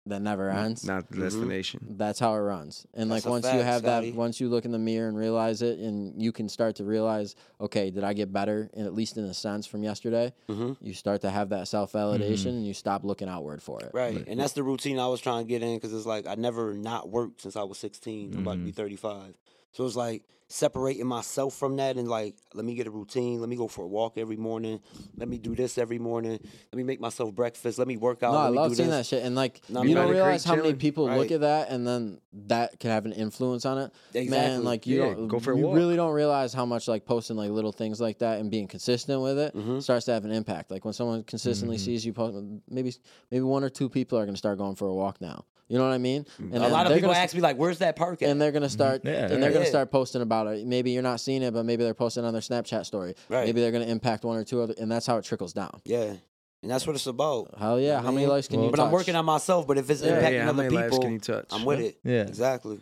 that 0.07 0.21
never 0.21 0.49
ends, 0.49 0.83
not 0.83 1.07
the 1.09 1.15
Mhm. 1.17 1.19
destination. 1.21 1.79
that's 1.97 2.19
how 2.19 2.33
it 2.33 2.39
runs. 2.39 2.87
And 2.93 3.11
That's 3.11 3.23
like 3.25 3.29
a 3.29 3.31
once 3.31 3.45
you 3.45 3.51
fact, 3.59 3.63
have 3.63 3.81
Scotty. 3.83 4.09
that, 4.11 4.17
once 4.17 4.39
you 4.39 4.49
look 4.49 4.65
in 4.65 4.71
the 4.71 4.79
mirror 4.79 5.07
and 5.07 5.15
realize 5.17 5.61
it, 5.61 5.77
and 5.79 6.19
you 6.21 6.31
can 6.31 6.49
start 6.49 6.75
to 6.77 6.83
realize, 6.83 7.35
okay, 7.59 7.91
did 7.91 8.03
I 8.03 8.13
get 8.13 8.33
better? 8.33 8.69
And 8.73 8.87
at 8.87 8.93
least 8.95 9.17
in 9.17 9.25
a 9.25 9.33
sense 9.33 9.67
from 9.67 9.83
yesterday, 9.83 10.33
hmm 10.47 10.71
you 10.81 10.93
start 10.93 11.21
to 11.21 11.29
have 11.29 11.49
that 11.49 11.67
self 11.67 11.91
validation, 11.93 12.21
Mm-hmm. 12.37 12.49
and 12.49 12.65
you 12.67 12.73
stop 12.73 13.03
looking 13.03 13.29
outward 13.29 13.61
for 13.61 13.79
it. 13.81 13.91
Right. 13.93 14.23
And 14.27 14.39
that's 14.39 14.53
the 14.53 14.63
routine 14.63 14.97
I 14.99 15.07
was 15.07 15.21
trying 15.21 15.45
to 15.45 15.47
get 15.49 15.61
in 15.61 15.75
because 15.75 15.93
it's 15.93 16.05
like 16.07 16.25
I 16.25 16.35
never 16.35 16.73
not 16.73 17.09
worked 17.09 17.41
since 17.41 17.55
I 17.55 17.63
was 17.63 17.77
16. 17.77 18.33
I'm 18.33 18.39
about 18.41 18.53
to 18.53 18.63
be 18.65 18.71
35. 18.71 19.35
So 19.73 19.85
it's 19.85 19.95
like 19.95 20.23
separating 20.49 21.07
myself 21.07 21.55
from 21.55 21.77
that 21.77 21.95
and 21.95 22.09
like, 22.09 22.35
let 22.53 22.65
me 22.65 22.75
get 22.75 22.85
a 22.85 22.91
routine. 22.91 23.39
Let 23.39 23.47
me 23.47 23.55
go 23.55 23.69
for 23.69 23.85
a 23.85 23.87
walk 23.87 24.17
every 24.17 24.35
morning. 24.35 24.81
Let 25.17 25.29
me 25.29 25.37
do 25.37 25.55
this 25.55 25.77
every 25.77 25.97
morning. 25.97 26.33
Let 26.41 26.75
me 26.75 26.83
make 26.83 26.99
myself 26.99 27.33
breakfast. 27.33 27.79
Let 27.79 27.87
me 27.87 27.95
work 27.95 28.21
out. 28.21 28.33
No, 28.33 28.37
I 28.39 28.47
love 28.49 28.75
seeing 28.75 28.89
this. 28.89 28.97
that 28.97 29.15
shit, 29.15 29.23
and 29.23 29.33
like 29.33 29.61
No, 29.69 29.83
you 29.83 29.95
don't 29.95 30.09
realize 30.11 30.43
how 30.43 30.57
many 30.57 30.73
people 30.73 31.05
look 31.09 31.31
at 31.31 31.39
that, 31.39 31.69
and 31.69 31.87
then 31.87 32.19
that 32.47 32.81
can 32.81 32.89
have 32.91 33.05
an 33.05 33.13
influence 33.13 33.65
on 33.65 33.77
it. 33.77 33.91
Exactly. 34.13 34.29
Man, 34.29 34.63
like 34.65 34.85
you 34.87 34.99
Yeah, 34.99 35.13
don't 35.15 35.27
go 35.29 35.39
for 35.39 35.53
a 35.53 35.57
you 35.57 35.67
walk. 35.67 35.75
really 35.77 35.95
don't 35.95 36.11
realize 36.13 36.53
how 36.53 36.65
much 36.65 36.89
like 36.89 37.05
posting 37.05 37.37
like 37.37 37.51
little 37.51 37.71
things 37.71 38.01
like 38.01 38.19
that 38.19 38.41
and 38.41 38.51
being 38.51 38.67
consistent 38.67 39.21
with 39.21 39.39
it 39.39 39.55
Mhm. 39.55 39.81
starts 39.81 40.05
to 40.07 40.11
have 40.11 40.25
an 40.25 40.31
impact. 40.31 40.69
Like 40.69 40.83
when 40.83 40.93
someone 40.93 41.23
consistently 41.23 41.77
sees 41.77 42.05
you 42.05 42.11
post, 42.11 42.35
maybe 42.69 42.93
maybe 43.31 43.43
one 43.43 43.63
or 43.63 43.69
two 43.69 43.87
people 43.87 44.17
are 44.19 44.25
gonna 44.25 44.35
start 44.35 44.57
going 44.57 44.75
for 44.75 44.89
a 44.89 44.93
walk 44.93 45.21
now. 45.21 45.45
You 45.71 45.77
know 45.77 45.85
what 45.85 45.93
I 45.93 45.99
mean? 45.99 46.25
And 46.37 46.57
a 46.57 46.67
lot 46.67 46.85
of 46.85 46.91
people 46.91 47.07
gonna 47.11 47.19
ask 47.23 47.33
me 47.33 47.39
like, 47.39 47.55
"Where's 47.55 47.77
that 47.77 47.95
park 47.95 48.21
at?" 48.21 48.27
and 48.27 48.41
they're 48.41 48.51
gonna 48.51 48.67
start 48.67 49.03
mm. 49.03 49.05
Yeah, 49.05 49.31
and 49.31 49.41
they're 49.41 49.51
right. 49.51 49.53
gonna 49.53 49.65
start 49.65 49.89
posting 49.89 50.21
about 50.21 50.47
it. 50.47 50.67
Maybe 50.67 50.91
you're 50.91 51.01
not 51.01 51.21
seeing 51.21 51.41
it, 51.43 51.53
but 51.53 51.63
maybe 51.63 51.85
they're 51.85 51.93
posting 51.93 52.25
on 52.25 52.33
their 52.33 52.41
Snapchat 52.41 52.85
story. 52.85 53.15
Right. 53.29 53.45
Maybe 53.45 53.61
they're 53.61 53.71
gonna 53.71 53.85
impact 53.85 54.25
one 54.25 54.35
or 54.37 54.43
two 54.43 54.61
other, 54.61 54.73
and 54.77 54.91
that's 54.91 55.05
how 55.07 55.15
it 55.17 55.23
trickles 55.23 55.53
down. 55.53 55.79
yeah, 55.85 56.15
and 56.61 56.69
that's 56.69 56.85
what 56.85 56.97
it's 56.97 57.07
about. 57.07 57.57
Hell 57.57 57.79
yeah! 57.79 58.01
How 58.01 58.11
many 58.11 58.27
lives 58.27 58.49
can 58.49 58.57
Well, 58.57 58.65
you 58.65 58.71
But 58.71 58.77
touch? 58.77 58.87
I'm 58.87 58.91
working 58.91 59.15
on 59.15 59.23
myself. 59.23 59.65
But 59.65 59.77
if 59.77 59.89
it's 59.89 60.01
Yeah, 60.03 60.21
impacting 60.21 60.33
yeah, 60.33 60.43
how 60.43 60.49
other 60.49 60.63
many 60.63 60.75
lives 60.75 60.89
people, 60.89 61.03
can 61.03 61.13
you 61.13 61.19
touch? 61.19 61.47
I'm 61.51 61.63
with 61.63 61.79
it. 61.79 61.97
Yeah. 62.03 62.23
exactly. 62.23 62.81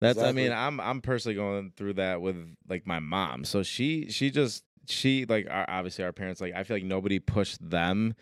That's 0.00 0.18
I 0.18 0.32
mean, 0.32 0.50
I'm 0.50 0.80
I'm 0.80 1.02
personally 1.02 1.36
going 1.36 1.72
through 1.76 1.94
that 1.94 2.22
with 2.22 2.36
like 2.70 2.86
my 2.86 3.00
mom. 3.00 3.44
So 3.44 3.62
she 3.62 4.08
she 4.08 4.30
just 4.30 4.64
she 4.88 5.26
like 5.26 5.46
our, 5.50 5.66
obviously 5.68 6.04
our 6.04 6.12
parents 6.14 6.40
like 6.40 6.54
I 6.54 6.62
feel 6.64 6.76
like 6.76 6.84
nobody 6.84 7.18
pushed 7.18 7.58
them 7.68 8.14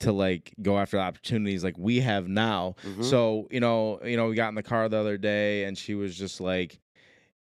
to 0.00 0.12
like 0.12 0.52
go 0.62 0.78
after 0.78 0.96
the 0.96 1.02
opportunities 1.02 1.62
like 1.64 1.78
we 1.78 2.00
have 2.00 2.28
now. 2.28 2.74
Mhm. 2.84 3.04
So, 3.04 3.48
you 3.50 3.60
know, 3.60 4.00
you 4.04 4.16
know, 4.16 4.28
we 4.28 4.34
got 4.34 4.48
in 4.48 4.54
the 4.54 4.62
car 4.62 4.88
the 4.88 4.98
other 4.98 5.16
day 5.18 5.64
and 5.64 5.76
she 5.78 5.94
was 5.94 6.16
just 6.16 6.40
like 6.40 6.78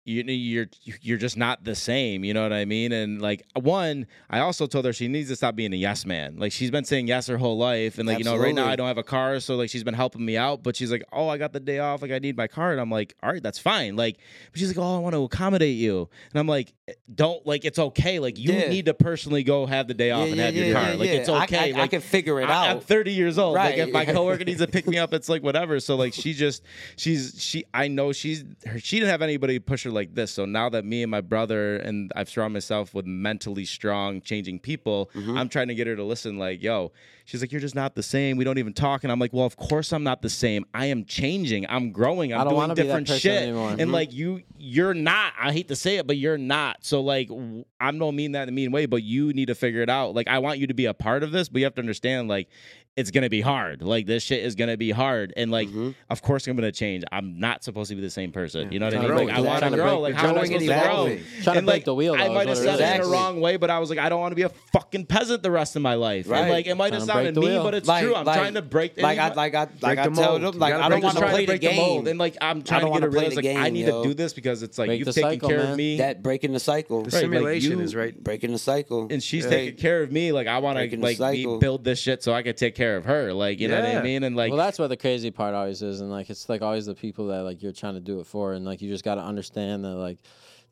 you 0.07 0.22
you're 0.24 0.66
you're 1.03 1.18
just 1.18 1.37
not 1.37 1.62
the 1.62 1.74
same, 1.74 2.24
you 2.24 2.33
know 2.33 2.42
what 2.42 2.55
I 2.55 2.64
mean? 2.64 2.90
And 2.90 3.20
like 3.20 3.44
one, 3.55 4.07
I 4.31 4.40
also 4.40 4.66
told 4.66 4.87
her 4.87 4.94
she 4.94 5.09
needs 5.09 5.29
to 5.29 5.37
stop 5.37 5.55
being 5.55 5.74
a 5.74 5.76
yes 5.76 6.07
man. 6.07 6.37
Like 6.38 6.53
she's 6.53 6.70
been 6.70 6.85
saying 6.85 7.07
yes 7.07 7.26
her 7.26 7.37
whole 7.37 7.59
life, 7.59 7.98
and 7.98 8.09
like 8.09 8.18
you 8.18 8.24
know, 8.24 8.35
right 8.37 8.55
now 8.55 8.66
I 8.66 8.76
don't 8.76 8.88
have 8.88 8.96
a 8.98 9.03
car, 9.03 9.38
so 9.40 9.57
like 9.57 9.68
she's 9.68 9.85
been 9.85 9.94
helping 9.94 10.24
me 10.24 10.38
out. 10.38 10.62
But 10.62 10.74
she's 10.74 10.90
like, 10.90 11.05
oh, 11.12 11.29
I 11.29 11.37
got 11.37 11.53
the 11.53 11.61
day 11.61 11.81
off, 11.81 12.00
like 12.00 12.11
I 12.12 12.18
need 12.18 12.35
my 12.37 12.46
car, 12.48 12.72
and 12.72 12.81
I'm 12.81 12.90
like, 12.90 13.14
all 13.22 13.31
right, 13.31 13.42
that's 13.42 13.59
fine. 13.59 13.94
Like, 13.94 14.16
but 14.50 14.59
she's 14.59 14.68
like, 14.74 14.79
oh, 14.79 14.96
I 14.96 14.98
want 15.00 15.14
to 15.14 15.22
accommodate 15.22 15.76
you, 15.76 16.09
and 16.33 16.40
I'm 16.40 16.48
like, 16.48 16.72
don't 17.14 17.46
like 17.46 17.64
it's 17.64 17.79
okay. 17.79 18.18
Like 18.18 18.38
you 18.38 18.53
Yeah. 18.53 18.68
need 18.68 18.87
to 18.87 18.94
personally 18.94 19.42
go 19.42 19.66
have 19.66 19.88
the 19.88 19.94
day 19.94 20.11
off 20.11 20.29
and 20.29 20.38
have 20.38 20.55
your 20.55 20.74
car. 20.74 20.94
like 20.94 21.09
it's 21.11 21.29
okay. 21.29 21.72
I, 21.72 21.76
I, 21.79 21.81
like 21.83 21.90
can 21.90 22.00
figure 22.00 22.40
it 22.40 22.48
out. 22.50 22.68
I'm 22.68 22.81
30 22.81 23.12
years 23.12 23.38
old. 23.38 23.55
Like 23.55 23.70
Right. 23.70 23.79
if 23.88 23.92
my 23.92 24.05
coworker 24.05 24.44
needs 24.44 24.61
to 24.61 24.66
pick 24.66 24.87
me 24.87 24.98
up, 24.98 25.12
it's 25.12 25.29
like 25.29 25.42
whatever. 25.42 25.81
So 25.81 25.96
like 25.96 26.12
she 26.14 26.33
just 26.44 26.62
she's 26.96 27.35
she 27.42 27.64
I 27.74 27.88
know 27.88 28.12
she's 28.12 28.44
her, 28.66 28.79
she 28.79 28.98
didn't 28.98 29.11
have 29.11 29.22
anybody 29.22 29.59
push 29.59 29.85
her 29.85 29.90
like 29.90 30.14
this. 30.14 30.31
So 30.33 30.44
now 30.44 30.68
that 30.70 30.85
me 30.85 31.03
and 31.03 31.11
my 31.11 31.20
brother 31.20 31.76
and 31.76 32.12
I've 32.16 32.29
surrounded 32.29 32.55
myself 32.55 32.94
with 32.94 33.07
mentally 33.07 33.64
strong, 33.64 34.20
changing 34.20 34.59
people, 34.61 35.11
Mm-hmm. 35.14 35.37
I'm 35.38 35.48
trying 35.48 35.68
to 35.68 35.74
get 35.74 35.87
her 35.87 35.96
to 35.96 36.05
listen. 36.05 36.38
Like 36.38 36.62
yo, 36.62 36.92
she's 37.24 37.40
like 37.40 37.53
you're 37.53 37.61
just 37.61 37.74
not 37.74 37.94
the 37.94 38.03
same. 38.03 38.37
We 38.37 38.44
don't 38.44 38.59
even 38.59 38.72
talk. 38.72 39.03
And 39.05 39.12
I'm 39.12 39.18
like, 39.18 39.33
well, 39.33 39.46
of 39.46 39.57
course 39.57 39.92
I'm 39.92 40.03
not 40.05 40.22
the 40.22 40.31
same. 40.31 40.64
I 40.74 40.87
am 40.87 41.05
changing. 41.05 41.66
I'm 41.68 41.92
growing. 41.92 42.33
I'm 42.33 42.40
I 42.40 42.44
don't 42.44 42.50
doing 42.53 42.61
wanna 42.61 42.74
be 42.74 42.83
that 42.83 42.87
different 43.05 43.09
shit. 43.20 43.42
anymore. 43.42 43.70
And 43.70 43.81
Mhm. 43.90 43.92
like 43.92 44.12
you, 44.12 44.42
you're 44.59 44.94
not. 44.94 45.33
I 45.40 45.53
hate 45.53 45.68
to 45.68 45.76
say 45.76 45.96
it, 45.96 46.07
but 46.07 46.16
you're 46.16 46.38
not. 46.38 46.79
So 46.80 47.00
like 47.00 47.28
w- 47.28 47.64
I 47.78 47.90
don't 47.92 48.16
mean 48.16 48.32
that 48.32 48.44
in 48.44 48.48
a 48.50 48.52
mean 48.52 48.72
way, 48.72 48.86
but 48.86 49.02
you 49.02 49.32
need 49.32 49.46
to 49.46 49.54
figure 49.54 49.82
it 49.82 49.90
out. 49.90 50.14
Like 50.14 50.28
I 50.28 50.38
want 50.38 50.58
you 50.58 50.66
to 50.66 50.74
be 50.74 50.86
a 50.86 50.94
part 50.94 51.22
of 51.22 51.32
this, 51.32 51.48
but 51.48 51.58
you 51.58 51.64
have 51.64 51.74
to 51.74 51.80
understand 51.80 52.28
like 52.28 52.48
it's 52.96 53.11
gonna 53.11 53.31
be 53.31 53.40
hard. 53.40 53.83
Like 53.83 54.07
this 54.07 54.22
shit 54.22 54.42
is 54.44 54.55
gonna 54.57 54.76
be 54.76 54.90
hard, 54.90 55.33
and 55.37 55.50
like 55.50 55.68
Mhm. 55.68 55.94
of 56.11 56.22
course 56.22 56.46
I'm 56.46 56.57
gonna 56.57 56.72
change. 56.72 57.05
I'm 57.12 57.38
not 57.38 57.62
supposed 57.64 57.88
to 57.90 57.94
be 57.94 58.03
the 58.03 58.11
same 58.11 58.33
person. 58.33 58.72
You 58.72 58.79
know 58.79 58.87
what 58.87 58.94
I 58.94 58.98
mean? 58.98 59.09
to 59.09 59.14
Like 59.14 59.31
I 59.31 59.40
want 59.40 59.62
to 59.64 59.70
grow. 59.70 60.00
break- 60.00 60.00
Like 60.03 60.14
how 60.14 60.29
am 60.31 60.38
I 60.38 60.44
supposed 60.44 60.53
and 60.53 60.61
to 60.61 60.66
grow? 60.66 60.74
evolving. 60.76 61.18
Trying 61.18 61.44
to 61.44 61.50
And, 61.59 61.66
break 61.66 61.74
like, 61.76 61.85
the 61.85 61.94
wheel, 61.94 62.16
though, 62.16 62.22
I 62.22 62.29
might 62.29 62.48
have 62.48 62.57
said 62.59 62.74
is. 62.74 62.81
it 62.81 62.83
in 62.83 62.88
a 62.88 62.94
Exactly. 62.96 63.12
wrong 63.12 63.40
way, 63.40 63.57
but 63.57 63.70
I 63.70 63.79
was 63.79 63.90
like, 63.90 63.98
I 64.00 64.09
don't 64.09 64.20
want 64.20 64.33
to 64.33 64.37
be 64.37 64.42
a 64.42 64.48
fucking 64.72 65.07
peasant 65.07 65.42
the 65.42 65.50
rest 65.50 65.76
of 65.76 65.83
my 65.83 65.94
life. 65.94 66.26
And 66.26 66.33
Right. 66.33 66.50
like 66.50 66.66
it 66.66 66.74
might 66.74 66.92
have 66.92 67.07
Trying 67.07 67.07
to 67.07 67.12
break 67.14 67.26
sounded 67.26 67.35
the 67.37 67.40
mean, 67.55 67.62
but 67.62 67.74
it's 67.74 67.88
Like- 67.88 68.05
true. 68.05 68.14
I'm 68.14 68.26
like- 68.26 68.37
trying 68.38 68.55
to 68.55 68.62
break. 68.62 69.00
like 69.00 69.18
I 69.18 69.26
anybody- 69.26 69.37
like 69.37 69.55
I 69.55 69.61
like 69.83 69.98
I 69.98 70.03
tell 70.09 70.38
them 70.38 70.59
like 70.59 70.74
I 70.74 70.88
don't 70.88 71.03
want 71.03 71.16
to 71.18 71.26
play 71.29 71.46
the 71.46 71.59
game. 71.59 71.76
mold, 71.76 72.09
and 72.09 72.18
like 72.18 72.37
I'm 72.40 72.62
trying 72.62 72.81
don't 72.81 72.81
to 72.81 72.87
get 72.87 72.90
wanna 72.90 73.07
to 73.07 73.12
play 73.12 73.20
realize 73.29 73.37
the 73.37 73.55
like 73.55 73.66
I 73.66 73.70
need 73.70 73.87
to 73.87 74.03
do 74.03 74.14
this 74.14 74.33
because 74.33 74.62
it's 74.62 74.79
like 74.79 74.90
you've 74.98 75.07
the 75.07 75.12
taken 75.12 75.48
care 75.48 75.61
of 75.61 75.76
me. 75.76 75.98
that 75.98 76.22
breaking 76.22 76.53
the 76.53 76.61
cycle, 76.61 76.98
The 77.03 77.05
Right, 77.05 77.12
like 77.14 77.20
simulation 77.22 77.79
you- 77.79 77.81
is 77.85 77.94
right. 77.94 78.22
breaking 78.22 78.53
the 78.53 78.59
cycle, 78.59 79.07
and 79.11 79.22
she's 79.22 79.46
taking 79.46 79.76
care 79.76 80.03
of 80.03 80.11
me. 80.12 80.33
Like 80.33 80.48
I 80.48 80.59
want 80.59 80.76
to 80.76 80.96
like 80.98 81.12
be, 81.12 81.14
cycle. 81.14 81.59
build 81.59 81.85
this 81.85 81.98
shit 82.00 82.22
so 82.22 82.33
I 82.35 82.42
can 82.42 82.55
take 82.55 82.74
care 82.80 82.96
of 82.96 83.04
her. 83.04 83.32
Like 83.32 83.60
you 83.60 83.68
know 83.68 83.76
what 83.76 83.84
I 83.84 83.92
Yeah. 83.92 84.02
mean? 84.02 84.22
And 84.24 84.34
like 84.36 84.50
well, 84.50 84.58
that's 84.58 84.78
what 84.78 84.88
the 84.88 84.96
crazy 84.96 85.30
part 85.30 85.54
always 85.54 85.82
is, 85.82 86.00
and 86.00 86.10
like 86.10 86.30
it's 86.30 86.48
like 86.48 86.62
always 86.62 86.86
the 86.86 86.94
people 86.94 87.26
that 87.28 87.40
like 87.44 87.62
you're 87.62 87.72
trying 87.72 87.94
to 87.94 88.00
do 88.00 88.20
it 88.20 88.26
for, 88.26 88.54
and 88.54 88.64
like 88.64 88.80
you 88.82 88.88
just 88.90 89.04
got 89.04 89.16
to 89.16 89.22
understand 89.22 89.84
that 89.84 89.94
like 89.96 90.18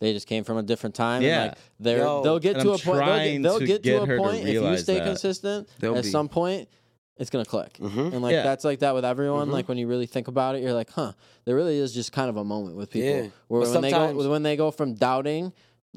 they 0.00 0.12
just 0.12 0.26
came 0.26 0.44
from 0.44 0.56
a 0.58 0.62
different 0.62 0.94
time. 0.94 1.22
Yeah. 1.22 1.28
and, 1.42 1.48
like 1.50 1.58
they're 1.80 1.98
Yo. 1.98 2.22
they'll 2.22 2.38
get 2.38 2.56
And 2.56 2.64
to 2.64 2.70
I'm 2.70 2.74
a 2.74 2.78
point. 2.78 2.84
They'll 2.84 3.06
trying 3.06 3.42
get, 3.42 3.48
they'll 3.48 3.58
to 3.60 3.66
get 3.66 3.82
get 3.82 4.00
to 4.00 4.06
her 4.06 4.14
a 4.14 4.16
to 4.18 4.22
point 4.22 4.36
if 4.42 4.46
you 4.48 4.60
realize 4.60 4.82
stay 4.82 4.98
that. 4.98 5.04
consistent. 5.06 5.68
They'll 5.80 5.96
at 5.96 6.04
be. 6.04 6.10
some 6.10 6.28
point, 6.28 6.68
it's 7.18 7.30
gonna 7.30 7.44
click, 7.44 7.74
Mhm. 7.78 8.12
and 8.12 8.22
like 8.22 8.32
Yeah. 8.32 8.42
that's 8.44 8.64
like 8.64 8.78
that 8.78 8.94
with 8.94 9.04
everyone. 9.04 9.50
Like 9.50 9.68
when 9.68 9.76
you 9.76 9.86
really 9.88 10.06
think 10.06 10.28
about 10.28 10.54
it, 10.54 10.62
you're 10.62 10.72
like, 10.72 10.90
huh, 10.90 11.12
there 11.44 11.56
really 11.56 11.78
is 11.78 11.92
just 11.92 12.12
kind 12.12 12.28
of 12.30 12.36
a 12.36 12.44
moment 12.44 12.76
with 12.76 12.90
people 12.90 13.08
Yeah. 13.08 13.26
where 13.48 13.62
But 13.62 13.70
when 13.72 13.82
they 13.82 13.90
go 13.90 13.96
sometimes- 14.06 14.26
when 14.28 14.42
they 14.44 14.56
go 14.56 14.70
from 14.70 14.94
doubting 14.94 15.52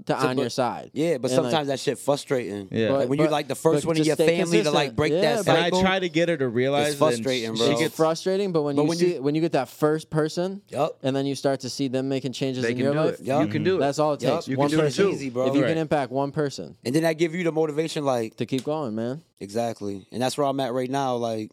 to 0.06 0.15
on 0.15 0.36
but- 0.36 0.41
your 0.41 0.49
side. 0.49 0.89
Yeah, 0.93 1.17
but 1.17 1.30
And, 1.32 1.43
like, 1.43 1.51
sometimes 1.51 1.67
that 1.67 1.80
shit 1.80 1.99
frustrating. 1.99 2.69
Yeah. 2.71 2.91
like 2.93 3.10
when 3.10 3.17
But- 3.17 3.23
you're 3.23 3.32
like 3.32 3.47
the 3.49 3.56
first 3.56 3.86
one 3.86 3.97
in 3.97 4.04
your 4.04 4.15
stay 4.15 4.38
family 4.38 4.63
to 4.63 4.71
like 4.71 4.95
break 4.95 5.12
Yeah, 5.12 5.21
that 5.38 5.45
but- 5.45 5.56
and 5.58 5.75
I 5.75 5.82
try 5.82 5.99
to 5.99 6.08
get 6.10 6.30
her 6.30 6.38
to 6.38 6.47
realize 6.47 6.91
It's 6.91 6.99
that 6.99 7.06
frustrating, 7.06 7.54
she 7.56 7.60
bro. 7.60 7.69
gets 7.69 7.82
it's 7.82 7.95
frustrating, 7.95 8.51
but 8.51 8.62
when 8.63 8.75
But 8.77 8.84
you 8.84 8.88
when 8.89 8.97
see 8.97 9.13
you- 9.15 9.21
when 9.21 9.36
you 9.36 9.41
get 9.41 9.51
that 9.51 9.67
first 9.69 10.10
person, 10.10 10.62
Yup. 10.69 10.97
and 11.04 11.15
then 11.15 11.25
you 11.25 11.36
start 11.36 11.60
to 11.62 11.69
see 11.69 11.88
them 11.89 12.08
making 12.10 12.32
changes 12.32 12.63
They 12.63 12.71
in 12.71 12.77
your 12.77 12.95
life, 12.95 13.19
it. 13.19 13.25
Yup. 13.25 13.45
You 13.45 13.51
can 13.51 13.63
do 13.63 13.75
it. 13.75 13.80
that's 13.80 13.99
all 13.99 14.13
it 14.13 14.21
Yup. 14.21 14.36
takes. 14.39 14.47
You 14.47 14.58
one 14.58 14.69
can 14.69 14.77
do 14.80 14.84
person. 14.86 15.06
too. 15.08 15.12
Easy, 15.12 15.30
bro. 15.30 15.47
If 15.47 15.56
you 15.56 15.62
Right. 15.62 15.67
can 15.69 15.77
impact 15.77 16.12
one 16.12 16.32
person 16.32 16.75
And 16.86 16.95
then 16.95 17.04
that 17.04 17.17
give 17.17 17.36
you 17.36 17.43
the 17.43 17.51
motivation, 17.51 18.06
like 18.06 18.38
to 18.38 18.45
keep 18.45 18.63
going, 18.63 18.95
man. 18.95 19.21
exactly. 19.41 20.08
And 20.12 20.21
that's 20.21 20.38
where 20.38 20.47
I'm 20.47 20.60
at 20.62 20.73
right 20.73 20.89
now. 20.89 21.15
Like 21.17 21.51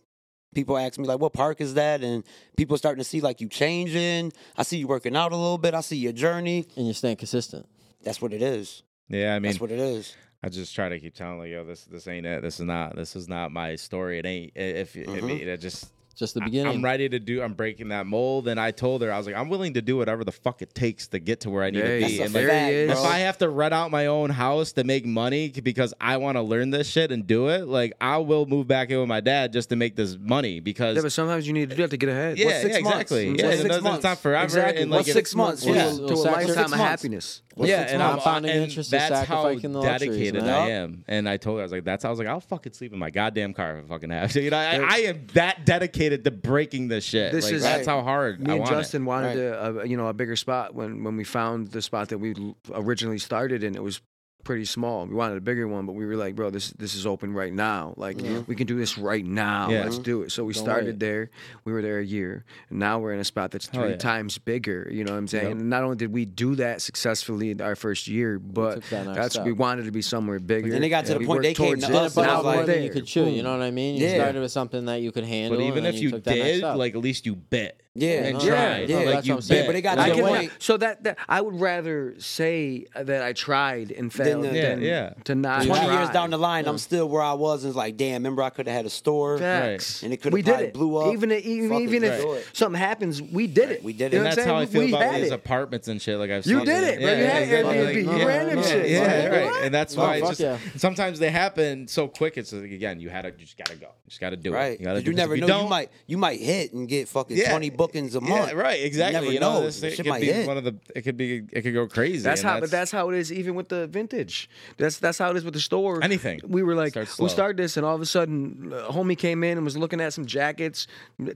people 0.54 0.78
ask 0.78 0.98
me, 0.98 1.06
like, 1.06 1.20
what 1.20 1.32
park 1.32 1.60
is 1.60 1.74
that? 1.74 2.02
And 2.02 2.24
people 2.56 2.78
starting 2.78 3.02
to 3.02 3.08
see 3.08 3.20
like 3.20 3.40
you 3.40 3.48
changing. 3.48 4.32
I 4.56 4.62
see 4.62 4.78
you 4.78 4.86
working 4.86 5.14
out 5.16 5.32
a 5.32 5.36
little 5.36 5.58
bit. 5.58 5.74
I 5.74 5.80
see 5.82 5.96
your 5.96 6.12
journey. 6.12 6.66
And 6.76 6.86
you're 6.86 6.94
staying 6.94 7.16
consistent. 7.16 7.66
That's 8.02 8.20
what 8.22 8.32
it 8.32 8.42
is. 8.42 8.82
Yeah, 9.08 9.34
I 9.34 9.38
mean, 9.38 9.50
That's 9.52 9.60
what 9.60 9.70
it 9.70 9.78
is. 9.80 10.14
I 10.42 10.48
just 10.50 10.74
try 10.74 10.88
to 10.88 11.00
keep 11.00 11.14
telling 11.14 11.38
like, 11.38 11.50
yo, 11.50 11.64
this 11.64 11.84
this 11.84 12.06
ain't 12.06 12.24
it. 12.26 12.42
This 12.42 12.60
is 12.60 12.66
not 12.66 12.94
this 12.94 13.16
is 13.16 13.28
not 13.28 13.50
my 13.50 13.74
story. 13.76 14.18
It 14.18 14.26
ain't. 14.26 14.52
If, 14.54 14.96
if 14.96 15.06
Mhm. 15.08 15.40
it, 15.40 15.48
it 15.48 15.60
just 15.60 15.90
Just 16.14 16.34
the 16.34 16.40
beginning. 16.40 16.74
I'm 16.78 16.84
ready 16.84 17.08
to 17.08 17.20
do. 17.20 17.40
I'm 17.42 17.54
breaking 17.54 17.88
that 17.90 18.04
mold, 18.04 18.48
and 18.48 18.58
I 18.58 18.72
told 18.72 19.02
her 19.02 19.12
I 19.12 19.16
was 19.18 19.26
like, 19.26 19.36
I'm 19.36 19.48
willing 19.48 19.74
to 19.74 19.80
do 19.82 19.96
whatever 19.96 20.24
the 20.24 20.32
fuck 20.32 20.62
it 20.62 20.74
takes 20.74 21.06
to 21.08 21.20
get 21.20 21.40
to 21.42 21.50
where 21.50 21.62
I 21.62 21.70
need 21.70 21.80
There 21.80 22.00
to 22.00 22.06
be. 22.06 22.20
And 22.22 22.34
like, 22.34 22.46
fact, 22.48 22.66
he 22.70 22.74
is. 22.74 22.90
if 22.90 22.96
bro. 22.96 23.04
I 23.04 23.18
have 23.20 23.38
to 23.38 23.48
rent 23.48 23.72
out 23.72 23.92
my 23.92 24.06
own 24.06 24.30
house 24.30 24.72
to 24.72 24.82
make 24.84 25.06
money 25.06 25.48
because 25.50 25.94
I 26.00 26.16
want 26.16 26.34
to 26.36 26.42
learn 26.42 26.70
this 26.70 26.88
shit 26.88 27.12
and 27.12 27.24
do 27.24 27.48
it, 27.50 27.68
like 27.68 27.92
I 28.00 28.16
will 28.18 28.46
move 28.46 28.66
back 28.66 28.90
in 28.90 28.98
with 28.98 29.08
my 29.08 29.20
dad 29.20 29.52
just 29.52 29.68
to 29.68 29.76
make 29.76 29.94
this 29.94 30.16
money 30.20 30.58
because. 30.58 30.96
Yeah, 30.96 31.02
but 31.02 31.12
sometimes 31.12 31.46
you 31.46 31.52
need 31.52 31.70
to 31.70 31.76
do 31.76 31.82
have 31.82 31.90
to 31.90 31.96
get 31.96 32.08
ahead. 32.08 32.36
yeah, 32.36 32.46
What's 32.46 32.62
six 32.62 32.74
yeah, 32.76 32.80
months? 32.82 32.96
exactly. 32.96 33.30
What's 33.30 33.42
Yeah, 33.42 33.50
six 33.50 33.62
it 33.76 33.82
months? 33.84 33.96
it's 33.98 34.04
not 34.04 34.18
forever. 34.18 34.44
Exactly. 34.44 34.82
And 34.82 34.90
What's 34.90 35.06
like, 35.08 35.12
six 35.14 35.32
it- 35.32 35.36
months? 35.36 35.62
to, 35.62 35.70
Yeah. 35.70 35.84
To 35.90 35.90
a 35.90 36.02
lifetime 36.14 36.46
six 36.46 36.50
of 36.56 36.56
months? 36.70 36.76
happiness. 36.76 37.42
What's 37.58 37.70
yeah, 37.70 37.80
six 37.80 37.92
and 37.92 37.98
months? 38.00 38.12
I'm 38.12 38.18
Compounding 38.22 38.50
and 38.52 38.60
interest 38.62 38.86
is 38.86 38.90
that's 38.92 39.26
how 39.28 39.42
sacrificing 39.42 39.72
the 39.72 39.78
luxuries, 39.80 40.00
dedicated 40.00 40.42
man. 40.44 40.48
I 40.54 40.70
am. 40.70 41.04
And 41.08 41.28
I 41.28 41.36
told 41.38 41.56
her 41.56 41.62
I 41.62 41.64
was 41.64 41.72
like, 41.72 41.84
"That's." 41.84 42.04
how 42.04 42.08
I 42.08 42.10
was 42.10 42.18
like, 42.20 42.28
"I'll 42.28 42.38
fucking 42.40 42.72
sleep 42.72 42.92
in 42.92 42.98
my 43.00 43.10
goddamn 43.10 43.52
car 43.52 43.78
if 43.78 43.86
I 43.86 43.88
fucking 43.88 44.10
have 44.10 44.30
to." 44.32 44.40
You 44.48 44.50
know, 44.50 44.56
I, 44.58 44.76
I 44.76 44.96
am 45.08 45.26
that 45.34 45.66
dedicated 45.66 46.22
to 46.24 46.30
breaking 46.30 46.86
this 46.88 47.04
shit. 47.04 47.32
This 47.32 47.46
like, 47.46 47.54
is- 47.54 47.62
that's 47.62 47.86
how 47.86 48.02
hard 48.02 48.40
Me 48.40 48.50
I 48.50 48.52
and 48.52 48.60
want 48.60 48.72
it. 48.72 48.76
Justin 48.76 49.04
wanted 49.04 49.26
Right. 49.28 49.34
to, 49.34 49.80
uh, 49.80 49.84
you 49.84 49.96
know, 49.96 50.06
a 50.06 50.14
bigger 50.14 50.36
spot 50.36 50.74
when 50.74 51.02
when 51.02 51.16
we 51.16 51.24
found 51.24 51.72
the 51.72 51.82
spot 51.82 52.10
that 52.10 52.18
we 52.18 52.34
originally 52.72 53.18
started 53.18 53.64
in. 53.64 53.74
It 53.74 53.82
was 53.82 54.00
pretty 54.48 54.64
small. 54.64 55.04
We 55.04 55.14
wanted 55.14 55.36
a 55.36 55.42
bigger 55.42 55.68
one, 55.68 55.84
but 55.84 55.92
we 55.92 56.06
were 56.06 56.16
like, 56.16 56.34
bro, 56.34 56.48
this 56.48 56.70
this 56.70 56.94
is 56.94 57.06
open 57.06 57.34
right 57.34 57.52
now. 57.52 57.92
Like 57.98 58.18
we 58.46 58.56
can 58.56 58.66
do 58.66 58.78
this 58.78 58.96
right 58.96 59.24
now. 59.24 59.68
Yeah. 59.68 59.84
Let's 59.84 59.98
do 59.98 60.22
it. 60.22 60.32
So 60.32 60.42
we 60.42 60.54
Don't 60.54 60.64
started 60.64 60.94
wait. 60.94 61.00
there. 61.00 61.30
We 61.66 61.72
were 61.74 61.82
there 61.82 61.98
a 61.98 62.04
year, 62.04 62.46
and 62.70 62.78
now 62.78 62.98
we're 62.98 63.12
in 63.12 63.20
a 63.20 63.24
spot 63.24 63.50
that's 63.50 63.68
Hell 63.68 63.82
three 63.82 63.90
yeah. 63.90 63.96
times 63.98 64.38
bigger. 64.38 64.88
You 64.90 65.04
know 65.04 65.12
what 65.12 65.18
I'm 65.18 65.28
saying? 65.28 65.48
Yep. 65.48 65.58
And 65.58 65.68
not 65.68 65.84
only 65.84 65.96
did 65.96 66.14
we 66.14 66.24
do 66.24 66.54
that 66.54 66.80
successfully 66.80 67.50
in 67.50 67.60
our 67.60 67.76
first 67.76 68.08
year, 68.08 68.38
but 68.38 68.76
took 68.76 68.88
that 68.88 69.06
next 69.06 69.18
that's 69.18 69.34
step. 69.34 69.44
we 69.44 69.52
wanted 69.52 69.84
to 69.84 69.92
be 69.92 70.00
somewhere 70.00 70.38
bigger. 70.38 70.70
then 70.70 70.80
they 70.80 70.88
got 70.88 71.04
to 71.04 71.12
the 71.12 71.18
We 71.18 71.26
point 71.26 71.36
worked 71.36 71.42
they 71.42 71.52
came 71.54 71.66
towards 71.80 71.86
to 71.86 71.98
us 71.98 72.14
but 72.14 72.22
and 72.22 72.30
now 72.32 72.42
more 72.42 72.56
like, 72.56 72.66
than 72.66 72.82
you 72.84 72.90
could 72.90 73.04
chew. 73.04 73.28
You 73.28 73.42
know 73.42 73.52
what 73.52 73.62
I 73.62 73.70
mean? 73.70 73.96
You 73.96 74.06
Yeah. 74.06 74.14
started 74.14 74.40
with 74.40 74.50
something 74.50 74.86
that 74.86 75.02
you 75.02 75.12
could 75.12 75.24
handle. 75.24 75.58
But 75.58 75.64
even 75.66 75.84
if 75.84 75.94
then 75.96 76.02
you 76.02 76.10
took 76.12 76.24
that 76.24 76.38
next 76.38 76.60
did, 76.60 76.64
like 76.78 76.94
at 76.94 77.02
least 77.02 77.26
you 77.26 77.36
bit. 77.36 77.82
Yeah, 78.00 78.24
and 78.24 78.38
no, 78.38 78.44
tried. 78.46 78.88
yeah, 78.88 78.96
like 78.98 79.06
that's 79.06 79.26
you 79.26 79.32
what 79.34 79.36
I'm 79.38 79.42
saying. 79.42 79.66
But 79.66 79.72
they 79.72 79.82
got 79.82 79.94
to 79.96 80.00
I 80.02 80.08
the 80.10 80.14
can, 80.16 80.24
point. 80.24 80.52
so 80.58 80.76
that, 80.76 81.04
that 81.04 81.18
I 81.28 81.40
would 81.40 81.60
rather 81.60 82.14
say 82.18 82.86
that 82.94 83.22
I 83.22 83.32
tried 83.32 83.90
and 83.92 84.12
failed 84.12 84.44
the- 84.44 84.48
than 84.48 84.82
Yeah, 84.82 84.88
yeah. 84.88 85.12
to 85.24 85.34
not. 85.34 85.64
20 85.64 85.92
years 85.92 86.10
down 86.10 86.30
the 86.30 86.38
line, 86.38 86.66
I'm 86.66 86.78
still 86.78 87.08
where 87.08 87.22
I 87.22 87.32
was. 87.34 87.64
And 87.64 87.70
it's 87.70 87.76
like, 87.76 87.96
damn, 87.96 88.14
remember 88.14 88.42
I 88.42 88.50
could 88.50 88.66
have 88.66 88.76
had 88.76 88.86
a 88.86 88.90
store. 88.90 89.38
Facts. 89.38 90.02
And 90.02 90.12
it 90.12 90.18
coulda 90.22 90.34
we 90.34 90.42
did 90.42 90.50
probably 90.50 90.66
it. 90.68 90.74
blew 90.74 90.96
up. 90.96 91.12
Even 91.12 91.32
even, 91.32 91.72
even 91.80 92.04
if 92.04 92.20
do 92.22 92.32
it. 92.34 92.48
something 92.52 92.78
happens, 92.80 93.20
we 93.22 93.46
did 93.46 93.70
it. 93.70 93.82
We 93.82 93.92
did 93.92 94.12
You 94.12 94.20
it. 94.20 94.22
know 94.22 94.28
And 94.28 94.36
what 94.36 94.36
that's 94.36 94.46
how 94.48 94.56
I 94.56 94.66
feel 94.66 94.82
We 94.82 94.92
about 94.94 95.14
these 95.14 95.30
apartments 95.32 95.88
and 95.88 96.00
shit. 96.00 96.18
Like 96.18 96.30
I've 96.30 96.46
You 96.46 96.58
seen 96.58 96.66
did 96.66 96.84
it, 96.84 97.00
bro. 97.00 97.12
You 97.12 97.24
had. 97.24 97.48
Airbnb. 97.48 97.94
You 97.94 98.16
yeah, 98.18 98.24
ran 98.24 98.46
them 98.48 98.62
shit. 98.62 98.90
Yeah, 98.90 99.26
right. 99.26 99.64
And 99.64 99.74
that's 99.74 99.96
why 99.96 100.16
it's 100.16 100.20
fuck 100.28 100.36
just 100.36 100.40
yeah. 100.40 100.58
sometimes 100.78 101.18
they 101.18 101.30
happen 101.30 101.88
so 101.88 102.08
quick. 102.08 102.36
It's 102.36 102.52
like, 102.52 102.70
again, 102.70 103.00
you 103.00 103.08
had 103.10 103.22
to 103.22 103.28
you 103.30 103.36
just 103.44 103.56
gotta 103.58 103.76
go. 103.76 103.86
You 103.86 104.08
just 104.08 104.20
gotta 104.20 104.36
do 104.36 104.54
it. 104.54 104.80
You, 104.80 104.84
gotta 104.86 104.98
You, 105.00 105.04
do 105.04 105.10
it. 105.10 105.14
'Cause 105.14 105.16
never 105.16 105.36
know. 105.36 105.56
you 105.58 105.62
You 105.64 105.68
might 105.68 105.90
you 106.06 106.18
might 106.18 106.40
hit 106.40 106.72
and 106.72 106.88
get 106.88 107.08
fucking 107.08 107.36
Yeah. 107.36 107.50
20 107.50 107.70
bookings 107.88 108.14
a 108.14 108.20
month. 108.20 108.50
Yeah, 108.52 108.56
right. 108.56 108.82
Exactly. 108.82 109.20
never 109.20 109.32
You 109.32 109.40
know, 109.40 109.54
know. 109.54 109.64
this 109.64 109.82
it 109.82 109.90
Shit 109.90 110.04
could 110.04 110.06
might 110.10 110.20
be 110.20 110.26
hit. 110.26 110.46
one 110.46 110.56
of 110.56 110.64
the. 110.64 110.76
It 110.94 111.02
could 111.02 111.16
be. 111.16 111.42
It 111.52 111.62
could 111.62 111.74
go 111.74 111.86
crazy. 111.86 112.22
That's 112.22 112.40
and 112.42 112.50
how, 112.50 112.60
but 112.60 112.70
that's 112.70 112.90
how 112.90 113.08
it 113.10 113.16
is. 113.16 113.32
Even 113.32 113.54
with 113.54 113.68
the 113.68 113.86
vintage, 113.86 114.48
that's 114.76 114.98
that's 114.98 115.18
how 115.18 115.30
it 115.30 115.36
is 115.36 115.44
with 115.44 115.54
the 115.54 115.60
store. 115.60 116.02
Anything. 116.02 116.40
We 116.46 116.62
were 116.62 116.74
like, 116.74 116.92
Start 116.92 117.06
we 117.08 117.12
slow. 117.12 117.28
started 117.28 117.56
this, 117.56 117.76
and 117.76 117.84
all 117.86 117.94
of 117.94 118.00
a 118.00 118.06
sudden, 118.06 118.72
a 118.72 118.92
homie 118.92 119.16
came 119.16 119.44
in 119.44 119.58
and 119.58 119.64
was 119.64 119.76
looking 119.76 120.00
at 120.00 120.12
some 120.12 120.26
jackets. 120.26 120.86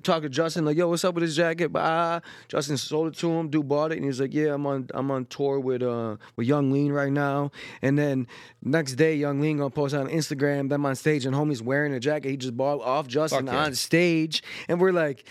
Talked 0.02 0.22
to 0.24 0.28
Justin, 0.28 0.64
like, 0.64 0.76
"Yo, 0.76 0.88
what's 0.88 1.04
up 1.04 1.14
with 1.14 1.24
this 1.24 1.36
jacket?" 1.36 1.72
Bah. 1.72 2.20
Justin 2.48 2.76
sold 2.76 3.08
it 3.08 3.18
to 3.18 3.30
him. 3.30 3.48
Dude 3.48 3.68
bought 3.68 3.92
it, 3.92 3.96
and 3.96 4.04
he 4.04 4.08
was 4.08 4.20
like, 4.20 4.34
"Yeah, 4.34 4.54
I'm 4.54 4.66
on 4.66 4.88
I'm 4.94 5.10
on 5.10 5.26
tour 5.26 5.60
with 5.60 5.82
uh 5.82 6.16
with 6.36 6.46
Yung 6.46 6.70
Lean 6.72 6.92
right 6.92 7.12
now." 7.12 7.50
And 7.80 7.98
then 7.98 8.26
next 8.62 8.94
day, 8.94 9.14
Yung 9.16 9.40
Lean 9.40 9.58
gonna 9.58 9.70
post 9.70 9.94
on 9.94 10.08
Instagram 10.08 10.68
them 10.68 10.86
on 10.86 10.94
stage, 10.96 11.26
and 11.26 11.34
homie's 11.34 11.62
wearing 11.62 11.92
a 11.92 12.00
jacket 12.00 12.30
he 12.30 12.36
just 12.36 12.56
bought 12.56 12.80
off 12.80 13.06
Justin 13.06 13.46
yeah. 13.46 13.64
on 13.64 13.74
stage, 13.74 14.42
and 14.68 14.80
we're 14.80 14.92
like. 14.92 15.24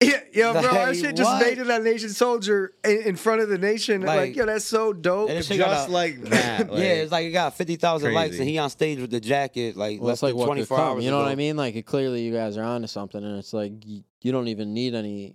Yeah, 0.02 0.20
yo, 0.32 0.52
bro, 0.52 0.62
that 0.62 0.72
Like, 0.90 0.94
shit 0.94 1.16
just 1.16 1.28
what? 1.28 1.42
made 1.44 1.58
it 1.58 1.66
a 1.68 1.78
nation 1.80 2.10
soldier 2.10 2.72
in, 2.84 3.02
in 3.02 3.16
front 3.16 3.40
of 3.40 3.48
the 3.48 3.58
nation. 3.58 4.02
Like, 4.02 4.18
Like- 4.20 4.36
yo, 4.36 4.46
that's 4.46 4.64
so 4.64 4.92
dope. 4.92 5.28
And 5.28 5.38
it 5.38 5.44
shit 5.44 5.58
got 5.58 5.70
Just 5.70 5.88
a- 5.88 5.92
like 5.92 6.20
that. 6.30 6.70
Like, 6.70 6.78
yeah, 6.80 6.84
it's 7.02 7.10
like 7.10 7.26
it 7.26 7.32
got 7.32 7.56
fifty 7.56 7.74
thousand 7.74 8.14
likes, 8.14 8.38
and 8.38 8.48
he 8.48 8.58
on 8.58 8.70
stage 8.70 9.00
with 9.00 9.10
the 9.10 9.18
jacket 9.20 9.76
like 9.76 9.98
Well, 9.98 10.10
less 10.10 10.22
like 10.22 10.30
than 10.30 10.38
what 10.38 10.46
twenty 10.46 10.60
could 10.62 10.68
four 10.68 10.78
come. 10.78 10.88
hours. 10.96 11.04
You 11.04 11.10
know 11.10 11.18
what. 11.18 11.26
I 11.28 11.34
mean? 11.34 11.56
Like, 11.56 11.74
it, 11.74 11.82
clearly, 11.84 12.22
you 12.22 12.32
guys 12.32 12.56
are 12.56 12.62
onto 12.62 12.86
something, 12.86 13.22
and 13.24 13.38
it's 13.40 13.52
like 13.52 13.72
you, 13.84 14.04
you 14.22 14.30
don't 14.30 14.46
even 14.48 14.72
need 14.72 14.94
any 14.94 15.34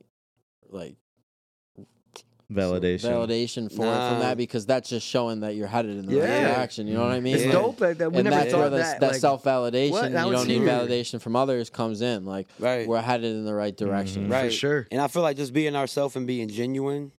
like 0.69 0.95
validation. 2.54 3.10
validation 3.12 3.70
for 3.76 3.86
it 3.86 4.10
from 4.10 4.20
that 4.20 4.38
because 4.38 4.66
that's 4.66 4.89
just 4.89 5.06
showing 5.08 5.42
that 5.42 5.56
you're 5.56 5.68
headed 5.68 5.98
in 5.98 6.06
the 6.06 6.20
right 6.20 6.28
direction. 6.56 6.88
You 6.88 6.96
know 6.96 7.04
what 7.04 7.12
I 7.12 7.20
mean? 7.20 7.36
it's 7.36 7.46
Yeah. 7.46 7.52
dope 7.52 7.78
that. 7.80 7.98
We 8.12 8.20
and 8.20 8.24
never 8.26 8.30
that's 8.30 8.54
where 8.54 8.70
thought 8.70 8.78
that. 8.78 9.00
that 9.00 9.12
like, 9.13 9.20
self 9.20 9.44
validation, 9.44 9.92
what? 9.92 10.12
Now 10.12 10.28
you 10.28 10.34
don't 10.34 10.48
need 10.48 10.60
here. 10.62 10.68
validation 10.68 11.22
from 11.22 11.36
others, 11.36 11.70
comes 11.70 12.02
in. 12.02 12.26
Like, 12.26 12.48
Right. 12.60 12.88
we're 12.88 13.02
headed 13.02 13.36
in 13.36 13.46
the 13.46 13.54
right 13.54 13.76
direction. 13.76 14.28
Mhm. 14.28 14.32
Right. 14.32 14.46
for 14.46 14.52
sure. 14.52 14.88
And 14.92 15.02
I 15.02 15.08
feel 15.08 15.22
like 15.22 15.38
just 15.38 15.54
being 15.54 15.76
ourselves 15.76 16.16
and 16.16 16.26
being 16.28 16.48
genuine, 16.50 17.12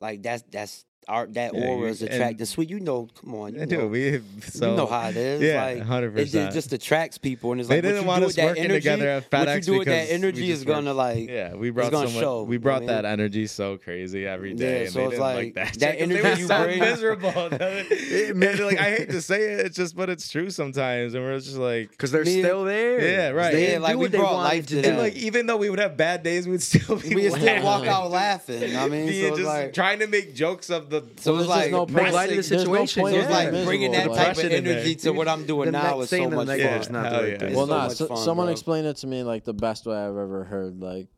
like 0.00 0.22
that's 0.22 0.42
that's 0.50 0.84
our 1.08 1.26
that 1.28 1.54
Yeah, 1.54 1.66
aura 1.66 1.80
you- 1.80 1.86
is 1.86 2.02
and- 2.02 2.12
attracting. 2.12 2.46
Sweet, 2.46 2.70
you 2.70 2.80
know, 2.80 3.08
come 3.20 3.34
on, 3.34 3.52
you 3.54 3.58
Yeah, 3.60 3.64
know, 3.66 3.80
dude, 3.82 3.90
we 3.90 4.20
so 4.50 4.70
you 4.70 4.76
know 4.76 4.86
how 4.86 5.08
it 5.08 5.16
is. 5.16 5.40
Yeah, 5.42 5.64
like, 5.64 5.82
hundred 5.82 6.18
It 6.18 6.26
just, 6.26 6.52
just 6.54 6.72
attracts 6.72 7.18
people, 7.18 7.52
and 7.52 7.60
it's 7.60 7.68
They 7.68 7.76
like 7.76 7.84
what 7.84 7.88
didn't 7.90 8.02
you 8.02 8.08
want 8.08 8.20
do 8.20 8.24
us 8.24 8.28
with 8.30 8.36
that 8.36 8.46
working 8.46 8.64
energy, 8.64 8.80
together 8.80 9.08
at 9.08 9.32
what 9.32 9.40
you 9.40 9.46
FedEx 9.46 9.64
do 9.66 9.78
with 9.78 9.86
that 9.88 10.10
energy 10.10 10.50
is 10.50 10.64
gonna 10.64 10.86
worked- 10.94 10.96
like. 10.96 11.28
Yeah, 11.28 11.54
we 11.54 11.70
brought 11.70 11.92
gonna 11.92 12.08
so 12.08 12.20
show, 12.20 12.40
much. 12.40 12.48
We 12.48 12.54
you 12.56 12.58
know 12.58 12.62
brought 12.62 12.80
mean? 12.80 12.86
that 12.88 13.04
energy 13.04 13.46
so 13.46 13.76
crazy 13.78 14.26
every 14.26 14.54
day. 14.54 14.64
Yeah, 14.80 14.84
and 14.84 14.92
so 14.92 14.98
they 14.98 15.04
it's 15.04 15.10
didn't 15.12 15.20
like, 15.22 15.36
like 15.36 15.54
that. 15.54 15.64
that 15.64 15.66
shit 15.66 15.80
'cause 15.80 15.80
they 15.80 15.98
energy 15.98 16.22
were 16.22 16.38
you 16.38 16.46
so 16.46 16.64
bring- 16.64 16.78
miserable. 16.80 17.32
it, 17.52 18.36
man, 18.36 18.58
like 18.64 18.78
I 18.78 18.90
hate 18.96 19.10
to 19.10 19.22
say 19.22 19.52
it, 19.54 19.66
it's 19.66 19.76
just, 19.76 19.96
but 19.96 20.10
it's 20.10 20.28
true 20.28 20.50
sometimes, 20.50 21.14
and 21.14 21.22
we're 21.24 21.38
just 21.38 21.56
like, 21.56 21.90
Because 21.90 22.10
they're 22.10 22.24
Me- 22.24 22.40
still 22.40 22.64
there. 22.64 23.00
Yeah, 23.00 23.28
right. 23.30 23.52
They 23.52 23.72
Yeah, 23.72 23.78
like, 23.78 23.96
we 23.96 24.08
brought 24.08 24.36
life 24.36 24.66
to 24.66 24.74
do. 24.76 24.82
that. 24.82 24.88
and 24.88 24.98
like 24.98 25.14
even 25.16 25.46
though 25.46 25.56
we 25.56 25.70
would 25.70 25.78
have 25.80 25.96
bad 25.96 26.22
days, 26.22 26.46
we'd 26.48 26.62
still 26.62 26.96
be 26.96 27.14
We 27.14 27.28
still 27.30 27.62
walk 27.62 27.84
laughing. 27.86 27.88
out 27.88 28.10
laughing. 28.10 28.76
I 28.76 28.88
mean, 28.88 29.06
Being 29.14 29.36
just 29.36 29.74
trying 29.74 29.98
to 30.00 30.06
make 30.06 30.34
jokes 30.34 30.70
of 30.70 30.90
the. 30.90 30.93
So 31.18 31.32
There's 31.32 31.40
it's 31.42 31.48
like 31.48 31.70
no 31.70 31.86
Make 31.86 31.96
point- 32.04 32.14
light 32.14 32.28
the 32.30 32.34
there's 32.36 32.50
no 32.64 32.64
point 32.76 32.90
So 32.90 33.06
in 33.06 33.14
it's 33.14 33.30
like 33.30 33.50
being 33.50 33.64
bringing 33.64 33.92
that 33.92 34.06
type 34.06 34.10
of 34.10 34.16
Depression 34.36 34.52
in 34.52 34.64
there. 34.64 34.72
energy 34.78 34.94
to 34.96 35.10
what 35.12 35.28
I'm 35.28 35.44
doing 35.46 35.66
The 35.66 35.72
now 35.72 36.00
is 36.00 36.10
so 36.10 36.30
much 36.30 36.46
negative 36.46 36.70
fun. 36.72 36.80
is 36.80 36.90
not 36.90 37.10
the 37.12 37.16
right 37.18 37.28
yeah. 37.32 37.38
thing. 37.38 37.48
It's 37.48 37.56
well, 37.56 37.66
so 37.66 37.72
nah, 37.76 37.88
so, 37.88 38.06
fun, 38.08 38.16
someone 38.18 38.46
bro. 38.46 38.52
explained 38.52 38.86
it 38.86 38.96
to 38.98 39.06
me 39.06 39.22
like 39.22 39.44
the 39.44 39.54
best 39.54 39.86
way 39.86 39.96
I've 39.96 40.16
ever 40.16 40.44
heard. 40.44 40.80
Like, 40.80 41.08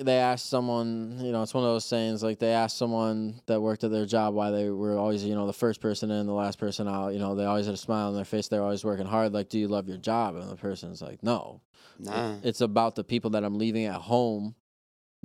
they 0.00 0.14
asked 0.16 0.48
someone, 0.48 1.18
you 1.20 1.32
know, 1.32 1.42
it's 1.42 1.52
one 1.52 1.64
of 1.64 1.70
those 1.70 1.84
sayings. 1.84 2.22
Like 2.22 2.38
they 2.38 2.52
asked 2.52 2.78
someone 2.78 3.40
that 3.46 3.60
worked 3.60 3.82
at 3.82 3.90
their 3.90 4.06
job 4.06 4.32
why 4.32 4.50
they 4.52 4.70
were 4.70 4.96
always, 4.96 5.24
you 5.24 5.34
know, 5.34 5.46
the 5.46 5.52
first 5.52 5.80
person 5.80 6.10
in, 6.12 6.26
the 6.26 6.32
last 6.32 6.58
person 6.58 6.86
out. 6.86 7.08
You 7.14 7.18
know, 7.18 7.34
they 7.34 7.44
always 7.44 7.66
had 7.66 7.74
a 7.74 7.78
smile 7.78 8.08
on 8.08 8.14
their 8.14 8.24
face. 8.24 8.46
They're 8.46 8.62
always 8.62 8.84
working 8.84 9.06
hard. 9.06 9.32
Like, 9.32 9.48
do 9.48 9.58
you 9.58 9.66
love 9.66 9.88
your 9.88 9.96
job? 9.98 10.36
And 10.36 10.48
the 10.48 10.54
person's 10.56 11.02
like, 11.02 11.22
no. 11.24 11.62
Nah. 11.98 12.36
It's 12.44 12.60
about 12.60 12.94
the 12.94 13.02
people 13.02 13.30
that 13.30 13.42
I'm 13.42 13.58
leaving 13.58 13.86
at 13.86 13.96
home, 13.96 14.54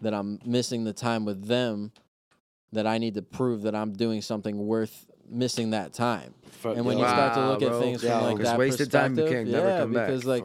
that 0.02 0.14
I'm 0.14 0.40
missing 0.46 0.84
the 0.84 0.94
time 0.94 1.26
with 1.26 1.48
them, 1.48 1.92
that 2.72 2.88
I 2.88 2.98
need 2.98 3.14
to 3.16 3.22
prove 3.22 3.62
that 3.64 3.76
I'm 3.76 3.94
doing 3.94 4.22
something 4.22 4.66
worth 4.66 5.06
missing 5.30 5.72
that 5.72 5.94
time. 5.94 6.34
And 6.66 6.86
when 6.86 6.98
you 6.98 7.06
start 7.08 7.34
to 7.36 7.48
look 7.48 7.62
at 7.62 7.80
things 7.82 8.02
from 8.02 8.24
like 8.24 8.38
that 8.40 8.58
wasted 8.58 8.92
time 8.92 9.16
perspective, 9.16 9.48
never 9.48 9.68
yeah, 9.70 9.78
come 9.80 9.94
back. 9.94 10.08
because 10.08 10.26
like 10.26 10.44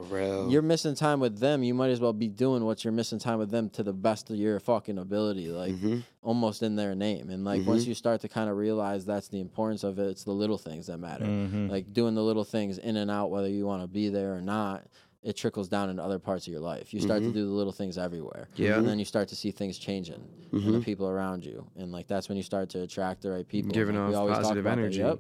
you're 0.49 0.63
missing 0.63 0.95
time 0.95 1.21
with 1.21 1.39
them, 1.39 1.63
you 1.63 1.75
might 1.75 1.91
as 1.91 2.01
well 2.01 2.13
be 2.13 2.29
doing 2.29 2.65
what 2.65 2.85
you're 2.85 2.93
missing 2.93 3.19
time 3.19 3.39
with 3.39 3.51
them 3.51 3.71
to 3.71 3.83
the 3.83 3.93
best 3.93 4.31
of 4.31 4.37
your 4.37 4.59
fucking 4.61 4.99
ability, 4.99 5.49
like 5.49 5.75
Mhm. 5.75 6.03
almost 6.23 6.63
in 6.63 6.77
their 6.77 6.95
name. 6.95 7.29
And 7.31 7.45
like 7.45 7.67
once 7.67 7.85
Mhm. 7.85 7.89
you 7.89 7.95
start 7.95 8.21
to 8.23 8.29
kind 8.29 8.49
of 8.51 8.57
realize 8.57 9.05
that's 9.05 9.29
the 9.29 9.41
importance 9.41 9.85
of 9.85 9.99
it, 9.99 10.07
it's 10.09 10.25
the 10.25 10.33
little 10.33 10.59
things 10.59 10.87
that 10.87 10.99
matter. 10.99 11.25
Mhm. 11.25 11.71
Like 11.71 11.93
doing 11.93 12.15
the 12.15 12.23
little 12.23 12.45
things 12.45 12.79
in 12.79 12.97
and 12.97 13.11
out, 13.11 13.31
whether 13.31 13.49
you 13.49 13.67
want 13.67 13.83
to 13.83 13.89
be 13.89 14.09
there 14.09 14.35
or 14.35 14.41
not. 14.41 14.85
It 15.23 15.37
trickles 15.37 15.69
down 15.69 15.91
into 15.91 16.03
other 16.03 16.19
parts 16.21 16.47
of 16.47 16.53
your 16.53 16.61
life. 16.61 16.95
You 16.95 17.01
start 17.01 17.23
to 17.23 17.29
Mhm. 17.29 17.33
do 17.35 17.45
the 17.47 17.53
little 17.53 17.73
things 17.73 17.99
everywhere, 17.99 18.49
Yeah. 18.55 18.79
and 18.79 18.87
then 18.89 18.99
you 19.01 19.05
start 19.05 19.29
to 19.29 19.37
see 19.37 19.51
things 19.51 19.77
changing 19.77 20.23
in 20.53 20.73
the 20.73 20.79
Mhm. 20.79 20.85
people 20.85 21.09
around 21.09 21.45
you, 21.45 21.67
and 21.77 21.91
like 21.91 22.07
that's 22.07 22.29
when 22.29 22.37
you 22.37 22.45
start 22.45 22.69
to 22.71 22.83
attract 22.83 23.23
the 23.23 23.31
right 23.33 23.47
people. 23.47 23.73
Giving 23.73 23.97
like, 23.97 24.09
we 24.11 24.15
off 24.15 24.21
always 24.21 24.35
talk 24.37 24.43
positive 24.45 24.65
about 24.65 24.77
that. 24.77 24.83
energy. 24.83 24.99
Yep. 24.99 25.19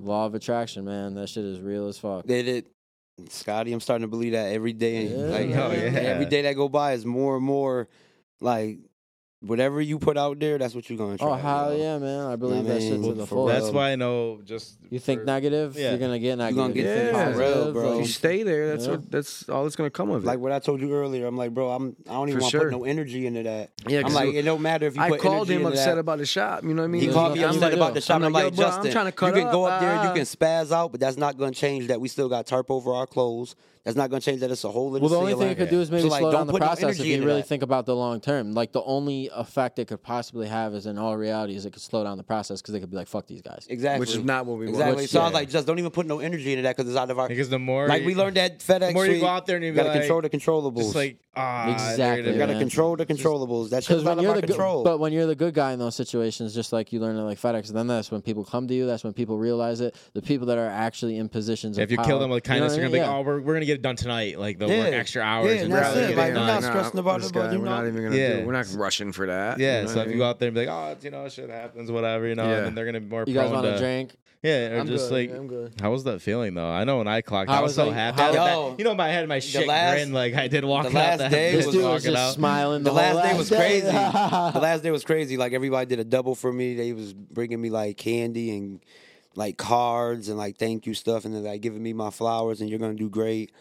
Law 0.00 0.26
of 0.26 0.34
attraction, 0.36 0.84
man. 0.84 1.14
That 1.14 1.28
shit 1.28 1.44
is 1.44 1.60
real 1.60 1.88
as 1.88 1.98
fuck. 1.98 2.26
Did 2.26 2.46
it, 2.46 2.66
Scotty? 3.28 3.72
I'm 3.72 3.80
starting 3.80 4.02
to 4.02 4.08
believe 4.08 4.32
that 4.32 4.52
every 4.52 4.72
day. 4.72 5.08
Yeah. 5.08 5.16
Like, 5.26 5.46
oh, 5.48 5.72
yeah. 5.72 5.98
every 6.12 6.26
day 6.26 6.42
that 6.42 6.52
go 6.54 6.68
by 6.68 6.92
is 6.92 7.04
more 7.04 7.36
and 7.36 7.44
more 7.44 7.88
like 8.40 8.78
whatever 9.40 9.80
you 9.80 9.98
put 9.98 10.16
out 10.18 10.38
there, 10.40 10.58
that's 10.58 10.74
what 10.74 10.88
you're 10.90 10.98
gonna 10.98 11.16
try. 11.18 11.28
Oh 11.28 11.34
hell 11.34 11.76
yeah, 11.76 11.98
man! 11.98 12.26
I 12.26 12.36
believe 12.36 12.64
that 12.66 12.80
shit 12.80 13.02
to 13.02 13.12
the 13.14 13.26
for 13.26 13.34
full. 13.34 13.46
That's 13.46 13.70
why 13.70 13.92
I 13.92 13.96
know. 13.96 14.40
Just 14.44 14.78
You 14.90 14.98
think 14.98 15.20
for- 15.20 15.26
negative, 15.26 15.76
Yeah. 15.76 15.90
you're 15.90 15.98
gonna 15.98 16.18
get 16.18 16.36
negative. 16.38 16.56
You're 16.56 16.64
gonna 16.64 16.74
get 16.74 16.84
You 16.84 16.94
think 17.12 17.16
things 17.26 17.36
real, 17.38 17.52
positive, 17.52 17.74
bro. 17.74 17.92
If 17.92 17.98
you 18.00 18.06
stay 18.12 18.42
there, 18.42 18.68
that's 18.68 18.84
Yeah. 18.86 18.90
what 18.92 19.10
that's 19.10 19.48
all 19.48 19.62
that's 19.64 19.76
gonna 19.76 19.90
come 19.90 20.10
of 20.10 20.24
it. 20.24 20.26
Like 20.26 20.38
what 20.40 20.52
I 20.52 20.58
told 20.58 20.80
you 20.80 20.92
earlier, 20.92 21.26
I'm 21.26 21.36
like, 21.36 21.52
bro, 21.54 21.70
I'm 21.70 21.96
I 22.08 22.14
don't 22.14 22.28
even 22.30 22.40
want 22.40 22.52
to 22.52 22.58
sure. 22.58 22.70
put 22.70 22.78
no 22.78 22.84
energy 22.84 23.26
into 23.26 23.42
that. 23.44 23.70
yeah, 23.86 23.98
I'm 23.98 24.04
'cause 24.04 24.14
like, 24.14 24.34
it 24.34 24.42
don't 24.42 24.62
matter 24.62 24.86
if 24.86 24.96
you 24.96 25.02
I 25.02 25.10
put 25.10 25.20
called 25.20 25.34
energy 25.48 25.54
him 25.54 25.60
into 25.66 25.72
upset 25.72 25.94
that. 25.94 26.00
about 26.00 26.18
the 26.18 26.26
shop. 26.26 26.62
You 26.64 26.70
know 26.74 26.82
what 26.82 26.84
I 26.84 26.88
mean? 26.88 27.00
He 27.02 27.06
There's 27.06 27.14
called 27.16 27.34
me 27.34 27.44
upset 27.44 27.70
to 27.70 27.76
about 27.76 27.94
the 27.94 28.00
shop. 28.00 28.16
I'm 28.16 28.24
I'm 28.24 28.32
like, 28.32 28.44
like, 28.44 28.52
yo, 28.52 28.56
bro, 28.56 28.66
I'm 28.66 28.72
Justin, 28.72 28.92
trying 28.92 29.06
to 29.06 29.12
cut 29.12 29.26
you 29.36 29.42
can 29.42 29.52
go 29.52 29.64
up, 29.64 29.74
up 29.74 29.80
there 29.80 29.92
you 29.94 30.08
ah. 30.10 30.14
can 30.14 30.22
spaz 30.24 30.72
out, 30.72 30.90
but 30.90 31.00
that's 31.00 31.16
not 31.16 31.36
going 31.38 31.52
to 31.52 31.58
change 31.58 31.86
that 31.88 32.00
we 32.00 32.08
still 32.08 32.28
got 32.28 32.46
tarp 32.46 32.70
over 32.70 32.92
our 32.92 33.06
clothes. 33.06 33.54
That's 33.88 33.96
not 33.96 34.10
going 34.10 34.20
to 34.20 34.24
change 34.24 34.40
that 34.40 34.50
it's 34.50 34.64
a 34.64 34.68
whole. 34.70 34.88
in 34.88 34.94
the 34.94 35.00
Well, 35.00 35.08
the 35.08 35.16
only 35.16 35.34
thing 35.34 35.48
it 35.50 35.56
could 35.56 35.70
do 35.70 35.80
is 35.80 35.90
maybe 35.90 36.02
So, 36.02 36.08
like, 36.08 36.20
slow 36.20 36.30
down 36.30 36.46
the 36.46 36.52
put 36.52 36.60
no 36.60 36.66
process 36.66 37.00
if 37.00 37.06
you 37.06 37.24
really 37.24 37.40
that. 37.40 37.48
think 37.48 37.62
about 37.62 37.86
the 37.86 37.96
long 37.96 38.20
term. 38.20 38.52
Like 38.52 38.72
the 38.72 38.82
only 38.82 39.30
effect 39.34 39.78
it 39.78 39.88
could 39.88 40.02
possibly 40.02 40.46
have 40.46 40.74
is 40.74 40.84
in 40.84 40.98
all 40.98 41.16
reality 41.16 41.54
is 41.56 41.64
it 41.64 41.72
could 41.72 41.80
slow 41.80 42.04
down 42.04 42.18
the 42.18 42.22
process 42.22 42.60
because 42.60 42.74
they 42.74 42.80
could 42.80 42.90
be 42.90 42.98
like, 42.98 43.08
"Fuck 43.08 43.26
these 43.26 43.40
guys." 43.40 43.66
Exactly. 43.70 44.00
which 44.00 44.10
is 44.14 44.22
not 44.22 44.44
what 44.44 44.58
we 44.58 44.66
want. 44.66 44.76
Exactly. 44.76 45.02
Which- 45.04 45.10
so 45.10 45.20
I 45.20 45.24
was 45.24 45.32
like, 45.32 45.48
just 45.48 45.66
don't 45.66 45.78
even 45.78 45.90
put 45.90 46.06
no 46.06 46.18
energy 46.20 46.52
into 46.52 46.64
that 46.64 46.76
because 46.76 46.90
it's 46.90 46.98
out 46.98 47.10
of 47.10 47.18
our. 47.18 47.28
because 47.28 47.48
the 47.48 47.58
more 47.58 47.88
Like 47.88 48.04
we 48.04 48.14
learned 48.14 48.36
that 48.36 48.58
FedEx. 48.58 48.88
the 48.88 48.92
more 48.92 49.06
you 49.06 49.20
go 49.20 49.26
out 49.26 49.46
there 49.46 49.56
and 49.56 49.64
you 49.64 49.70
you 49.70 49.76
gotta 49.76 49.88
like, 49.88 50.00
control 50.00 50.20
the 50.20 50.28
controllables. 50.28 50.76
just 50.78 50.94
like 50.94 51.18
ah, 51.34 51.72
Exactly, 51.72 52.26
you 52.26 52.32
you 52.32 52.38
gotta 52.38 52.52
man. 52.52 52.60
control 52.60 52.94
the 52.96 53.06
controllables. 53.06 53.70
That's 53.70 53.86
shit's 53.86 54.02
Because 54.02 54.06
out 54.06 54.10
when 54.10 54.18
of 54.18 54.22
you're 54.24 54.34
our 54.34 54.40
the 54.42 54.46
control. 54.48 54.82
good, 54.84 54.90
but 54.90 54.98
when 55.00 55.14
you're 55.14 55.26
the 55.26 55.34
good 55.34 55.54
guy 55.54 55.72
in 55.72 55.78
those 55.78 55.94
situations, 55.96 56.54
just 56.54 56.74
like 56.74 56.92
you 56.92 57.00
learn 57.00 57.16
at 57.16 57.22
like 57.22 57.40
FedEx, 57.40 57.68
then 57.68 57.86
that's 57.86 58.10
when 58.10 58.20
people 58.20 58.44
come 58.44 58.68
to 58.68 58.74
you. 58.74 58.84
That's 58.86 59.02
when 59.02 59.14
people 59.14 59.38
realize 59.38 59.80
it. 59.80 59.94
The 60.12 60.20
people 60.20 60.46
that 60.48 60.58
are 60.58 60.66
actually 60.68 61.16
in 61.16 61.30
positions. 61.30 61.78
If 61.78 61.90
you 61.90 61.96
kill 61.98 62.18
them 62.18 62.28
with 62.30 62.44
kindness, 62.44 62.76
you're 62.76 62.84
gonna 62.84 62.92
be 62.92 63.00
like, 63.00 63.08
oh, 63.08 63.22
we're, 63.22 63.40
we're 63.40 63.54
gonna 63.54 63.64
get 63.66 63.77
it 63.78 63.82
done 63.82 63.96
tonight. 63.96 64.38
Like 64.38 64.58
they'll 64.58 64.68
Yeah. 64.70 64.84
work 64.84 64.94
extra 64.94 65.22
hours 65.22 65.46
Yeah, 65.46 65.52
and 65.52 65.60
and 65.64 65.72
that's 65.72 65.88
gonna 65.94 66.00
it. 66.04 66.08
get 66.08 66.16
Like, 66.18 66.28
we're 66.28 66.34
done. 66.34 66.46
not 66.46 66.62
stressing 66.64 67.00
about 67.00 67.20
this 67.20 67.30
it, 67.30 67.34
but 67.34 67.46
guy, 67.46 67.52
you 67.52 67.58
we're 67.58 67.64
know- 67.64 67.70
not 67.70 67.86
even 67.86 68.02
gonna 68.04 68.16
Yeah. 68.16 68.36
do. 68.40 68.46
We're 68.46 68.52
not 68.52 68.66
rushing 68.74 69.12
for 69.12 69.26
that. 69.26 69.58
Yeah, 69.58 69.78
you 69.80 69.82
know 69.86 69.88
so 69.90 69.96
what 69.96 70.02
if 70.06 70.08
I 70.08 70.12
you 70.12 70.18
go 70.18 70.24
out 70.28 70.38
there 70.38 70.48
and 70.48 70.54
be 70.54 70.66
like, 70.66 70.68
oh, 70.70 70.92
it's, 70.92 71.04
you 71.04 71.10
know, 71.10 71.28
shit 71.28 71.50
happens, 71.50 71.90
whatever, 71.90 72.26
you 72.26 72.34
know, 72.34 72.44
Yeah. 72.44 72.56
and 72.58 72.66
then 72.66 72.74
they're 72.74 72.86
gonna 72.86 73.00
be 73.00 73.06
more 73.08 73.24
You 73.26 73.34
guys 73.34 73.48
prone 73.50 73.52
want 73.62 73.66
to 73.66 73.74
a 73.76 73.78
drink? 73.78 74.10
Yeah, 74.40 74.68
or 74.68 74.78
I'm 74.78 74.86
just 74.86 75.08
good. 75.10 75.30
like, 75.30 75.36
I'm 75.36 75.48
good. 75.48 75.72
how 75.80 75.90
was 75.90 76.04
that 76.04 76.22
feeling 76.22 76.54
though? 76.54 76.68
I 76.70 76.84
know 76.84 76.98
when 76.98 77.08
I 77.08 77.22
clocked, 77.22 77.50
How 77.50 77.58
I 77.58 77.60
was 77.60 77.70
was, 77.70 77.74
so 77.74 77.86
like- 77.86 77.94
happy. 77.94 78.20
how- 78.22 78.28
I 78.30 78.34
Yo, 78.52 78.70
that- 78.70 78.78
you 78.78 78.84
know, 78.84 78.94
my 78.94 79.08
head, 79.08 79.26
my 79.28 79.40
shit 79.40 79.66
last- 79.66 79.94
grin 79.94 80.12
like 80.12 80.34
I 80.34 80.46
did 80.46 80.64
walk 80.64 80.84
the 80.84 80.90
out 80.90 80.94
last 80.94 81.18
that 81.18 81.30
day 81.32 81.52
This 81.56 81.66
was 81.66 81.74
dude 81.74 81.84
was 81.84 81.92
walking 82.04 82.12
just 82.12 82.16
out. 82.28 82.34
smiling. 82.34 82.84
the 82.84 82.90
The, 82.90 82.94
last 82.96 83.22
day 83.28 83.36
was 83.36 83.48
crazy. 83.48 83.86
the 83.86 84.60
last 84.62 84.82
day 84.84 84.90
was 84.92 85.02
crazy. 85.04 85.36
Like 85.36 85.52
everybody 85.54 85.86
did 85.86 85.98
a 85.98 86.04
double 86.04 86.36
for 86.36 86.52
me. 86.52 86.74
They 86.76 86.92
was 86.92 87.12
bringing 87.14 87.60
me 87.60 87.70
like 87.70 87.96
candy 87.96 88.56
and 88.56 88.80
like 89.38 89.56
cards 89.56 90.28
and 90.28 90.36
like 90.36 90.56
thank 90.58 90.84
you 90.84 90.94
stuff, 90.94 91.24
and 91.24 91.32
then 91.32 91.44
like 91.44 91.60
giving 91.60 91.82
me 91.82 91.92
my 91.92 92.10
flowers 92.10 92.60
and 92.60 92.68
you're 92.68 92.80
gonna 92.80 92.94
do 92.94 93.08
great. 93.08 93.52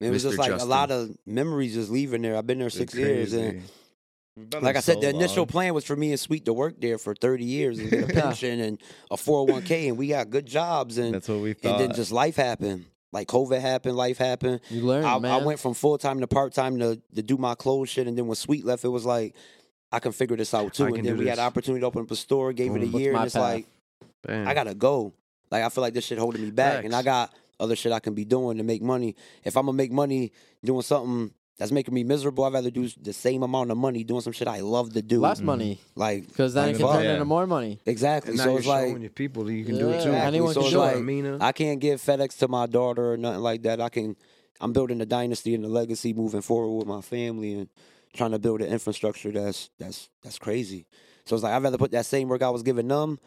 And 0.00 0.08
it 0.08 0.12
was 0.12 0.22
Mr. 0.24 0.28
just 0.28 0.38
like 0.38 0.48
Justin. 0.50 0.66
a 0.66 0.70
lot 0.70 0.90
of 0.90 1.10
memories 1.26 1.74
just 1.74 1.90
leaving 1.90 2.22
there. 2.22 2.36
I've 2.36 2.46
been 2.46 2.58
there 2.58 2.70
six 2.70 2.94
years, 2.94 3.34
and 3.34 3.50
crazy. 3.52 3.66
We've 4.36 4.48
been 4.48 4.62
like 4.62 4.74
there 4.74 4.78
I 4.78 4.80
said, 4.80 4.94
so 4.94 5.00
the 5.00 5.08
initial 5.10 5.36
long. 5.42 5.46
plan 5.48 5.74
was 5.74 5.84
for 5.84 5.94
me 5.96 6.12
and 6.12 6.18
Sweet 6.18 6.46
to 6.46 6.52
work 6.54 6.80
there 6.80 6.96
for 6.96 7.14
30 7.14 7.44
years 7.44 7.78
and 7.78 7.90
get 7.90 8.08
a 8.08 8.12
pension 8.20 8.60
and 8.60 8.80
a 9.10 9.16
401k, 9.16 9.88
and 9.88 9.98
we 9.98 10.08
got 10.08 10.30
good 10.30 10.46
jobs, 10.46 10.96
and 10.96 11.12
That's 11.14 11.28
what 11.28 11.40
we 11.40 11.52
thought. 11.52 11.72
and 11.72 11.90
then 11.90 11.96
just 11.96 12.12
life 12.12 12.36
happened. 12.36 12.86
Like 13.12 13.26
COVID 13.28 13.60
happened, 13.60 13.96
life 13.96 14.16
happened. 14.18 14.60
You 14.70 14.82
learn, 14.86 15.04
I, 15.04 15.18
man. 15.18 15.32
I 15.32 15.44
went 15.44 15.58
from 15.60 15.74
full 15.74 15.98
time 15.98 16.20
to 16.20 16.26
part 16.26 16.54
time 16.54 16.78
to 16.78 16.98
to 17.16 17.22
do 17.22 17.36
my 17.36 17.54
clothes 17.54 17.90
shit, 17.90 18.06
and 18.06 18.16
then 18.16 18.26
when 18.26 18.36
Sweet 18.36 18.64
left, 18.64 18.84
it 18.84 18.88
was 18.88 19.04
like 19.04 19.34
I 19.92 19.98
can 19.98 20.12
figure 20.12 20.36
this 20.36 20.54
out 20.54 20.72
too. 20.72 20.84
I 20.84 20.88
And 20.88 20.96
then 20.98 21.04
do 21.04 21.14
we 21.16 21.26
had 21.26 21.32
this. 21.32 21.36
the 21.40 21.46
opportunity 21.46 21.80
to 21.80 21.86
open 21.86 22.02
up 22.02 22.10
a 22.10 22.16
store, 22.16 22.52
gave 22.54 22.74
it 22.74 22.82
a 22.82 22.86
year, 22.86 23.14
and 23.14 23.24
it's 23.24 23.34
path? 23.34 23.42
like 23.42 23.66
Bam. 24.22 24.46
I 24.48 24.54
gotta 24.54 24.74
go. 24.74 25.14
Like 25.50 25.64
I 25.64 25.68
feel 25.68 25.82
like 25.82 25.94
this 25.94 26.04
shit 26.06 26.18
holding 26.18 26.42
me 26.42 26.50
back, 26.50 26.84
and 26.84 26.94
I 26.94 27.02
got 27.02 27.32
other 27.58 27.76
shit 27.76 27.92
I 27.92 28.00
can 28.00 28.14
be 28.14 28.24
doing 28.24 28.58
to 28.58 28.62
make 28.64 28.82
money. 28.82 29.16
If 29.44 29.56
I'm 29.56 29.66
gonna 29.66 29.76
make 29.76 29.92
money 29.92 30.32
doing 30.64 30.82
something 30.82 31.32
that's 31.58 31.72
making 31.72 31.92
me 31.92 32.04
miserable, 32.04 32.44
I'd 32.44 32.54
rather 32.54 32.70
do 32.70 32.88
the 33.02 33.12
same 33.12 33.42
amount 33.42 33.70
of 33.70 33.76
money 33.76 34.02
doing 34.04 34.22
some 34.22 34.32
shit 34.32 34.48
I 34.48 34.60
love 34.60 34.94
to 34.94 35.02
do. 35.02 35.20
less 35.20 35.38
mm-hmm. 35.38 35.46
money 35.46 35.80
Like 35.94 36.26
because 36.28 36.54
then 36.54 36.68
Like, 36.68 36.74
it 36.74 36.78
can 36.78 36.86
fuck. 36.86 36.96
turn 36.96 37.06
into 37.06 37.24
more 37.26 37.46
money. 37.46 37.78
exactly. 37.84 38.30
And 38.30 38.38
now 38.38 38.44
So 38.44 38.50
you're 38.50 38.58
it's 38.60 38.68
like 38.68 38.88
showing 38.88 39.02
your 39.02 39.10
people 39.10 39.44
that 39.44 39.52
you 39.52 39.64
can 39.66 39.76
do 39.76 39.90
it 39.90 39.96
Yeah, 39.96 40.04
too. 40.04 40.12
anyone 40.12 40.54
so 40.54 40.60
can 40.60 40.66
it's 40.68 40.72
do 40.72 40.78
it. 40.80 40.84
like 40.86 40.96
Amina. 40.96 41.36
I 41.40 41.52
can't 41.52 41.78
give 41.80 42.00
FedEx 42.00 42.38
to 42.38 42.48
my 42.48 42.64
daughter 42.66 43.12
or 43.12 43.16
nothing 43.18 43.42
like 43.42 43.62
that. 43.62 43.80
I 43.80 43.88
can. 43.90 44.16
I'm 44.62 44.72
building 44.72 45.00
a 45.02 45.06
dynasty 45.06 45.54
and 45.54 45.64
a 45.64 45.68
legacy 45.68 46.12
moving 46.14 46.40
forward 46.42 46.78
with 46.78 46.86
my 46.86 47.00
family 47.02 47.54
and 47.54 47.68
trying 48.14 48.30
to 48.32 48.38
build 48.38 48.60
an 48.62 48.68
infrastructure 48.68 49.30
that's 49.32 49.68
that's 49.78 50.08
that's 50.22 50.38
crazy. 50.38 50.86
So 51.26 51.34
it's 51.34 51.42
like 51.42 51.52
I'd 51.52 51.62
rather 51.62 51.78
put 51.78 51.90
that 51.92 52.06
same 52.06 52.28
work 52.28 52.40
I 52.42 52.48
was 52.50 52.62
giving 52.62 52.88
them. 52.88 53.18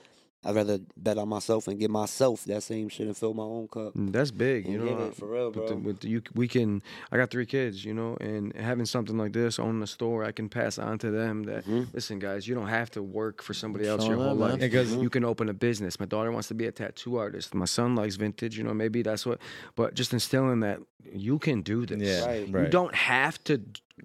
I'd 0.45 0.55
rather 0.55 0.79
bet 0.97 1.17
on 1.17 1.29
myself 1.29 1.67
and 1.69 1.79
get 1.79 1.89
myself 1.89 2.43
that 2.45 2.63
same 2.63 2.89
shit 2.89 3.07
and 3.07 3.15
fill 3.15 3.33
my 3.33 3.43
own 3.43 3.67
cup. 3.69 3.93
Mm, 3.93 4.11
That's 4.11 4.31
big, 4.31 4.67
you 4.67 4.77
know. 4.77 5.05
it 5.07 5.15
for 5.15 5.27
real, 5.27 5.51
with 5.51 5.67
the- 5.67 5.75
bro. 5.75 5.83
with 5.83 5.99
the- 6.01 6.09
you, 6.09 6.21
we 6.35 6.47
can. 6.47 6.81
I 7.11 7.17
got 7.17 7.29
three 7.31 7.45
kids, 7.45 7.85
you 7.85 7.93
know, 7.93 8.17
and 8.19 8.53
having 8.55 8.85
something 8.85 9.17
like 9.17 9.31
this, 9.33 9.57
owning 9.57 9.81
a 9.81 9.87
store, 9.87 10.23
I 10.25 10.31
can 10.33 10.49
pass 10.49 10.77
on 10.77 10.97
to 10.99 11.11
them 11.11 11.43
that. 11.43 11.65
Mhm. 11.65 11.93
Listen, 11.93 12.19
guys, 12.19 12.47
you 12.47 12.55
don't 12.55 12.67
have 12.67 12.91
to 12.91 13.01
work 13.01 13.41
for 13.41 13.53
somebody 13.53 13.87
else 13.87 14.01
Showing 14.01 14.17
your 14.17 14.19
whole 14.19 14.35
them, 14.35 14.39
man. 14.39 14.49
life. 14.51 14.59
Because- 14.59 14.93
you 14.95 15.09
can 15.09 15.23
open 15.23 15.47
a 15.49 15.53
business. 15.53 15.99
My 15.99 16.05
daughter 16.05 16.31
wants 16.31 16.49
to 16.49 16.53
be 16.53 16.65
a 16.65 16.71
tattoo 16.71 17.15
artist. 17.17 17.53
My 17.55 17.65
son 17.65 17.95
likes 17.95 18.15
vintage. 18.15 18.57
You 18.57 18.63
know, 18.65 18.73
maybe 18.73 19.01
that's 19.01 19.25
what. 19.25 19.39
But 19.75 19.93
just 19.93 20.11
instilling 20.13 20.59
that 20.59 20.79
you 21.13 21.39
can 21.39 21.61
do 21.61 21.85
this. 21.85 22.01
Yeah, 22.01 22.25
Right. 22.25 22.47
You 22.47 22.53
right. 22.53 22.69
don't 22.71 22.95
have 22.95 23.41
to 23.45 23.61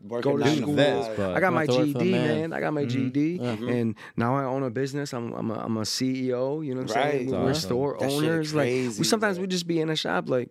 Go 0.06 0.36
to 0.36 0.56
school. 0.56 0.78
I 0.80 1.40
got 1.40 1.52
my 1.52 1.66
GD, 1.66 2.10
man. 2.10 2.52
I 2.52 2.60
got 2.60 2.74
my 2.74 2.84
mm-hmm. 2.84 3.42
Mm-hmm. 3.42 3.68
and 3.68 3.94
now 4.16 4.36
I 4.36 4.44
own 4.44 4.62
a 4.62 4.70
business. 4.70 5.14
I'm 5.14 5.32
I'm 5.32 5.50
a, 5.50 5.54
I'm 5.54 5.76
a 5.78 5.82
CEO. 5.82 6.64
You 6.64 6.74
know 6.74 6.82
what 6.82 6.96
I'm 6.96 7.02
right. 7.02 7.12
saying? 7.12 7.30
We're 7.30 7.50
awesome. 7.50 7.54
store 7.54 8.04
owners. 8.04 8.52
Crazy, 8.52 8.88
like 8.88 8.98
we 8.98 9.04
sometimes 9.04 9.38
bro. 9.38 9.42
we 9.42 9.48
just 9.48 9.66
be 9.66 9.80
in 9.80 9.88
a 9.88 9.96
shop 9.96 10.28
like 10.28 10.50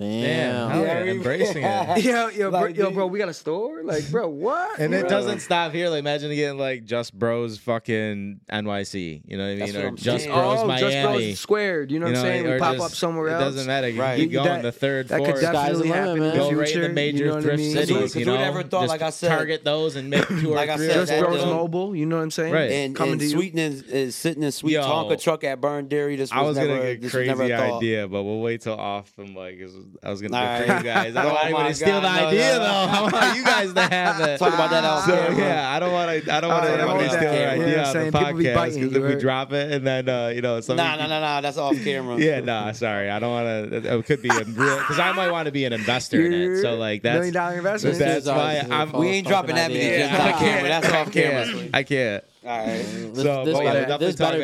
Damn. 0.00 0.70
Damn. 0.70 0.82
Yeah, 0.82 1.12
embracing 1.12 1.62
it. 1.62 2.04
Yo, 2.04 2.28
yo, 2.28 2.48
like, 2.48 2.74
bro, 2.74 2.84
yo, 2.84 2.90
bro, 2.90 3.06
we 3.06 3.18
got 3.18 3.28
a 3.28 3.34
store? 3.34 3.82
Like, 3.82 4.10
bro, 4.10 4.28
what? 4.28 4.80
And 4.80 4.92
bro. 4.92 5.00
it 5.00 5.08
doesn't 5.10 5.40
stop 5.40 5.72
here. 5.72 5.90
Like, 5.90 5.98
imagine 5.98 6.34
getting 6.34 6.58
like 6.58 6.86
Just 6.86 7.18
Bros 7.18 7.58
fucking 7.58 8.40
NYC. 8.50 9.22
You 9.26 9.36
know 9.36 9.44
what 9.44 9.62
I 9.62 9.66
mean? 9.66 9.76
Or 9.76 9.90
Just 9.90 10.24
saying. 10.24 10.34
Bros 10.34 10.60
oh, 10.60 10.66
Miami. 10.66 10.90
Just 10.90 11.06
Bros 11.06 11.40
squared. 11.40 11.90
You 11.90 11.98
know, 11.98 12.06
you 12.06 12.14
know 12.14 12.22
what 12.22 12.30
I'm 12.30 12.32
saying? 12.32 12.50
We 12.50 12.58
pop 12.58 12.76
just, 12.76 12.86
up 12.86 12.92
somewhere 12.92 13.28
else. 13.28 13.42
It 13.42 13.44
doesn't 13.44 13.66
matter. 13.66 13.88
You 13.90 14.00
right. 14.00 14.16
keep 14.16 14.32
going 14.32 14.46
that, 14.46 14.62
the 14.62 14.72
third, 14.72 15.08
that 15.08 15.18
fourth. 15.18 15.28
That 15.28 15.34
could 15.34 15.52
definitely 15.52 15.88
happen 15.88 16.16
future. 16.22 16.36
Go 16.38 16.50
right 16.52 16.74
in 16.74 16.80
the 16.80 16.88
major 16.88 17.18
you 17.18 17.30
know 17.32 17.40
thrift 17.42 17.58
mean? 17.58 17.72
cities. 17.72 18.16
You 18.16 18.24
know? 18.24 18.62
thought, 18.62 18.70
just 18.70 18.88
like 18.88 19.02
I 19.02 19.10
said. 19.10 19.28
Target 19.28 19.64
those 19.64 19.96
and 19.96 20.08
make 20.08 20.26
two 20.28 20.36
like 20.54 20.70
or 20.70 20.76
three. 20.78 20.86
Just 20.86 21.18
Bros 21.18 21.44
Mobile. 21.44 21.94
You 21.94 22.06
know 22.06 22.16
what 22.16 22.22
I'm 22.22 22.30
saying? 22.30 22.54
Right. 22.54 22.70
And, 22.70 22.96
to 22.96 23.28
sweetening 23.28 23.82
is 23.88 24.16
sitting 24.16 24.42
in 24.42 24.52
Sweet 24.52 24.76
Tonka 24.76 25.20
truck 25.20 25.44
at 25.44 25.60
Byrne 25.60 25.88
Dairy. 25.88 26.16
This 26.16 26.32
was 26.32 26.56
never 26.56 26.72
a 26.72 26.76
thought. 26.76 26.80
I 26.80 26.80
was 26.80 26.80
going 26.80 26.80
to 26.80 26.96
get 26.96 27.10
crazy 27.36 27.52
idea, 27.52 28.08
but 28.08 28.22
we'll 28.22 28.40
wait 28.40 28.62
till 28.62 28.80
off 28.80 29.14
the 29.16 29.24
mic. 29.24 29.60
I 30.02 30.10
was 30.10 30.22
gonna 30.22 30.36
All 30.36 30.42
right. 30.42 30.60
you 30.60 30.84
guys. 30.84 31.16
I 31.16 31.22
don't 31.22 31.32
oh 31.32 31.34
want 31.34 31.44
anyone 31.44 31.66
to 31.66 31.74
steal 31.74 32.00
the 32.00 32.12
no, 32.12 32.26
idea 32.28 32.52
no, 32.52 32.58
no. 32.58 32.64
though. 32.64 32.68
I 32.70 33.02
want 33.02 33.36
you 33.36 33.44
guys 33.44 33.72
to 33.74 33.80
have 33.82 34.20
it. 34.20 34.38
Talk 34.38 34.54
about 34.54 34.70
that 34.70 34.84
out 34.84 35.04
so. 35.04 35.14
Yeah, 35.36 35.70
I 35.70 35.78
don't 35.78 35.92
want 35.92 36.24
to. 36.24 36.34
I 36.34 36.40
don't 36.40 36.50
want 36.50 36.64
to 36.64 37.08
steal 37.08 37.20
the 37.20 37.50
idea 37.50 37.68
you 37.68 37.78
on 37.78 37.92
the 37.92 38.18
podcast 38.18 38.74
because 38.74 38.96
if 38.96 39.02
we 39.02 39.20
drop 39.20 39.52
it 39.52 39.72
and 39.72 39.86
then 39.86 40.08
uh, 40.08 40.28
you 40.28 40.40
know, 40.40 40.60
some 40.60 40.76
nah, 40.76 40.96
nah, 40.96 41.06
nah, 41.06 41.20
nah, 41.20 41.40
that's 41.40 41.58
off 41.58 41.76
camera. 41.82 42.18
yeah, 42.18 42.40
nah, 42.40 42.72
sorry, 42.72 43.10
I 43.10 43.18
don't 43.18 43.30
want 43.30 43.72
to. 43.82 43.98
It 43.98 44.06
could 44.06 44.22
be 44.22 44.30
a 44.30 44.44
real 44.44 44.78
because 44.78 44.98
I 44.98 45.12
might 45.12 45.30
want 45.30 45.46
to 45.46 45.52
be 45.52 45.64
an 45.64 45.72
investor 45.72 46.24
in 46.24 46.32
it. 46.32 46.62
So 46.62 46.76
like 46.76 47.02
that's 47.02 47.16
million 47.16 47.34
dollar 47.34 47.56
investment. 47.58 47.98
That's 47.98 48.26
why 48.26 48.84
we 48.94 49.08
ain't 49.08 49.26
dropping 49.26 49.56
that 49.56 49.70
many 49.70 50.02
on 50.02 50.38
camera. 50.38 50.68
That's 50.68 50.88
off 50.88 51.12
camera. 51.12 51.68
I 51.74 51.82
can't. 51.82 52.24
All 52.42 52.58
right. 52.58 52.80
Mm, 52.80 53.14
this, 53.14 53.22
so, 53.22 53.62
yeah, 53.62 53.98
better, 53.98 54.38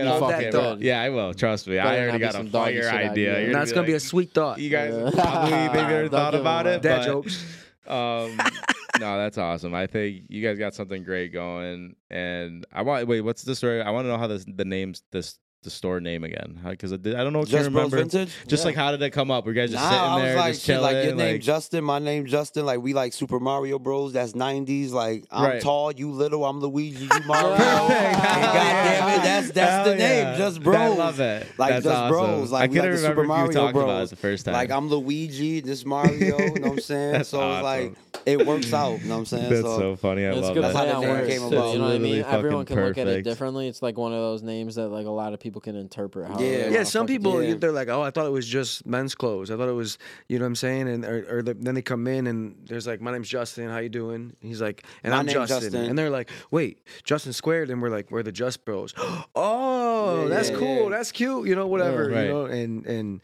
be 0.44 0.50
thought. 0.50 0.80
Yeah, 0.80 1.00
I 1.00 1.08
will. 1.08 1.32
Trust 1.32 1.66
me. 1.66 1.78
I 1.78 2.00
already 2.00 2.18
got 2.18 2.34
a 2.34 2.44
fire 2.44 2.88
idea. 2.88 3.36
idea. 3.38 3.52
That's 3.52 3.72
gonna 3.72 3.86
be 3.86 3.94
a 3.94 4.00
sweet 4.00 4.32
thought. 4.32 4.58
You 4.58 4.68
guys 4.68 5.14
probably 5.14 5.82
maybe 5.82 6.08
thought 6.10 6.34
about 6.34 6.66
it. 6.66 6.82
Dad 6.82 7.04
jokes. 7.04 7.42
Um, 7.86 8.36
no, 9.00 9.16
that's 9.16 9.38
awesome. 9.38 9.74
I 9.74 9.86
think 9.86 10.24
you 10.28 10.42
guys 10.42 10.58
got 10.58 10.74
something 10.74 11.04
great 11.04 11.32
going, 11.32 11.96
and 12.10 12.66
I 12.70 12.82
want 12.82 13.08
wait. 13.08 13.22
What's 13.22 13.42
the 13.42 13.54
story? 13.54 13.80
I 13.80 13.90
want 13.90 14.04
to 14.04 14.08
know 14.08 14.18
how 14.18 14.26
this 14.26 14.44
the 14.46 14.64
names 14.66 15.02
this 15.10 15.38
the 15.66 15.70
store 15.70 16.00
name 16.00 16.24
again? 16.24 16.58
Because 16.64 16.92
I, 16.92 16.94
I, 16.94 16.98
don't 16.98 17.32
know. 17.32 17.42
if 17.42 17.48
just 17.48 17.70
Bros 17.70 17.90
Vintage. 17.90 18.30
Just 18.46 18.62
yeah. 18.62 18.68
like 18.68 18.76
how 18.76 18.92
did 18.92 19.02
it 19.02 19.10
come 19.10 19.30
up? 19.30 19.44
Were 19.44 19.52
you 19.52 19.60
guys 19.60 19.70
just 19.70 19.82
nah, 19.82 20.16
sitting 20.16 20.24
there, 20.24 20.36
like, 20.36 20.54
just 20.54 20.64
chilling? 20.64 20.82
Like 20.82 21.04
your 21.04 21.14
name. 21.14 21.40
Justin, 21.40 21.84
my 21.84 21.98
name 21.98 22.24
Justin. 22.26 22.64
Like 22.64 22.80
we 22.80 22.94
like 22.94 23.12
Super 23.12 23.38
Mario 23.38 23.78
Bros. 23.78 24.12
That's 24.14 24.32
'90s. 24.32 24.92
Like 24.92 25.26
I'm 25.30 25.44
right. 25.44 25.62
tall, 25.62 25.92
you 25.92 26.10
little. 26.10 26.44
I'm 26.44 26.60
Luigi, 26.60 27.04
you 27.04 27.08
Mario. 27.26 27.54
and 27.54 28.16
God 28.16 28.52
damn 28.54 29.08
it, 29.08 29.22
that's 29.22 29.50
that's 29.50 29.70
Hell 29.70 29.84
the 29.84 29.96
name. 29.96 30.26
Yeah. 30.26 30.38
Just 30.38 30.62
Bros. 30.62 30.76
I 30.76 30.88
love 30.88 31.20
it. 31.20 31.46
Like 31.58 31.70
that's 31.70 31.84
just 31.84 31.96
awesome. 31.96 32.10
Bros. 32.10 32.52
Like 32.52 32.70
I 32.70 32.72
we 32.72 32.80
like 32.80 32.90
the 32.92 32.98
Super 32.98 33.24
Mario 33.24 33.72
Bros. 33.72 34.10
the 34.10 34.16
first 34.16 34.44
time. 34.44 34.54
Like 34.54 34.70
I'm 34.70 34.88
Luigi, 34.88 35.60
this 35.60 35.84
Mario. 35.84 36.38
you 36.38 36.60
know 36.60 36.68
what 36.68 36.72
I'm 36.72 36.80
saying? 36.80 37.24
so 37.24 37.40
awesome. 37.40 37.56
it's 37.56 37.64
like 37.64 38.26
it 38.26 38.46
works 38.46 38.72
out. 38.72 39.00
You 39.00 39.08
know 39.08 39.14
what 39.14 39.18
I'm 39.20 39.26
saying? 39.26 39.50
That's 39.50 39.62
so, 39.62 39.78
so 39.78 39.96
funny. 39.96 40.26
I 40.26 40.32
love 40.32 40.54
that. 40.54 40.60
That's 40.60 40.76
how 40.76 41.00
the 41.00 41.06
name 41.06 41.26
came 41.26 41.42
about. 41.42 41.72
You 41.72 41.78
know 41.78 41.84
what 41.86 41.94
I 41.94 41.98
mean? 41.98 42.24
Everyone 42.24 42.64
can 42.64 42.80
look 42.80 42.98
at 42.98 43.08
it 43.08 43.22
differently. 43.22 43.68
It's 43.68 43.82
like 43.82 43.96
one 43.96 44.12
of 44.12 44.18
those 44.18 44.42
names 44.42 44.76
that 44.76 44.88
like 44.88 45.06
a 45.06 45.10
lot 45.10 45.32
of 45.32 45.40
people 45.40 45.55
people 45.56 45.72
can 45.72 45.80
interpret 45.80 46.28
how. 46.28 46.38
Yeah, 46.38 46.68
yeah. 46.68 46.82
Some 46.84 47.06
people 47.06 47.42
yeah. 47.42 47.54
they're 47.54 47.72
like, 47.72 47.88
oh, 47.88 48.02
I 48.02 48.10
thought 48.10 48.26
it 48.26 48.32
was 48.32 48.46
just 48.46 48.84
men's 48.84 49.14
clothes. 49.14 49.50
I 49.50 49.56
thought 49.56 49.68
it 49.68 49.72
was, 49.72 49.98
you 50.28 50.38
know, 50.38 50.44
what 50.44 50.48
I'm 50.48 50.56
saying, 50.56 50.88
and 50.88 51.04
or, 51.04 51.38
or 51.38 51.42
the, 51.42 51.54
then 51.54 51.74
they 51.74 51.82
come 51.82 52.06
in 52.06 52.26
and 52.26 52.56
there's 52.66 52.86
like, 52.86 53.00
my 53.00 53.12
name's 53.12 53.28
Justin. 53.28 53.70
How 53.70 53.78
you 53.78 53.88
doing? 53.88 54.14
And 54.14 54.36
he's 54.40 54.60
like, 54.60 54.84
and 55.02 55.12
my 55.12 55.20
I'm 55.20 55.26
Justin. 55.26 55.60
Justin. 55.60 55.84
and 55.86 55.98
they're 55.98 56.10
like, 56.10 56.30
wait, 56.50 56.82
Justin 57.04 57.32
squared, 57.32 57.70
and 57.70 57.80
we're 57.80 57.88
like, 57.88 58.10
we're 58.10 58.22
the 58.22 58.32
Just 58.32 58.64
Bros. 58.64 58.92
oh, 59.34 60.22
yeah, 60.22 60.28
that's 60.28 60.50
cool. 60.50 60.90
That's 60.90 61.12
cute. 61.12 61.48
You 61.48 61.54
know, 61.54 61.66
whatever. 61.66 62.08
Right. 62.08 62.24
You 62.24 62.28
know, 62.28 62.44
and 62.44 62.86
and 62.86 63.20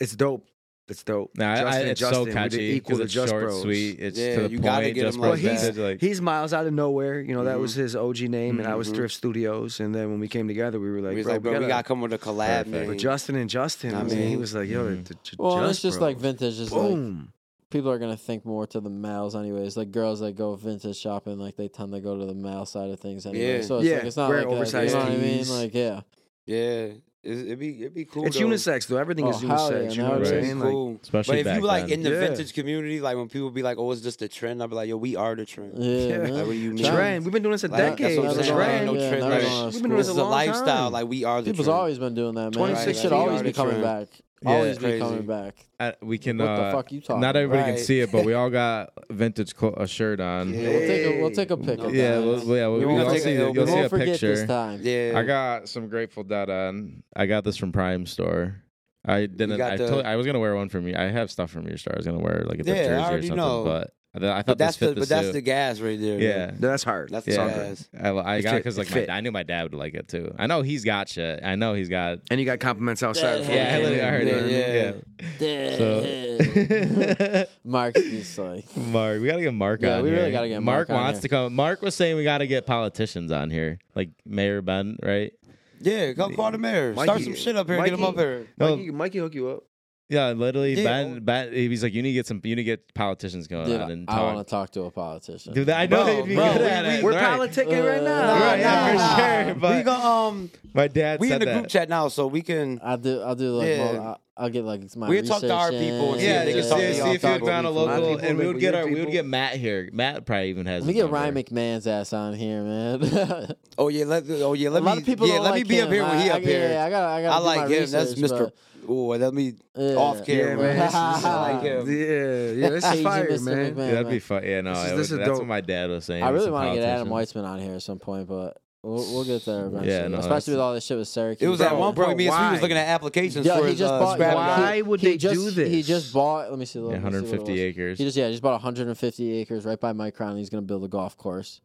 it's 0.00 0.16
dope 0.16 0.46
that's 0.88 1.02
dope. 1.02 1.36
Nah, 1.36 1.54
Justin, 1.54 1.86
I, 1.86 1.90
it's 1.90 2.00
Justin, 2.00 2.24
so 2.24 2.32
catchy. 2.32 2.62
Equal 2.62 2.96
to 2.96 3.02
it's 3.02 3.12
Just 3.12 3.28
short, 3.28 3.42
Bros. 3.42 3.60
Sweet. 3.60 4.00
It's 4.00 4.18
yeah, 4.18 4.36
to 4.36 4.42
the 4.44 4.50
you 4.50 4.56
point. 4.56 4.64
gotta 4.64 4.90
get 4.90 5.02
Just 5.02 5.16
him 5.18 5.22
like 5.22 5.42
that. 5.42 5.60
He's, 5.60 5.78
like, 5.78 6.00
he's 6.00 6.20
miles 6.22 6.54
out 6.54 6.66
of 6.66 6.72
nowhere. 6.72 7.20
You 7.20 7.34
know 7.34 7.44
that 7.44 7.52
mm-hmm. 7.52 7.60
was 7.60 7.74
his 7.74 7.94
OG 7.94 8.20
name, 8.20 8.54
mm-hmm. 8.54 8.60
and 8.60 8.68
I 8.68 8.74
was 8.74 8.88
Thrift 8.88 9.12
Studios. 9.12 9.80
And 9.80 9.94
then 9.94 10.10
when 10.10 10.18
we 10.18 10.28
came 10.28 10.48
together, 10.48 10.80
we 10.80 10.90
were 10.90 11.02
like, 11.02 11.14
we 11.14 11.22
bro, 11.22 11.34
like, 11.34 11.42
bro, 11.42 11.52
we, 11.52 11.54
gotta, 11.56 11.66
we 11.66 11.68
gotta 11.68 11.84
come 11.84 12.00
with 12.00 12.14
a 12.14 12.18
collab, 12.18 12.68
man. 12.68 12.86
But 12.86 12.96
Justin 12.96 13.36
and 13.36 13.50
Justin, 13.50 13.94
I 13.94 14.02
mean, 14.02 14.28
he 14.28 14.36
was 14.36 14.54
like, 14.54 14.66
yo, 14.66 14.86
mm-hmm. 14.86 15.02
the, 15.02 15.14
the, 15.14 15.36
well, 15.38 15.60
just 15.60 15.70
it's 15.72 15.82
just 15.82 15.98
bros. 15.98 16.08
like 16.08 16.16
vintage. 16.16 16.58
Is 16.58 16.70
Boom. 16.70 17.18
Like, 17.18 17.28
people 17.68 17.90
are 17.90 17.98
gonna 17.98 18.16
think 18.16 18.46
more 18.46 18.66
to 18.68 18.80
the 18.80 18.88
males 18.88 19.36
anyways. 19.36 19.76
Like 19.76 19.90
girls 19.90 20.20
that 20.20 20.36
go 20.36 20.54
vintage 20.54 20.96
shopping, 20.96 21.38
like 21.38 21.56
they 21.56 21.68
tend 21.68 21.92
to 21.92 22.00
go 22.00 22.18
to 22.18 22.24
the 22.24 22.34
male 22.34 22.64
side 22.64 22.88
of 22.88 22.98
things 22.98 23.26
anyway. 23.26 23.58
Yeah. 23.58 23.62
So 23.62 23.78
it's 23.78 23.88
yeah. 23.88 23.96
like 23.96 24.04
it's 24.04 24.16
not 24.16 24.30
Wear 24.30 24.38
like 24.38 24.46
oversized 24.46 24.94
a, 24.94 24.98
you 24.98 25.04
know 25.04 25.10
what 25.10 25.18
I 25.18 25.22
mean? 25.22 25.48
Like 25.48 25.74
yeah. 25.74 26.00
Yeah. 26.46 26.88
It'd 27.24 27.58
be 27.58 27.80
it'd 27.80 27.94
be 27.94 28.04
cool. 28.04 28.26
It's 28.26 28.38
though. 28.38 28.46
unisex 28.46 28.86
though. 28.86 28.96
Everything 28.96 29.24
oh, 29.24 29.30
is 29.30 29.36
unisex. 29.38 29.70
Yeah, 29.70 29.90
you 29.90 30.02
know 30.02 30.10
what 30.10 30.18
I'm 30.18 30.24
saying? 30.24 30.58
Like, 30.60 30.70
cool. 30.70 31.00
Especially 31.02 31.32
but 31.32 31.38
if 31.38 31.44
back 31.46 31.60
you 31.60 31.66
like 31.66 31.82
then. 31.82 31.92
in 31.92 32.02
the 32.04 32.10
yeah. 32.10 32.20
vintage 32.20 32.54
community, 32.54 33.00
like 33.00 33.16
when 33.16 33.28
people 33.28 33.50
be 33.50 33.62
like, 33.62 33.76
"Oh, 33.76 33.90
it's 33.90 34.02
just 34.02 34.22
a 34.22 34.28
trend," 34.28 34.62
I'd 34.62 34.70
be 34.70 34.76
like, 34.76 34.88
"Yo, 34.88 34.96
we 34.96 35.16
are 35.16 35.34
the 35.34 35.44
trend." 35.44 35.72
Yeah. 35.82 36.18
Like, 36.18 36.46
what 36.46 36.56
you 36.56 36.74
mean? 36.74 36.84
Trend. 36.84 37.24
We've 37.24 37.32
been 37.32 37.42
doing 37.42 37.52
this 37.52 37.64
a 37.64 37.68
like, 37.68 37.96
decade. 37.96 38.18
That's 38.18 38.36
what 38.36 38.48
I'm 38.48 38.56
trend. 38.56 38.86
No 38.86 38.94
trend. 38.94 39.18
Yeah, 39.18 39.28
like, 39.28 39.72
we've 39.72 39.82
been 39.82 39.90
doing 39.90 39.96
this 39.96 40.08
a, 40.08 40.12
a 40.12 40.22
lifestyle. 40.22 40.64
Time. 40.64 40.92
Like 40.92 41.08
we 41.08 41.24
are 41.24 41.42
the. 41.42 41.50
People's 41.50 41.66
trend. 41.66 41.78
always 41.78 41.98
been 41.98 42.14
doing 42.14 42.34
that. 42.36 42.40
man. 42.40 42.52
Twenty 42.52 42.76
six 42.76 42.86
right, 42.86 43.02
should 43.02 43.12
always 43.12 43.42
be 43.42 43.52
coming 43.52 43.82
back. 43.82 44.08
Yeah, 44.42 44.50
Always 44.50 44.78
be 44.78 44.98
coming 45.00 45.26
back. 45.26 45.56
I, 45.80 45.94
we 46.00 46.16
can. 46.18 46.38
What 46.38 46.44
the 46.46 46.50
uh, 46.52 46.72
fuck 46.72 46.92
you 46.92 47.00
talking? 47.00 47.20
Not 47.20 47.34
everybody 47.34 47.72
can 47.72 47.78
see 47.78 48.00
it, 48.00 48.12
but 48.12 48.24
we 48.24 48.34
all 48.34 48.50
got 48.50 48.90
vintage 49.10 49.54
co- 49.56 49.70
a 49.76 49.80
uh, 49.82 49.86
shirt 49.86 50.20
on. 50.20 50.54
Yeah, 50.54 50.68
We'll 50.68 50.78
take 50.80 51.06
a 51.06 51.20
we'll 51.20 51.30
take 51.32 51.50
a 51.50 51.56
pic. 51.56 51.78
of 51.80 51.94
yeah, 51.94 52.18
we'll, 52.18 52.56
yeah. 52.56 52.68
We, 52.68 52.78
we 52.80 52.86
won't 52.86 53.08
all 53.08 53.12
take 53.12 53.22
see, 53.22 53.30
it, 53.32 53.54
you'll 53.54 53.66
see 53.66 53.78
a 53.80 53.88
forget 53.88 54.06
picture. 54.08 54.36
this 54.36 54.46
time. 54.46 54.80
Yeah. 54.82 55.14
I 55.16 55.24
got 55.24 55.68
some 55.68 55.88
Grateful 55.88 56.22
Dead 56.22 56.50
on. 56.50 57.02
I 57.16 57.26
got 57.26 57.42
this 57.42 57.56
from 57.56 57.72
Prime 57.72 58.06
Store. 58.06 58.62
I 59.04 59.26
didn't. 59.26 59.60
I, 59.60 59.76
the- 59.76 59.88
told, 59.88 60.04
I 60.04 60.14
was 60.16 60.24
gonna 60.26 60.38
wear 60.40 60.54
one 60.54 60.68
from 60.68 60.86
you. 60.86 60.94
I 60.96 61.04
have 61.04 61.30
stuff 61.32 61.50
from 61.50 61.66
your 61.66 61.76
store. 61.78 61.94
I 61.94 61.96
was 61.96 62.06
gonna 62.06 62.18
wear 62.20 62.44
like 62.46 62.60
a 62.60 62.64
Yeah, 62.64 62.72
I 62.74 62.76
jersey 62.76 62.90
or 62.92 62.98
already 62.98 63.26
something, 63.28 63.36
know. 63.44 63.64
but 63.64 63.92
I 64.14 64.20
thought 64.20 64.46
but 64.46 64.58
that's 64.58 64.76
the, 64.78 64.88
the 64.88 65.00
but 65.00 65.08
that's 65.08 65.32
the 65.32 65.42
gas 65.42 65.80
right 65.80 66.00
there. 66.00 66.18
Yeah, 66.18 66.46
no, 66.58 66.68
that's 66.68 66.82
hard. 66.82 67.10
That's 67.10 67.26
yeah. 67.26 67.44
the 67.44 67.50
gas. 67.50 67.88
I, 68.00 68.36
I 68.36 68.40
got 68.40 68.56
because 68.56 68.78
like 68.78 68.90
my, 68.90 69.06
I 69.14 69.20
knew 69.20 69.30
my 69.30 69.42
dad 69.42 69.64
would 69.64 69.74
like 69.74 69.94
it 69.94 70.08
too. 70.08 70.34
I 70.38 70.46
know 70.46 70.62
he's 70.62 70.82
got 70.82 71.10
shit. 71.10 71.44
I 71.44 71.56
know 71.56 71.74
he's 71.74 71.90
got. 71.90 72.20
And 72.30 72.40
you 72.40 72.46
got 72.46 72.58
compliments 72.58 73.02
outside. 73.02 73.42
Dad, 73.42 73.82
yeah, 73.82 73.88
yeah, 73.88 74.06
I 74.06 74.10
heard 74.10 74.26
yeah, 74.26 74.34
it. 74.34 75.02
Yeah. 75.40 75.46
yeah. 75.46 75.68
yeah. 75.68 75.76
So. 75.76 77.46
Mark's 77.64 78.00
just 78.00 78.38
like 78.38 78.76
Mark. 78.76 79.20
We 79.20 79.26
gotta 79.26 79.42
get 79.42 79.54
Mark 79.54 79.82
yeah, 79.82 79.96
on. 79.96 80.02
We 80.02 80.10
really 80.10 80.32
gotta 80.32 80.48
get 80.48 80.62
Mark. 80.62 80.88
Mark 80.88 81.02
wants 81.02 81.20
to 81.20 81.28
come. 81.28 81.54
Mark 81.54 81.82
was 81.82 81.94
saying 81.94 82.16
we 82.16 82.24
gotta 82.24 82.46
get 82.46 82.66
politicians 82.66 83.30
on 83.30 83.50
here, 83.50 83.78
like 83.94 84.10
Mayor 84.24 84.62
Ben, 84.62 84.96
right? 85.02 85.32
Yeah, 85.80 86.12
come 86.14 86.34
call 86.34 86.50
the 86.50 86.58
mayor. 86.58 86.94
Mikey, 86.94 87.06
Start 87.06 87.20
some 87.22 87.34
shit 87.34 87.56
up 87.56 87.68
here. 87.68 87.78
Mikey, 87.78 87.90
get 87.90 87.98
him 87.98 88.04
up 88.04 88.16
here. 88.16 88.46
Mikey, 88.58 88.90
Mikey 88.90 89.18
hook 89.18 89.34
you 89.34 89.48
up. 89.48 89.64
Yeah, 90.10 90.30
literally, 90.30 90.74
Dude, 90.74 90.86
oh. 90.86 91.50
he's 91.50 91.82
like, 91.82 91.92
you 91.92 92.02
need 92.02 92.12
to 92.12 92.14
get 92.14 92.26
some, 92.26 92.40
you 92.42 92.56
need 92.56 92.62
to 92.62 92.64
get 92.64 92.94
politicians 92.94 93.46
going 93.46 93.66
Dude, 93.66 93.80
on 93.80 93.90
and 93.90 94.08
I 94.08 94.22
want 94.22 94.38
to 94.38 94.50
talk 94.50 94.70
to 94.70 94.84
a 94.84 94.90
politician. 94.90 95.52
Dude, 95.52 95.68
I 95.68 95.84
know 95.84 96.04
bro, 96.04 96.14
bro, 96.14 96.22
we, 96.24 96.28
we, 96.28 97.02
we're 97.02 97.12
right. 97.12 97.38
politicking 97.38 97.86
right 97.86 98.00
uh, 98.00 98.04
now. 98.04 98.40
Right, 98.40 98.58
yeah, 98.58 98.92
nah, 98.94 99.16
for 99.16 99.44
sure. 99.44 99.54
But 99.56 99.76
we 99.76 99.82
go, 99.82 99.92
um, 99.92 100.50
my 100.72 100.88
dad. 100.88 101.20
We 101.20 101.30
in 101.30 101.40
the 101.40 101.44
that. 101.44 101.54
group 101.54 101.68
chat 101.68 101.90
now, 101.90 102.08
so 102.08 102.26
we 102.26 102.40
can. 102.40 102.80
I'll 102.82 102.96
do. 102.96 103.20
I'll 103.20 103.34
do 103.34 103.58
like. 103.58 103.68
Yeah. 103.68 104.14
I, 104.34 104.44
will 104.44 104.50
get 104.50 104.64
like 104.64 104.96
my. 104.96 105.10
We 105.10 105.20
talk 105.20 105.40
to 105.40 105.52
our 105.52 105.70
people. 105.70 106.14
And 106.14 106.22
yeah, 106.22 106.44
yeah. 106.44 106.62
See, 106.62 106.94
see 106.94 107.10
if 107.10 107.22
you 107.22 107.44
found 107.44 107.66
a 107.66 107.70
local, 107.70 108.14
people, 108.14 108.26
and 108.26 108.38
we 108.38 108.46
would 108.46 108.60
get 108.60 108.74
our, 108.74 108.86
we 108.86 109.00
would 109.00 109.10
get 109.10 109.26
Matt 109.26 109.56
here. 109.56 109.90
Matt 109.92 110.24
probably 110.24 110.48
even 110.48 110.64
has. 110.64 110.84
We 110.84 110.94
get 110.94 111.10
Ryan 111.10 111.34
McMahon's 111.34 111.86
ass 111.86 112.14
on 112.14 112.32
here, 112.32 112.62
man. 112.62 113.54
oh 113.78 113.88
yeah, 113.88 114.06
let 114.06 114.24
oh 114.30 114.54
yeah, 114.54 114.70
let 114.70 114.84
me. 114.84 115.02
Yeah, 115.26 115.40
let 115.40 115.54
me 115.54 115.64
be 115.64 115.82
up 115.82 115.90
here 115.90 116.04
when 116.04 116.20
he 116.20 116.30
up 116.30 116.40
here. 116.40 116.70
Yeah, 116.70 116.84
I 116.84 116.88
got. 116.88 117.10
I 117.10 117.22
got. 117.22 117.32
I 117.32 117.38
like 117.38 117.68
him. 117.68 117.90
That's 117.90 118.14
Mr. 118.14 118.52
Oh, 118.88 119.16
that'd 119.16 119.34
be 119.34 119.54
yeah. 119.76 119.94
off 119.94 120.24
camera. 120.24 120.74
Yeah, 120.74 120.90
I 120.94 121.52
like 121.52 121.62
him. 121.62 121.86
Yeah, 121.86 122.04
yeah, 122.52 122.68
this 122.70 122.84
is 122.84 123.02
fire, 123.02 123.28
man. 123.28 123.38
McMahon, 123.38 123.76
yeah, 123.76 123.90
that'd 123.92 124.10
be 124.10 124.18
fun. 124.18 124.44
Yeah, 124.44 124.60
no, 124.62 124.72
this 124.72 124.84
is, 124.84 124.90
this 124.90 124.98
was, 124.98 125.12
is 125.12 125.18
that's 125.18 125.38
what 125.38 125.46
my 125.46 125.60
dad 125.60 125.90
was 125.90 126.04
saying. 126.06 126.22
I 126.22 126.30
really 126.30 126.50
want 126.50 126.70
to 126.70 126.80
get 126.80 126.88
Adam 126.88 127.08
Weitsman 127.08 127.44
on 127.44 127.60
here 127.60 127.74
at 127.74 127.82
some 127.82 127.98
point, 127.98 128.28
but 128.28 128.56
We'll, 128.82 128.94
we'll, 129.12 129.24
get 129.24 129.44
there 129.44 129.66
eventually. 129.66 129.90
Yeah, 129.90 130.06
no, 130.06 130.18
especially 130.18 130.52
with 130.52 130.60
all 130.60 130.72
this 130.72 130.84
shit 130.84 130.96
with 130.96 131.08
Syracuse. 131.08 131.44
It 131.44 131.50
was 131.50 131.58
bro, 131.58 131.66
at 131.66 131.76
one 131.76 131.94
point 131.96 132.06
bro, 132.06 132.14
me 132.14 132.28
and 132.28 132.34
Sweet 132.36 132.52
was 132.52 132.62
looking 132.62 132.76
at 132.76 132.86
applications 132.86 133.44
yeah, 133.44 133.58
for 133.58 133.64
he 133.64 133.70
his, 133.70 133.78
just 133.80 133.92
uh, 133.92 133.98
bought, 133.98 134.18
Why 134.20 134.82
would 134.82 135.00
he 135.00 135.08
they 135.08 135.16
just, 135.16 135.34
do 135.34 135.50
this? 135.50 135.68
He 135.68 135.82
just 135.82 136.12
bought. 136.12 136.48
Let 136.48 136.60
me 136.60 136.64
see. 136.64 136.78
Let 136.78 136.92
yeah, 136.92 137.02
150 137.02 137.44
see 137.44 137.60
acres. 137.60 137.98
He 137.98 138.04
just 138.04 138.16
yeah, 138.16 138.26
he 138.26 138.32
just 138.32 138.42
bought 138.42 138.52
150 138.52 139.32
acres 139.32 139.64
right 139.64 139.80
by 139.80 139.92
Micron. 139.92 140.38
He's 140.38 140.48
gonna 140.48 140.62
build 140.62 140.84
a 140.84 140.88
golf 140.88 141.16
course. 141.16 141.60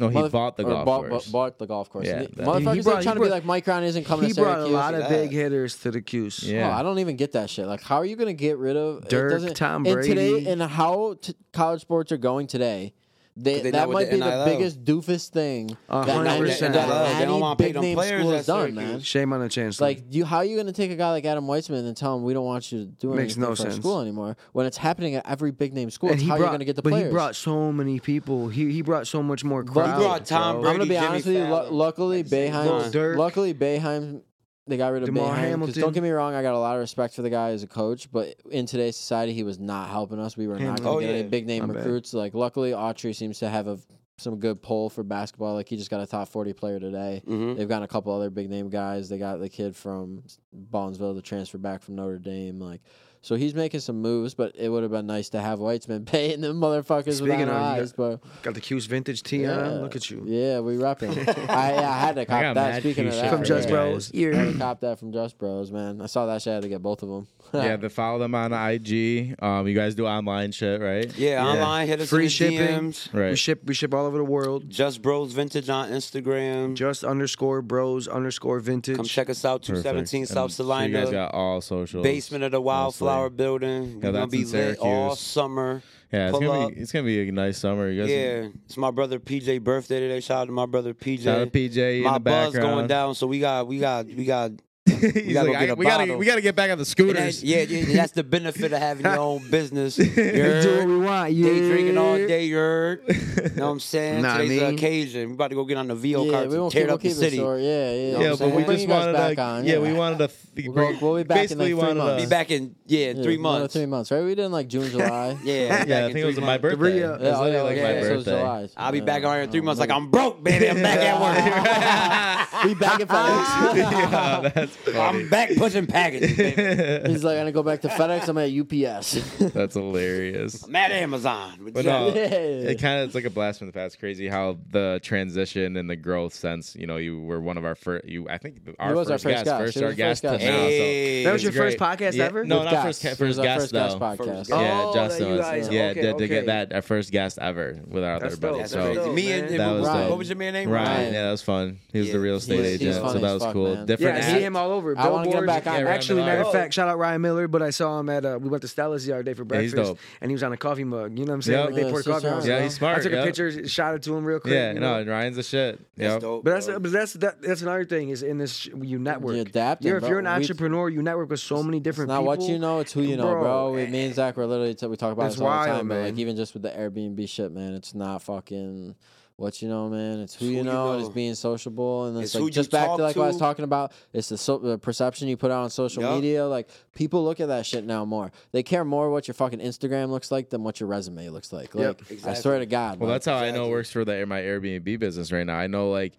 No, 0.00 0.08
he 0.08 0.16
Motherf- 0.16 0.30
bought 0.32 0.56
the 0.56 0.64
golf 0.64 0.84
bought, 0.86 1.08
course. 1.08 1.26
bu- 1.26 1.32
bought 1.32 1.58
the 1.58 1.66
golf 1.66 1.90
course. 1.90 2.06
Yeah, 2.06 2.22
Motherfuckers 2.22 2.86
are 2.86 3.02
trying 3.02 3.16
to 3.16 3.20
be 3.20 3.28
like 3.28 3.44
Mike 3.44 3.64
Brown 3.66 3.84
isn't 3.84 4.04
coming 4.04 4.26
He 4.28 4.32
to 4.32 4.40
brought 4.40 4.54
Syracuse. 4.56 4.72
a 4.72 4.76
lot 4.76 4.94
of 4.94 5.08
big 5.08 5.30
hitters 5.30 5.76
to 5.80 5.90
the 5.90 6.00
Cuse. 6.00 6.42
Yeah. 6.42 6.68
Oh, 6.70 6.72
I 6.72 6.82
don't 6.82 6.98
even 6.98 7.16
get 7.16 7.32
that 7.32 7.50
shit. 7.50 7.66
Like, 7.66 7.82
how 7.82 7.96
are 7.96 8.04
you 8.06 8.16
going 8.16 8.28
to 8.28 8.32
get 8.34 8.56
rid 8.58 8.76
of 8.76 9.06
Dirk, 9.08 9.54
Tom 9.54 9.84
today 9.84 9.92
Brady. 9.94 10.48
and 10.48 10.62
how 10.62 11.16
t- 11.20 11.34
college 11.52 11.82
sports 11.82 12.10
are 12.12 12.16
going 12.16 12.46
today? 12.46 12.94
They, 13.42 13.60
they 13.60 13.70
that 13.70 13.88
might 13.88 14.10
the 14.10 14.16
be 14.16 14.20
the 14.20 14.42
biggest 14.44 14.84
doofus 14.84 15.28
thing 15.28 15.68
that, 15.88 16.06
100%. 16.06 16.62
Any, 16.62 16.74
that 16.74 17.20
any 17.22 17.54
big 17.56 17.80
name 17.80 17.98
school 17.98 18.32
has 18.32 18.46
done, 18.46 18.74
man. 18.74 19.00
Shame 19.00 19.32
on 19.32 19.40
the 19.40 19.48
chance. 19.48 19.80
Like, 19.80 20.02
you, 20.10 20.24
how 20.24 20.38
are 20.38 20.44
you 20.44 20.56
going 20.56 20.66
to 20.66 20.72
take 20.72 20.90
a 20.90 20.96
guy 20.96 21.10
like 21.10 21.24
Adam 21.24 21.46
Weitsman 21.46 21.86
and 21.86 21.96
tell 21.96 22.16
him 22.16 22.24
we 22.24 22.34
don't 22.34 22.44
want 22.44 22.70
you 22.70 22.80
to 22.80 22.84
do 22.84 23.08
Makes 23.14 23.36
anything 23.36 23.42
no 23.42 23.54
for 23.54 23.70
school 23.70 24.00
anymore 24.00 24.36
when 24.52 24.66
it's 24.66 24.76
happening 24.76 25.14
at 25.14 25.26
every 25.28 25.52
big 25.52 25.72
name 25.72 25.90
school? 25.90 26.10
And 26.10 26.20
how 26.20 26.36
brought, 26.36 26.40
are 26.40 26.40
you 26.40 26.46
going 26.48 26.58
to 26.58 26.64
get 26.66 26.76
the 26.76 26.82
but 26.82 26.90
players? 26.90 27.04
But 27.04 27.08
he 27.08 27.12
brought 27.14 27.36
so 27.36 27.72
many 27.72 27.98
people. 27.98 28.48
He 28.48 28.70
he 28.72 28.82
brought 28.82 29.06
so 29.06 29.22
much 29.22 29.42
more 29.42 29.64
crowd. 29.64 29.96
He 29.96 30.04
brought 30.04 30.26
Tom 30.26 30.60
Brady, 30.60 30.68
I'm 30.68 30.76
going 30.76 30.88
to 30.88 30.94
be 30.94 30.94
Jimmy 30.94 31.06
honest 31.06 31.26
with 31.26 31.36
you. 31.36 31.44
Luckily, 31.76 32.24
Boeheim, 32.24 33.16
luckily, 33.16 33.54
Boeheim 33.54 34.22
they 34.66 34.76
got 34.76 34.92
rid 34.92 35.02
of 35.02 35.06
Damar 35.12 35.34
Hamilton. 35.34 35.80
Don't 35.80 35.92
get 35.92 36.02
me 36.02 36.10
wrong, 36.10 36.34
I 36.34 36.42
got 36.42 36.54
a 36.54 36.58
lot 36.58 36.74
of 36.76 36.80
respect 36.80 37.14
for 37.14 37.22
the 37.22 37.30
guy 37.30 37.50
as 37.50 37.62
a 37.62 37.66
coach, 37.66 38.10
but 38.12 38.34
in 38.50 38.66
today's 38.66 38.96
society, 38.96 39.32
he 39.32 39.42
was 39.42 39.58
not 39.58 39.88
helping 39.88 40.18
us. 40.20 40.36
We 40.36 40.46
were 40.46 40.54
not 40.54 40.76
getting 40.76 40.84
going 40.84 40.84
to 40.84 40.88
Oh, 40.88 41.00
get 41.00 41.10
yeah. 41.14 41.20
any 41.20 41.28
big 41.28 41.46
name 41.46 41.66
My 41.66 41.74
bad. 41.74 41.76
recruits. 41.84 42.14
Like, 42.14 42.34
luckily, 42.34 42.70
Autry 42.70 43.14
seems 43.16 43.38
to 43.40 43.48
have 43.48 43.66
a, 43.66 43.78
some 44.18 44.38
good 44.38 44.62
pull 44.62 44.90
for 44.90 45.02
basketball. 45.02 45.54
Like, 45.54 45.68
he 45.68 45.76
just 45.76 45.90
got 45.90 46.00
a 46.02 46.06
top 46.06 46.28
forty 46.28 46.52
player 46.52 46.78
today. 46.78 47.22
Mm-hmm. 47.26 47.56
They've 47.58 47.68
got 47.68 47.82
a 47.82 47.88
couple 47.88 48.12
other 48.14 48.30
big 48.30 48.48
name 48.50 48.68
guys. 48.68 49.08
They 49.08 49.18
got 49.18 49.40
the 49.40 49.48
kid 49.48 49.74
from 49.74 50.22
Ballsville 50.70 51.16
to 51.16 51.22
transfer 51.22 51.58
back 51.58 51.82
from 51.82 51.96
Notre 51.96 52.18
Dame. 52.18 52.60
Like, 52.60 52.82
so 53.22 53.34
he's 53.34 53.54
making 53.54 53.80
some 53.80 54.00
moves, 54.00 54.32
but 54.34 54.54
it 54.56 54.70
would 54.70 54.82
have 54.82 54.92
been 54.92 55.06
nice 55.06 55.28
to 55.30 55.40
have 55.40 55.58
Weitsman 55.58 56.06
paying 56.06 56.40
them 56.40 56.58
motherfuckers 56.58 57.14
Speaking 57.14 57.40
without 57.40 57.48
of, 57.48 57.78
eyes, 57.78 57.92
But 57.92 58.20
Got 58.42 58.54
the 58.54 58.60
Cuse 58.60 58.86
vintage 58.86 59.22
tee 59.22 59.42
yeah. 59.42 59.58
on. 59.58 59.82
Look 59.82 59.96
at 59.96 60.10
you. 60.10 60.22
Yeah, 60.26 60.60
we 60.60 60.76
repping. 60.76 61.28
I, 61.50 61.76
I 61.76 61.98
had 61.98 62.14
to 62.16 62.24
cop 62.24 62.54
that. 62.54 62.80
Speaking 62.80 63.08
of 63.08 63.14
that, 63.14 63.30
from 63.30 63.44
Just 63.44 63.68
Bros, 63.68 64.10
yeah. 64.14 64.52
Cop 64.58 64.80
that 64.80 64.98
from 64.98 65.12
Just 65.12 65.36
Bros, 65.38 65.70
man. 65.70 66.00
I 66.00 66.06
saw 66.06 66.26
that 66.26 66.40
shit. 66.40 66.52
I 66.52 66.54
had 66.54 66.62
to 66.62 66.68
get 66.68 66.82
both 66.82 67.02
of 67.02 67.10
them. 67.10 67.26
yeah, 67.54 67.76
to 67.76 67.90
follow 67.90 68.18
them 68.18 68.34
on 68.34 68.52
IG. 68.52 69.34
Um, 69.42 69.66
you 69.66 69.74
guys 69.74 69.94
do 69.94 70.06
online 70.06 70.52
shit, 70.52 70.80
right? 70.80 71.14
Yeah, 71.16 71.30
yeah. 71.30 71.46
online. 71.46 71.88
Hit 71.88 72.00
us 72.00 72.08
free 72.08 72.28
shipping. 72.28 72.58
DMs. 72.58 73.12
Right. 73.12 73.30
We 73.30 73.36
ship. 73.36 73.62
We 73.64 73.74
ship 73.74 73.92
all 73.92 74.06
over 74.06 74.18
the 74.18 74.24
world. 74.24 74.70
Just 74.70 75.02
Bros 75.02 75.32
Vintage 75.32 75.68
on 75.68 75.90
Instagram. 75.90 76.74
Just 76.74 77.04
underscore 77.04 77.60
Bros 77.60 78.08
underscore 78.08 78.60
Vintage. 78.60 78.96
Come 78.96 79.04
check 79.04 79.28
us 79.28 79.44
out. 79.44 79.62
Two 79.62 79.76
seventeen 79.82 80.26
South 80.26 80.52
Salina. 80.52 80.94
So 80.94 80.98
you 80.98 81.04
guys 81.04 81.12
got 81.12 81.34
all 81.34 81.60
social. 81.60 82.02
Basement 82.02 82.44
of 82.44 82.52
the 82.52 82.60
Wildflower. 82.60 83.09
Flower 83.10 83.30
Building. 83.30 84.00
We're 84.00 84.12
gonna 84.12 84.26
be 84.26 84.44
lit 84.44 84.78
all 84.78 85.16
summer. 85.16 85.82
Yeah, 86.12 86.30
it's 86.30 86.38
gonna 86.38 86.68
be 86.68 86.80
it's 86.80 86.92
gonna 86.92 87.04
be 87.04 87.28
a 87.28 87.32
nice 87.32 87.58
summer. 87.58 87.88
You 87.88 88.02
guys 88.02 88.10
yeah, 88.10 88.48
it's 88.64 88.76
my 88.76 88.90
brother 88.90 89.18
PJ 89.20 89.62
birthday 89.62 90.00
today. 90.00 90.20
Shout 90.20 90.42
out 90.42 90.44
to 90.46 90.52
my 90.52 90.66
brother 90.66 90.94
PJ. 90.94 91.24
Shout 91.24 91.38
out 91.38 91.52
PJ. 91.52 92.02
My 92.02 92.08
in 92.08 92.14
the 92.14 92.20
buzz 92.20 92.52
background. 92.52 92.74
going 92.74 92.86
down, 92.86 93.14
so 93.14 93.26
we 93.26 93.40
got 93.40 93.66
we 93.66 93.78
got 93.78 94.06
we 94.06 94.24
got 94.24 94.52
Gotta 94.90 95.50
like, 95.50 95.68
go 95.68 95.74
we 95.74 95.84
gotta, 95.84 96.16
we 96.16 96.26
gotta 96.26 96.40
get 96.40 96.56
back 96.56 96.70
on 96.70 96.78
the 96.78 96.84
scooters. 96.84 97.40
That, 97.40 97.46
yeah, 97.46 97.62
yeah, 97.62 97.96
that's 97.96 98.12
the 98.12 98.24
benefit 98.24 98.72
of 98.72 98.78
having 98.78 99.04
your 99.04 99.18
own 99.18 99.48
business. 99.50 99.98
You 99.98 100.06
do 100.06 100.76
what 100.78 100.86
we 100.86 100.98
want. 100.98 101.32
Yeah. 101.32 101.46
Day 101.46 101.68
drinking 101.68 101.98
all 101.98 102.16
day. 102.16 102.44
You 102.44 102.56
heard? 102.56 103.08
know 103.60 103.66
what 103.66 103.72
I'm 103.72 103.80
saying? 103.80 104.22
Today's 104.22 104.60
the 104.60 104.68
occasion. 104.68 105.28
We 105.28 105.34
about 105.34 105.48
to 105.48 105.54
go 105.54 105.64
get 105.64 105.76
on 105.76 105.88
the 105.88 105.94
VO 105.94 106.24
yeah, 106.24 106.32
cards 106.32 106.54
and 106.54 106.70
tear 106.70 106.90
up 106.90 107.00
the 107.00 107.10
city. 107.10 107.36
Yeah, 107.36 107.44
yeah. 107.44 108.12
Know 108.12 108.20
yeah, 108.20 108.36
but 108.38 108.54
we 108.54 108.64
just 108.64 108.88
wanted 108.88 109.12
to. 109.12 109.62
Yeah, 109.64 109.78
we 109.78 109.92
wanted 109.92 110.28
to. 110.28 110.70
We'll, 110.70 110.98
we'll 111.00 111.16
be 111.16 111.22
back 111.22 111.38
basically 111.38 111.70
in 111.70 111.78
like 111.78 111.88
three 111.88 111.98
months. 111.98 112.24
Be 112.24 112.28
back 112.28 112.50
in 112.50 112.74
yeah, 112.86 113.12
three 113.14 113.38
months. 113.38 113.74
Three 113.74 113.86
months, 113.86 114.10
right? 114.10 114.22
We 114.22 114.34
did 114.34 114.46
in 114.46 114.52
like 114.52 114.68
June, 114.68 114.90
July. 114.90 115.38
Yeah, 115.42 115.84
yeah. 115.86 116.06
I 116.06 116.12
think 116.12 116.16
it 116.18 116.24
was 116.24 116.40
my 116.40 116.58
birthday. 116.58 117.04
Oh, 117.04 117.46
yeah, 117.46 117.62
like 117.62 117.76
my 117.76 117.92
birthday. 118.00 118.68
I'll 118.76 118.92
be 118.92 119.00
back 119.00 119.24
on 119.24 119.34
here 119.34 119.42
in 119.42 119.50
three 119.50 119.60
months. 119.60 119.80
Like 119.80 119.90
I'm 119.90 120.10
broke, 120.10 120.42
baby. 120.42 120.68
I'm 120.68 120.82
back 120.82 120.98
at 120.98 121.20
work. 121.20 122.64
We 122.64 122.74
back 122.74 123.00
in 123.00 123.06
five. 123.06 123.76
Yeah, 123.76 124.50
that's 124.54 124.76
I'm 124.94 125.28
back 125.28 125.50
pushing 125.56 125.86
packages. 125.86 126.36
Baby. 126.36 127.08
He's 127.10 127.24
like, 127.24 127.34
I'm 127.34 127.40
gonna 127.40 127.52
go 127.52 127.62
back 127.62 127.80
to 127.82 127.88
FedEx. 127.88 128.28
I'm 128.28 128.38
at 128.38 128.50
UPS. 128.50 129.38
That's 129.54 129.74
hilarious. 129.74 130.64
I'm 130.64 130.76
at 130.76 130.92
Amazon. 130.92 131.70
But 131.72 131.84
no, 131.84 132.08
uh, 132.08 132.12
it 132.14 132.80
kind 132.80 133.00
of 133.00 133.06
it's 133.06 133.14
like 133.14 133.24
a 133.24 133.30
blast 133.30 133.58
from 133.58 133.66
the 133.68 133.72
past. 133.72 133.98
Crazy 133.98 134.28
how 134.28 134.58
the 134.70 135.00
transition 135.02 135.76
and 135.76 135.88
the 135.88 135.96
growth 135.96 136.34
since 136.34 136.74
you 136.76 136.86
know 136.86 136.96
you 136.96 137.20
were 137.20 137.40
one 137.40 137.58
of 137.58 137.64
our 137.64 137.74
first. 137.74 138.06
You 138.06 138.28
I 138.28 138.38
think 138.38 138.60
our 138.78 138.94
first, 138.94 139.10
our 139.10 139.18
first 139.18 139.24
guest, 139.24 139.44
guest. 139.44 139.64
first 139.64 139.82
our 139.82 139.92
guest, 139.92 140.22
guest. 140.22 140.42
Hey. 140.42 140.50
now. 140.50 141.24
So 141.24 141.28
that 141.28 141.32
was 141.32 141.42
your 141.42 141.52
great. 141.52 141.78
first 141.78 142.00
podcast 142.00 142.14
yeah, 142.16 142.24
ever. 142.24 142.44
No, 142.44 142.56
With 142.56 142.64
not 142.66 142.72
guys. 142.74 143.02
first, 143.02 143.18
first 143.18 143.42
guest 143.42 143.60
first 143.60 143.72
though. 143.72 143.98
Podcast. 143.98 144.48
Oh, 144.52 144.60
yeah, 144.60 144.90
Justin. 144.94 145.28
Yeah, 145.72 145.90
okay, 145.90 145.94
did, 145.94 146.14
okay. 146.14 146.18
to 146.18 146.28
get 146.28 146.46
that 146.46 146.72
our 146.72 146.82
first 146.82 147.10
guest 147.10 147.38
ever 147.40 147.80
with 147.86 148.04
our 148.04 148.16
other 148.16 148.36
buddy. 148.36 148.66
So 148.66 149.12
me 149.12 149.32
and 149.32 149.58
that 149.58 149.72
was 149.72 149.88
what 149.88 150.18
was 150.18 150.28
your 150.28 150.36
man 150.36 150.54
name? 150.54 150.70
Ryan. 150.70 151.12
Yeah, 151.12 151.24
that 151.24 151.30
was 151.30 151.42
fun. 151.42 151.78
He 151.92 152.00
was 152.00 152.12
the 152.12 152.20
real 152.20 152.36
estate 152.36 152.64
agent, 152.64 152.94
so 152.94 153.18
that 153.18 153.32
was 153.32 153.52
cool. 153.52 153.84
Different. 153.84 154.24
See 154.24 154.40
him 154.40 154.56
all 154.56 154.69
all 154.70 154.76
over. 154.76 154.98
I 154.98 155.08
want 155.08 155.30
to 155.30 155.36
get 155.36 155.46
back 155.46 155.66
on. 155.66 155.80
Yeah, 155.80 155.88
Actually, 155.88 156.22
matter 156.22 156.42
of 156.42 156.52
fact, 156.52 156.74
shout 156.74 156.88
out 156.88 156.98
Ryan 156.98 157.20
Miller. 157.20 157.48
But 157.48 157.62
I 157.62 157.70
saw 157.70 157.98
him 157.98 158.08
at 158.08 158.24
uh, 158.24 158.38
we 158.40 158.48
went 158.48 158.62
to 158.62 158.68
Stella's 158.68 159.04
the 159.04 159.12
other 159.12 159.22
day 159.22 159.34
for 159.34 159.44
breakfast, 159.44 159.76
yeah, 159.76 159.94
and 160.20 160.30
he 160.30 160.34
was 160.34 160.42
on 160.42 160.52
a 160.52 160.56
coffee 160.56 160.84
mug. 160.84 161.18
You 161.18 161.24
know 161.24 161.30
what 161.30 161.36
I'm 161.36 161.42
saying? 161.42 161.58
Yep. 161.58 161.66
Like 161.66 161.74
they 161.74 161.84
yeah, 161.84 161.90
poured 161.90 162.04
coffee. 162.04 162.28
On, 162.28 162.46
yeah, 162.46 162.62
he's 162.62 162.74
smart. 162.74 162.98
I 162.98 163.02
took 163.02 163.12
yep. 163.12 163.22
a 163.22 163.26
picture, 163.26 163.68
shot 163.68 163.94
it 163.94 164.02
to 164.04 164.16
him 164.16 164.24
real 164.24 164.40
quick. 164.40 164.54
Yeah, 164.54 164.72
you 164.72 164.80
know? 164.80 165.02
no, 165.02 165.10
Ryan's 165.10 165.38
a 165.38 165.42
shit. 165.42 165.80
Yeah, 165.96 166.18
but 166.18 166.44
that's 166.44 166.66
bro. 166.66 166.78
but 166.78 166.92
that's 166.92 167.12
that, 167.14 167.42
that's 167.42 167.62
another 167.62 167.84
thing 167.84 168.10
is 168.10 168.22
in 168.22 168.38
this 168.38 168.66
you 168.66 168.98
network. 168.98 169.36
You 169.36 169.42
adapt. 169.42 169.84
If 169.84 170.02
you're 170.02 170.18
an 170.18 170.26
entrepreneur, 170.26 170.88
you 170.88 171.02
network 171.02 171.30
with 171.30 171.40
so 171.40 171.62
many 171.62 171.80
different. 171.80 172.10
It's 172.10 172.16
not 172.16 172.24
what 172.24 172.40
you 172.42 172.58
know, 172.58 172.78
it's 172.80 172.92
who 172.92 173.02
you 173.02 173.16
know, 173.16 173.30
bro. 173.30 173.74
Eh, 173.74 173.86
me 173.86 174.06
and 174.06 174.14
Zach 174.14 174.36
were 174.36 174.46
literally 174.46 174.76
we 174.88 174.96
talk 174.96 175.12
about 175.12 175.30
this 175.30 175.40
all 175.40 175.48
the 175.48 175.66
time, 175.66 175.88
but 175.88 176.02
Like 176.04 176.18
even 176.18 176.36
just 176.36 176.54
with 176.54 176.62
the 176.62 176.70
Airbnb 176.70 177.28
shit, 177.28 177.52
man, 177.52 177.74
it's 177.74 177.94
not 177.94 178.22
fucking 178.22 178.94
what 179.40 179.62
you 179.62 179.68
know, 179.68 179.88
man. 179.88 180.20
It's 180.20 180.34
who, 180.34 180.44
you, 180.44 180.62
know, 180.62 180.92
you, 180.92 180.98
know, 180.98 180.98
it's 180.98 181.08
being 181.14 181.34
sociable, 181.34 182.06
and 182.06 182.18
it's, 182.18 182.34
it's 182.34 182.42
like 182.44 182.52
just 182.52 182.70
back 182.70 182.88
to 182.88 182.96
like 182.96 183.14
to. 183.14 183.20
what 183.20 183.24
I 183.24 183.28
was 183.28 183.38
talking 183.38 183.64
about. 183.64 183.92
It's 184.12 184.28
the, 184.28 184.36
so, 184.36 184.58
the 184.58 184.76
perception 184.76 185.28
you 185.28 185.38
put 185.38 185.50
out 185.50 185.62
on 185.62 185.70
social 185.70 186.02
yep. 186.02 186.16
media. 186.16 186.46
Like 186.46 186.68
people 186.94 187.24
look 187.24 187.40
at 187.40 187.48
that 187.48 187.64
shit 187.64 187.84
now 187.84 188.04
more. 188.04 188.32
They 188.52 188.62
care 188.62 188.84
more 188.84 189.10
what 189.10 189.26
your 189.26 189.34
fucking 189.34 189.60
Instagram 189.60 190.10
looks 190.10 190.30
like 190.30 190.50
than 190.50 190.62
what 190.62 190.78
your 190.78 190.90
resume 190.90 191.30
looks 191.30 191.54
like. 191.54 191.74
Like 191.74 191.84
yep. 191.84 192.00
exactly. 192.02 192.30
I 192.30 192.34
swear 192.34 192.58
to 192.58 192.66
God. 192.66 193.00
Well, 193.00 193.08
that's 193.08 193.24
how 193.24 193.38
exactly. 193.38 193.48
I 193.48 193.62
know 193.62 193.68
it 193.68 193.70
works 193.70 193.90
for 193.90 194.04
the, 194.04 194.26
my 194.26 194.42
Airbnb 194.42 194.98
business 194.98 195.32
right 195.32 195.46
now. 195.46 195.56
I 195.56 195.68
know 195.68 195.90
like 195.90 196.18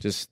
just 0.00 0.28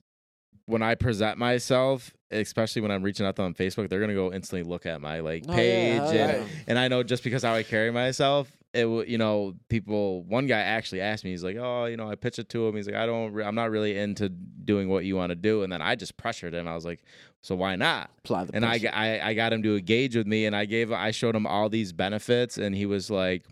when 0.65 0.81
I 0.81 0.95
present 0.95 1.37
myself, 1.37 2.13
especially 2.31 2.81
when 2.81 2.91
I'm 2.91 3.03
reaching 3.03 3.25
out 3.25 3.37
to 3.37 3.43
them 3.43 3.45
on 3.45 3.53
Facebook, 3.53 3.87
they're 3.87 4.01
gonna 4.01 4.13
go 4.13 4.33
instantly 4.33 4.69
look 4.69 4.85
at 4.85 4.99
my 4.99 5.21
like 5.21 5.45
oh, 5.47 5.53
page, 5.53 5.95
yeah, 5.95 6.01
and, 6.01 6.13
yeah. 6.13 6.47
and 6.67 6.77
I 6.77 6.89
know 6.89 7.01
just 7.01 7.23
because 7.23 7.43
how 7.43 7.53
I 7.53 7.63
carry 7.63 7.91
myself, 7.91 8.51
it 8.75 9.07
you 9.07 9.17
know 9.17 9.55
people 9.69 10.23
one 10.23 10.47
guy 10.47 10.59
actually 10.59 11.01
asked 11.01 11.23
me 11.23 11.31
he's 11.31 11.43
like 11.43 11.55
oh 11.57 11.85
you 11.85 11.97
know 11.97 12.09
i 12.09 12.15
pitched 12.15 12.39
it 12.39 12.49
to 12.49 12.67
him. 12.67 12.75
He's 12.75 12.87
like 12.87 12.95
i 12.95 13.05
don't 13.05 13.39
i'm 13.41 13.55
not 13.55 13.71
really 13.71 13.97
into 13.97 14.29
doing 14.29 14.89
what 14.89 15.05
you 15.05 15.15
want 15.15 15.29
to 15.31 15.35
do. 15.35 15.63
And 15.63 15.71
then 15.71 15.81
i 15.81 15.95
just 15.95 16.17
pressured 16.17 16.53
him. 16.53 16.67
I 16.67 16.75
was 16.75 16.85
like 16.85 17.03
so 17.41 17.55
why 17.55 17.75
not? 17.75 18.09
Apply 18.19 18.45
the 18.45 18.55
and 18.55 18.65
I, 18.65 18.79
I, 18.91 19.29
I 19.29 19.33
got 19.33 19.53
him 19.53 19.61
to 19.63 19.77
engage 19.77 20.15
with 20.15 20.27
me 20.27 20.45
and 20.45 20.55
i 20.55 20.65
gave 20.65 20.91
i 20.91 21.11
showed 21.11 21.35
him 21.35 21.47
all 21.47 21.69
these 21.69 21.93
benefits 21.93 22.57
and 22.57 22.75
he 22.75 22.85
was 22.85 23.09
like 23.09 23.45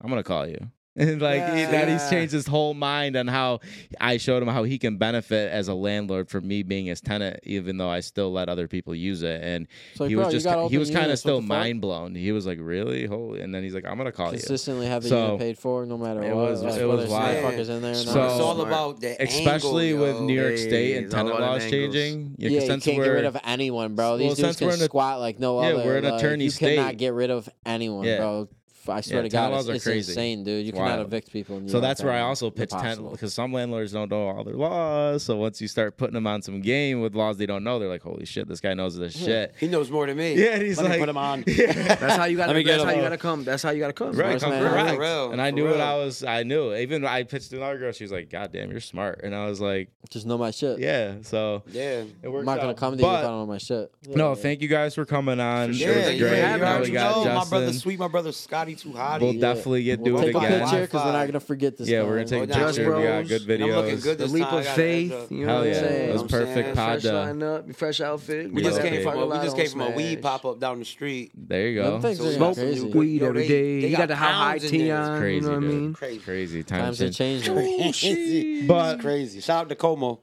i'm 0.00 0.08
gonna 0.08 0.22
call 0.22 0.46
you. 0.46 0.70
and 1.08 1.22
like 1.22 1.38
yeah. 1.38 1.56
he, 1.56 1.64
that 1.64 1.88
he's 1.88 2.08
changed 2.10 2.32
his 2.32 2.46
whole 2.46 2.74
mind 2.74 3.16
on 3.16 3.28
how 3.28 3.60
I 4.00 4.16
showed 4.16 4.42
him 4.42 4.48
how 4.48 4.64
he 4.64 4.78
can 4.78 4.96
benefit 4.96 5.52
as 5.52 5.68
a 5.68 5.74
landlord 5.74 6.28
from 6.28 6.46
me 6.46 6.62
being 6.62 6.86
his 6.86 7.00
tenant, 7.00 7.40
even 7.44 7.76
though 7.76 7.88
I 7.88 8.00
still 8.00 8.32
let 8.32 8.48
other 8.48 8.66
people 8.66 8.94
use 8.94 9.22
it. 9.22 9.42
And 9.42 9.68
so 9.94 10.06
he, 10.06 10.16
was 10.16 10.32
just 10.32 10.46
he 10.70 10.78
was 10.78 10.90
kind 10.90 11.10
of 11.10 11.18
still 11.18 11.40
mind 11.40 11.80
blown. 11.80 12.14
He 12.14 12.32
was 12.32 12.46
like, 12.46 12.58
"Really? 12.60 13.06
Holy!" 13.06 13.40
And 13.40 13.54
then 13.54 13.62
he's 13.62 13.74
like, 13.74 13.86
"I'm 13.86 13.96
gonna 13.96 14.12
call 14.12 14.30
consistently 14.30 14.38
you 14.38 14.48
consistently 14.48 14.86
have 14.88 15.02
the 15.02 15.08
so, 15.08 15.38
paid 15.38 15.58
for, 15.58 15.86
no 15.86 15.96
matter 15.96 16.22
it 16.22 16.34
what." 16.34 16.50
Was, 16.50 16.62
it 16.62 16.86
was 16.86 17.68
in 17.68 17.82
there 17.82 17.94
so, 17.94 18.24
it's 18.24 18.40
all 18.40 18.60
about 18.60 19.00
the 19.00 19.20
especially 19.22 19.90
angle, 19.90 20.06
with 20.06 20.20
New 20.22 20.34
York 20.34 20.56
hey, 20.56 20.68
State 20.68 20.96
and 20.96 21.10
tenant 21.10 21.38
laws 21.38 21.62
angles. 21.62 21.70
changing. 21.70 22.34
Yeah, 22.38 22.50
yeah 22.50 22.60
you 22.60 22.68
can't 22.68 22.82
get 22.82 22.98
rid 22.98 23.24
of 23.24 23.36
anyone, 23.44 23.94
bro. 23.94 24.16
These 24.16 24.40
well, 24.40 24.52
dudes 24.52 24.58
can 24.58 24.72
squat 24.72 25.20
like 25.20 25.38
no 25.38 25.58
other. 25.58 25.78
Yeah, 25.78 25.84
we're 25.84 25.98
an 25.98 26.04
attorney 26.06 26.48
state. 26.48 26.70
You 26.70 26.76
cannot 26.76 26.96
get 26.96 27.12
rid 27.12 27.30
of 27.30 27.48
anyone, 27.64 28.04
bro. 28.04 28.48
I 28.90 29.00
swear 29.00 29.18
yeah, 29.18 29.22
to 29.22 29.28
God, 29.28 29.68
it's, 29.68 29.86
it's 29.86 30.08
insane, 30.08 30.44
dude. 30.44 30.66
You 30.66 30.72
Wild. 30.72 30.88
cannot 30.88 31.06
evict 31.06 31.32
people. 31.32 31.62
so 31.68 31.80
that's 31.80 32.02
where 32.02 32.12
I 32.12 32.20
also 32.20 32.50
pitch 32.50 32.70
tent 32.70 33.10
because 33.10 33.34
some 33.34 33.52
landlords 33.52 33.92
don't 33.92 34.10
know 34.10 34.28
all 34.28 34.44
their 34.44 34.54
laws. 34.54 35.22
So 35.22 35.36
once 35.36 35.60
you 35.60 35.68
start 35.68 35.96
putting 35.96 36.14
them 36.14 36.26
on 36.26 36.42
some 36.42 36.60
game 36.60 37.00
with 37.00 37.14
laws 37.14 37.38
they 37.38 37.46
don't 37.46 37.64
know, 37.64 37.78
they're 37.78 37.88
like, 37.88 38.02
"Holy 38.02 38.24
shit, 38.24 38.48
this 38.48 38.60
guy 38.60 38.74
knows 38.74 38.96
this 38.96 39.16
shit." 39.16 39.54
He 39.58 39.68
knows 39.68 39.90
more 39.90 40.06
than 40.06 40.16
me. 40.16 40.34
Yeah, 40.34 40.54
and 40.54 40.62
he's 40.62 40.78
Let 40.78 40.90
like, 40.90 41.00
"Put 41.00 41.08
him 41.08 41.16
on." 41.16 41.44
Yeah. 41.58 41.72
That's 41.72 42.16
how 42.16 42.26
you 42.26 42.36
got. 42.36 42.52
to 42.52 42.62
That's 42.62 42.84
how 42.84 42.90
you 42.90 43.02
got 43.02 43.08
to 43.08 43.18
come. 43.18 43.44
That's 43.44 43.62
how 43.62 43.70
you 43.70 43.80
got 43.80 43.88
to 43.88 43.92
come. 43.92 44.12
Right, 44.12 44.40
come 44.40 44.52
correct. 44.52 45.00
And 45.32 45.42
I 45.42 45.50
knew 45.50 45.64
what 45.64 45.80
I 45.80 45.96
was. 45.96 46.22
I 46.22 46.42
knew. 46.44 46.74
Even 46.74 47.04
I 47.04 47.24
pitched 47.24 47.52
another 47.52 47.78
girl. 47.78 47.92
She 47.92 48.04
was 48.04 48.12
like, 48.12 48.30
"God 48.30 48.52
damn, 48.52 48.70
you're 48.70 48.80
smart," 48.80 49.22
and 49.24 49.34
I 49.34 49.46
was 49.46 49.60
like, 49.60 49.90
"Just 50.10 50.26
know 50.26 50.38
my 50.38 50.50
shit." 50.50 50.78
Yeah. 50.78 51.16
So 51.22 51.62
yeah, 51.72 52.04
I'm 52.24 52.44
not 52.44 52.60
gonna 52.60 52.74
come 52.74 52.96
to 52.96 53.02
you 53.02 53.08
if 53.08 53.16
I 53.16 53.22
don't 53.22 53.40
know 53.40 53.46
my 53.46 53.58
shit. 53.58 53.90
No, 54.08 54.34
thank 54.34 54.62
you 54.62 54.68
guys 54.68 54.94
for 54.94 55.04
coming 55.04 55.40
on. 55.40 55.72
Yeah, 55.72 56.08
you. 56.10 56.24
My 56.24 57.44
brother, 57.48 57.72
sweet, 57.72 57.98
my 57.98 58.08
brother 58.08 58.32
Scotty 58.32 58.76
too 58.78 58.92
hot. 58.92 59.20
We'll 59.20 59.38
definitely 59.38 59.84
get 59.84 60.02
do 60.02 60.14
we'll 60.14 60.22
it 60.22 60.32
take 60.32 60.36
a 60.36 60.40
picture 60.40 60.80
because 60.82 61.04
we're 61.04 61.12
not 61.12 61.26
gonna 61.26 61.40
forget 61.40 61.76
this. 61.76 61.88
Yeah, 61.88 62.02
guy. 62.02 62.08
we're 62.08 62.24
gonna 62.24 62.26
take 62.26 62.40
oh, 62.40 62.62
a 62.62 62.66
picture. 62.66 62.84
Bros. 62.84 63.22
We 63.22 63.28
good 63.28 63.42
videos. 63.42 63.64
I'm 63.64 63.70
looking 63.70 64.00
good. 64.00 64.18
The 64.18 64.26
leap 64.26 64.44
time. 64.44 64.58
of 64.58 64.68
faith. 64.68 65.30
You 65.30 65.46
know 65.46 65.46
Hell 65.46 65.56
what 65.58 65.66
I'm 65.66 65.72
yeah. 65.72 65.80
saying? 65.80 66.10
It 66.10 66.12
was 66.12 66.22
I'm 66.22 66.28
perfect 66.28 66.76
pod. 66.76 67.00
Fresh 67.02 67.12
line 67.12 67.42
up, 67.42 67.74
fresh 67.74 68.00
outfit. 68.00 68.52
We 68.52 68.62
just 68.62 68.80
came 68.80 69.02
from 69.02 69.30
we 69.30 69.36
just 69.38 69.56
came 69.56 69.68
from 69.68 69.80
a 69.80 69.90
weed 69.90 70.22
pop 70.22 70.44
up 70.44 70.60
down 70.60 70.78
the 70.78 70.84
street. 70.84 71.32
There 71.34 71.68
you 71.68 71.82
go. 71.82 72.14
Smoke 72.14 72.56
weed 72.94 73.22
every 73.22 73.48
day. 73.48 73.88
You 73.88 73.96
got 73.96 74.08
the 74.08 74.16
high 74.16 74.32
high 74.32 74.58
tea 74.58 74.90
on. 74.90 75.18
Crazy, 75.18 75.34
you 75.34 75.40
know 75.42 75.56
what 75.56 75.64
I 75.64 75.66
mean? 75.66 75.94
Crazy, 75.94 76.62
times 76.62 76.98
have 76.98 77.12
changed. 77.12 78.66
But 78.68 79.00
crazy. 79.00 79.40
Shout 79.40 79.62
out 79.62 79.68
to 79.68 79.74
Como. 79.74 80.20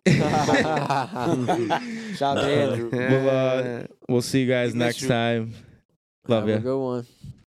Shout 2.16 2.38
out 2.38 2.42
to 2.42 2.48
Andrew. 2.48 2.90
We'll 2.92 3.88
we'll 4.08 4.22
see 4.22 4.42
you 4.42 4.48
guys 4.48 4.74
next 4.74 5.08
time. 5.08 5.54
Love 6.28 6.48
Have 6.48 6.50
you. 6.50 6.56
A 6.56 6.60
good 6.60 6.80
one. 6.80 7.06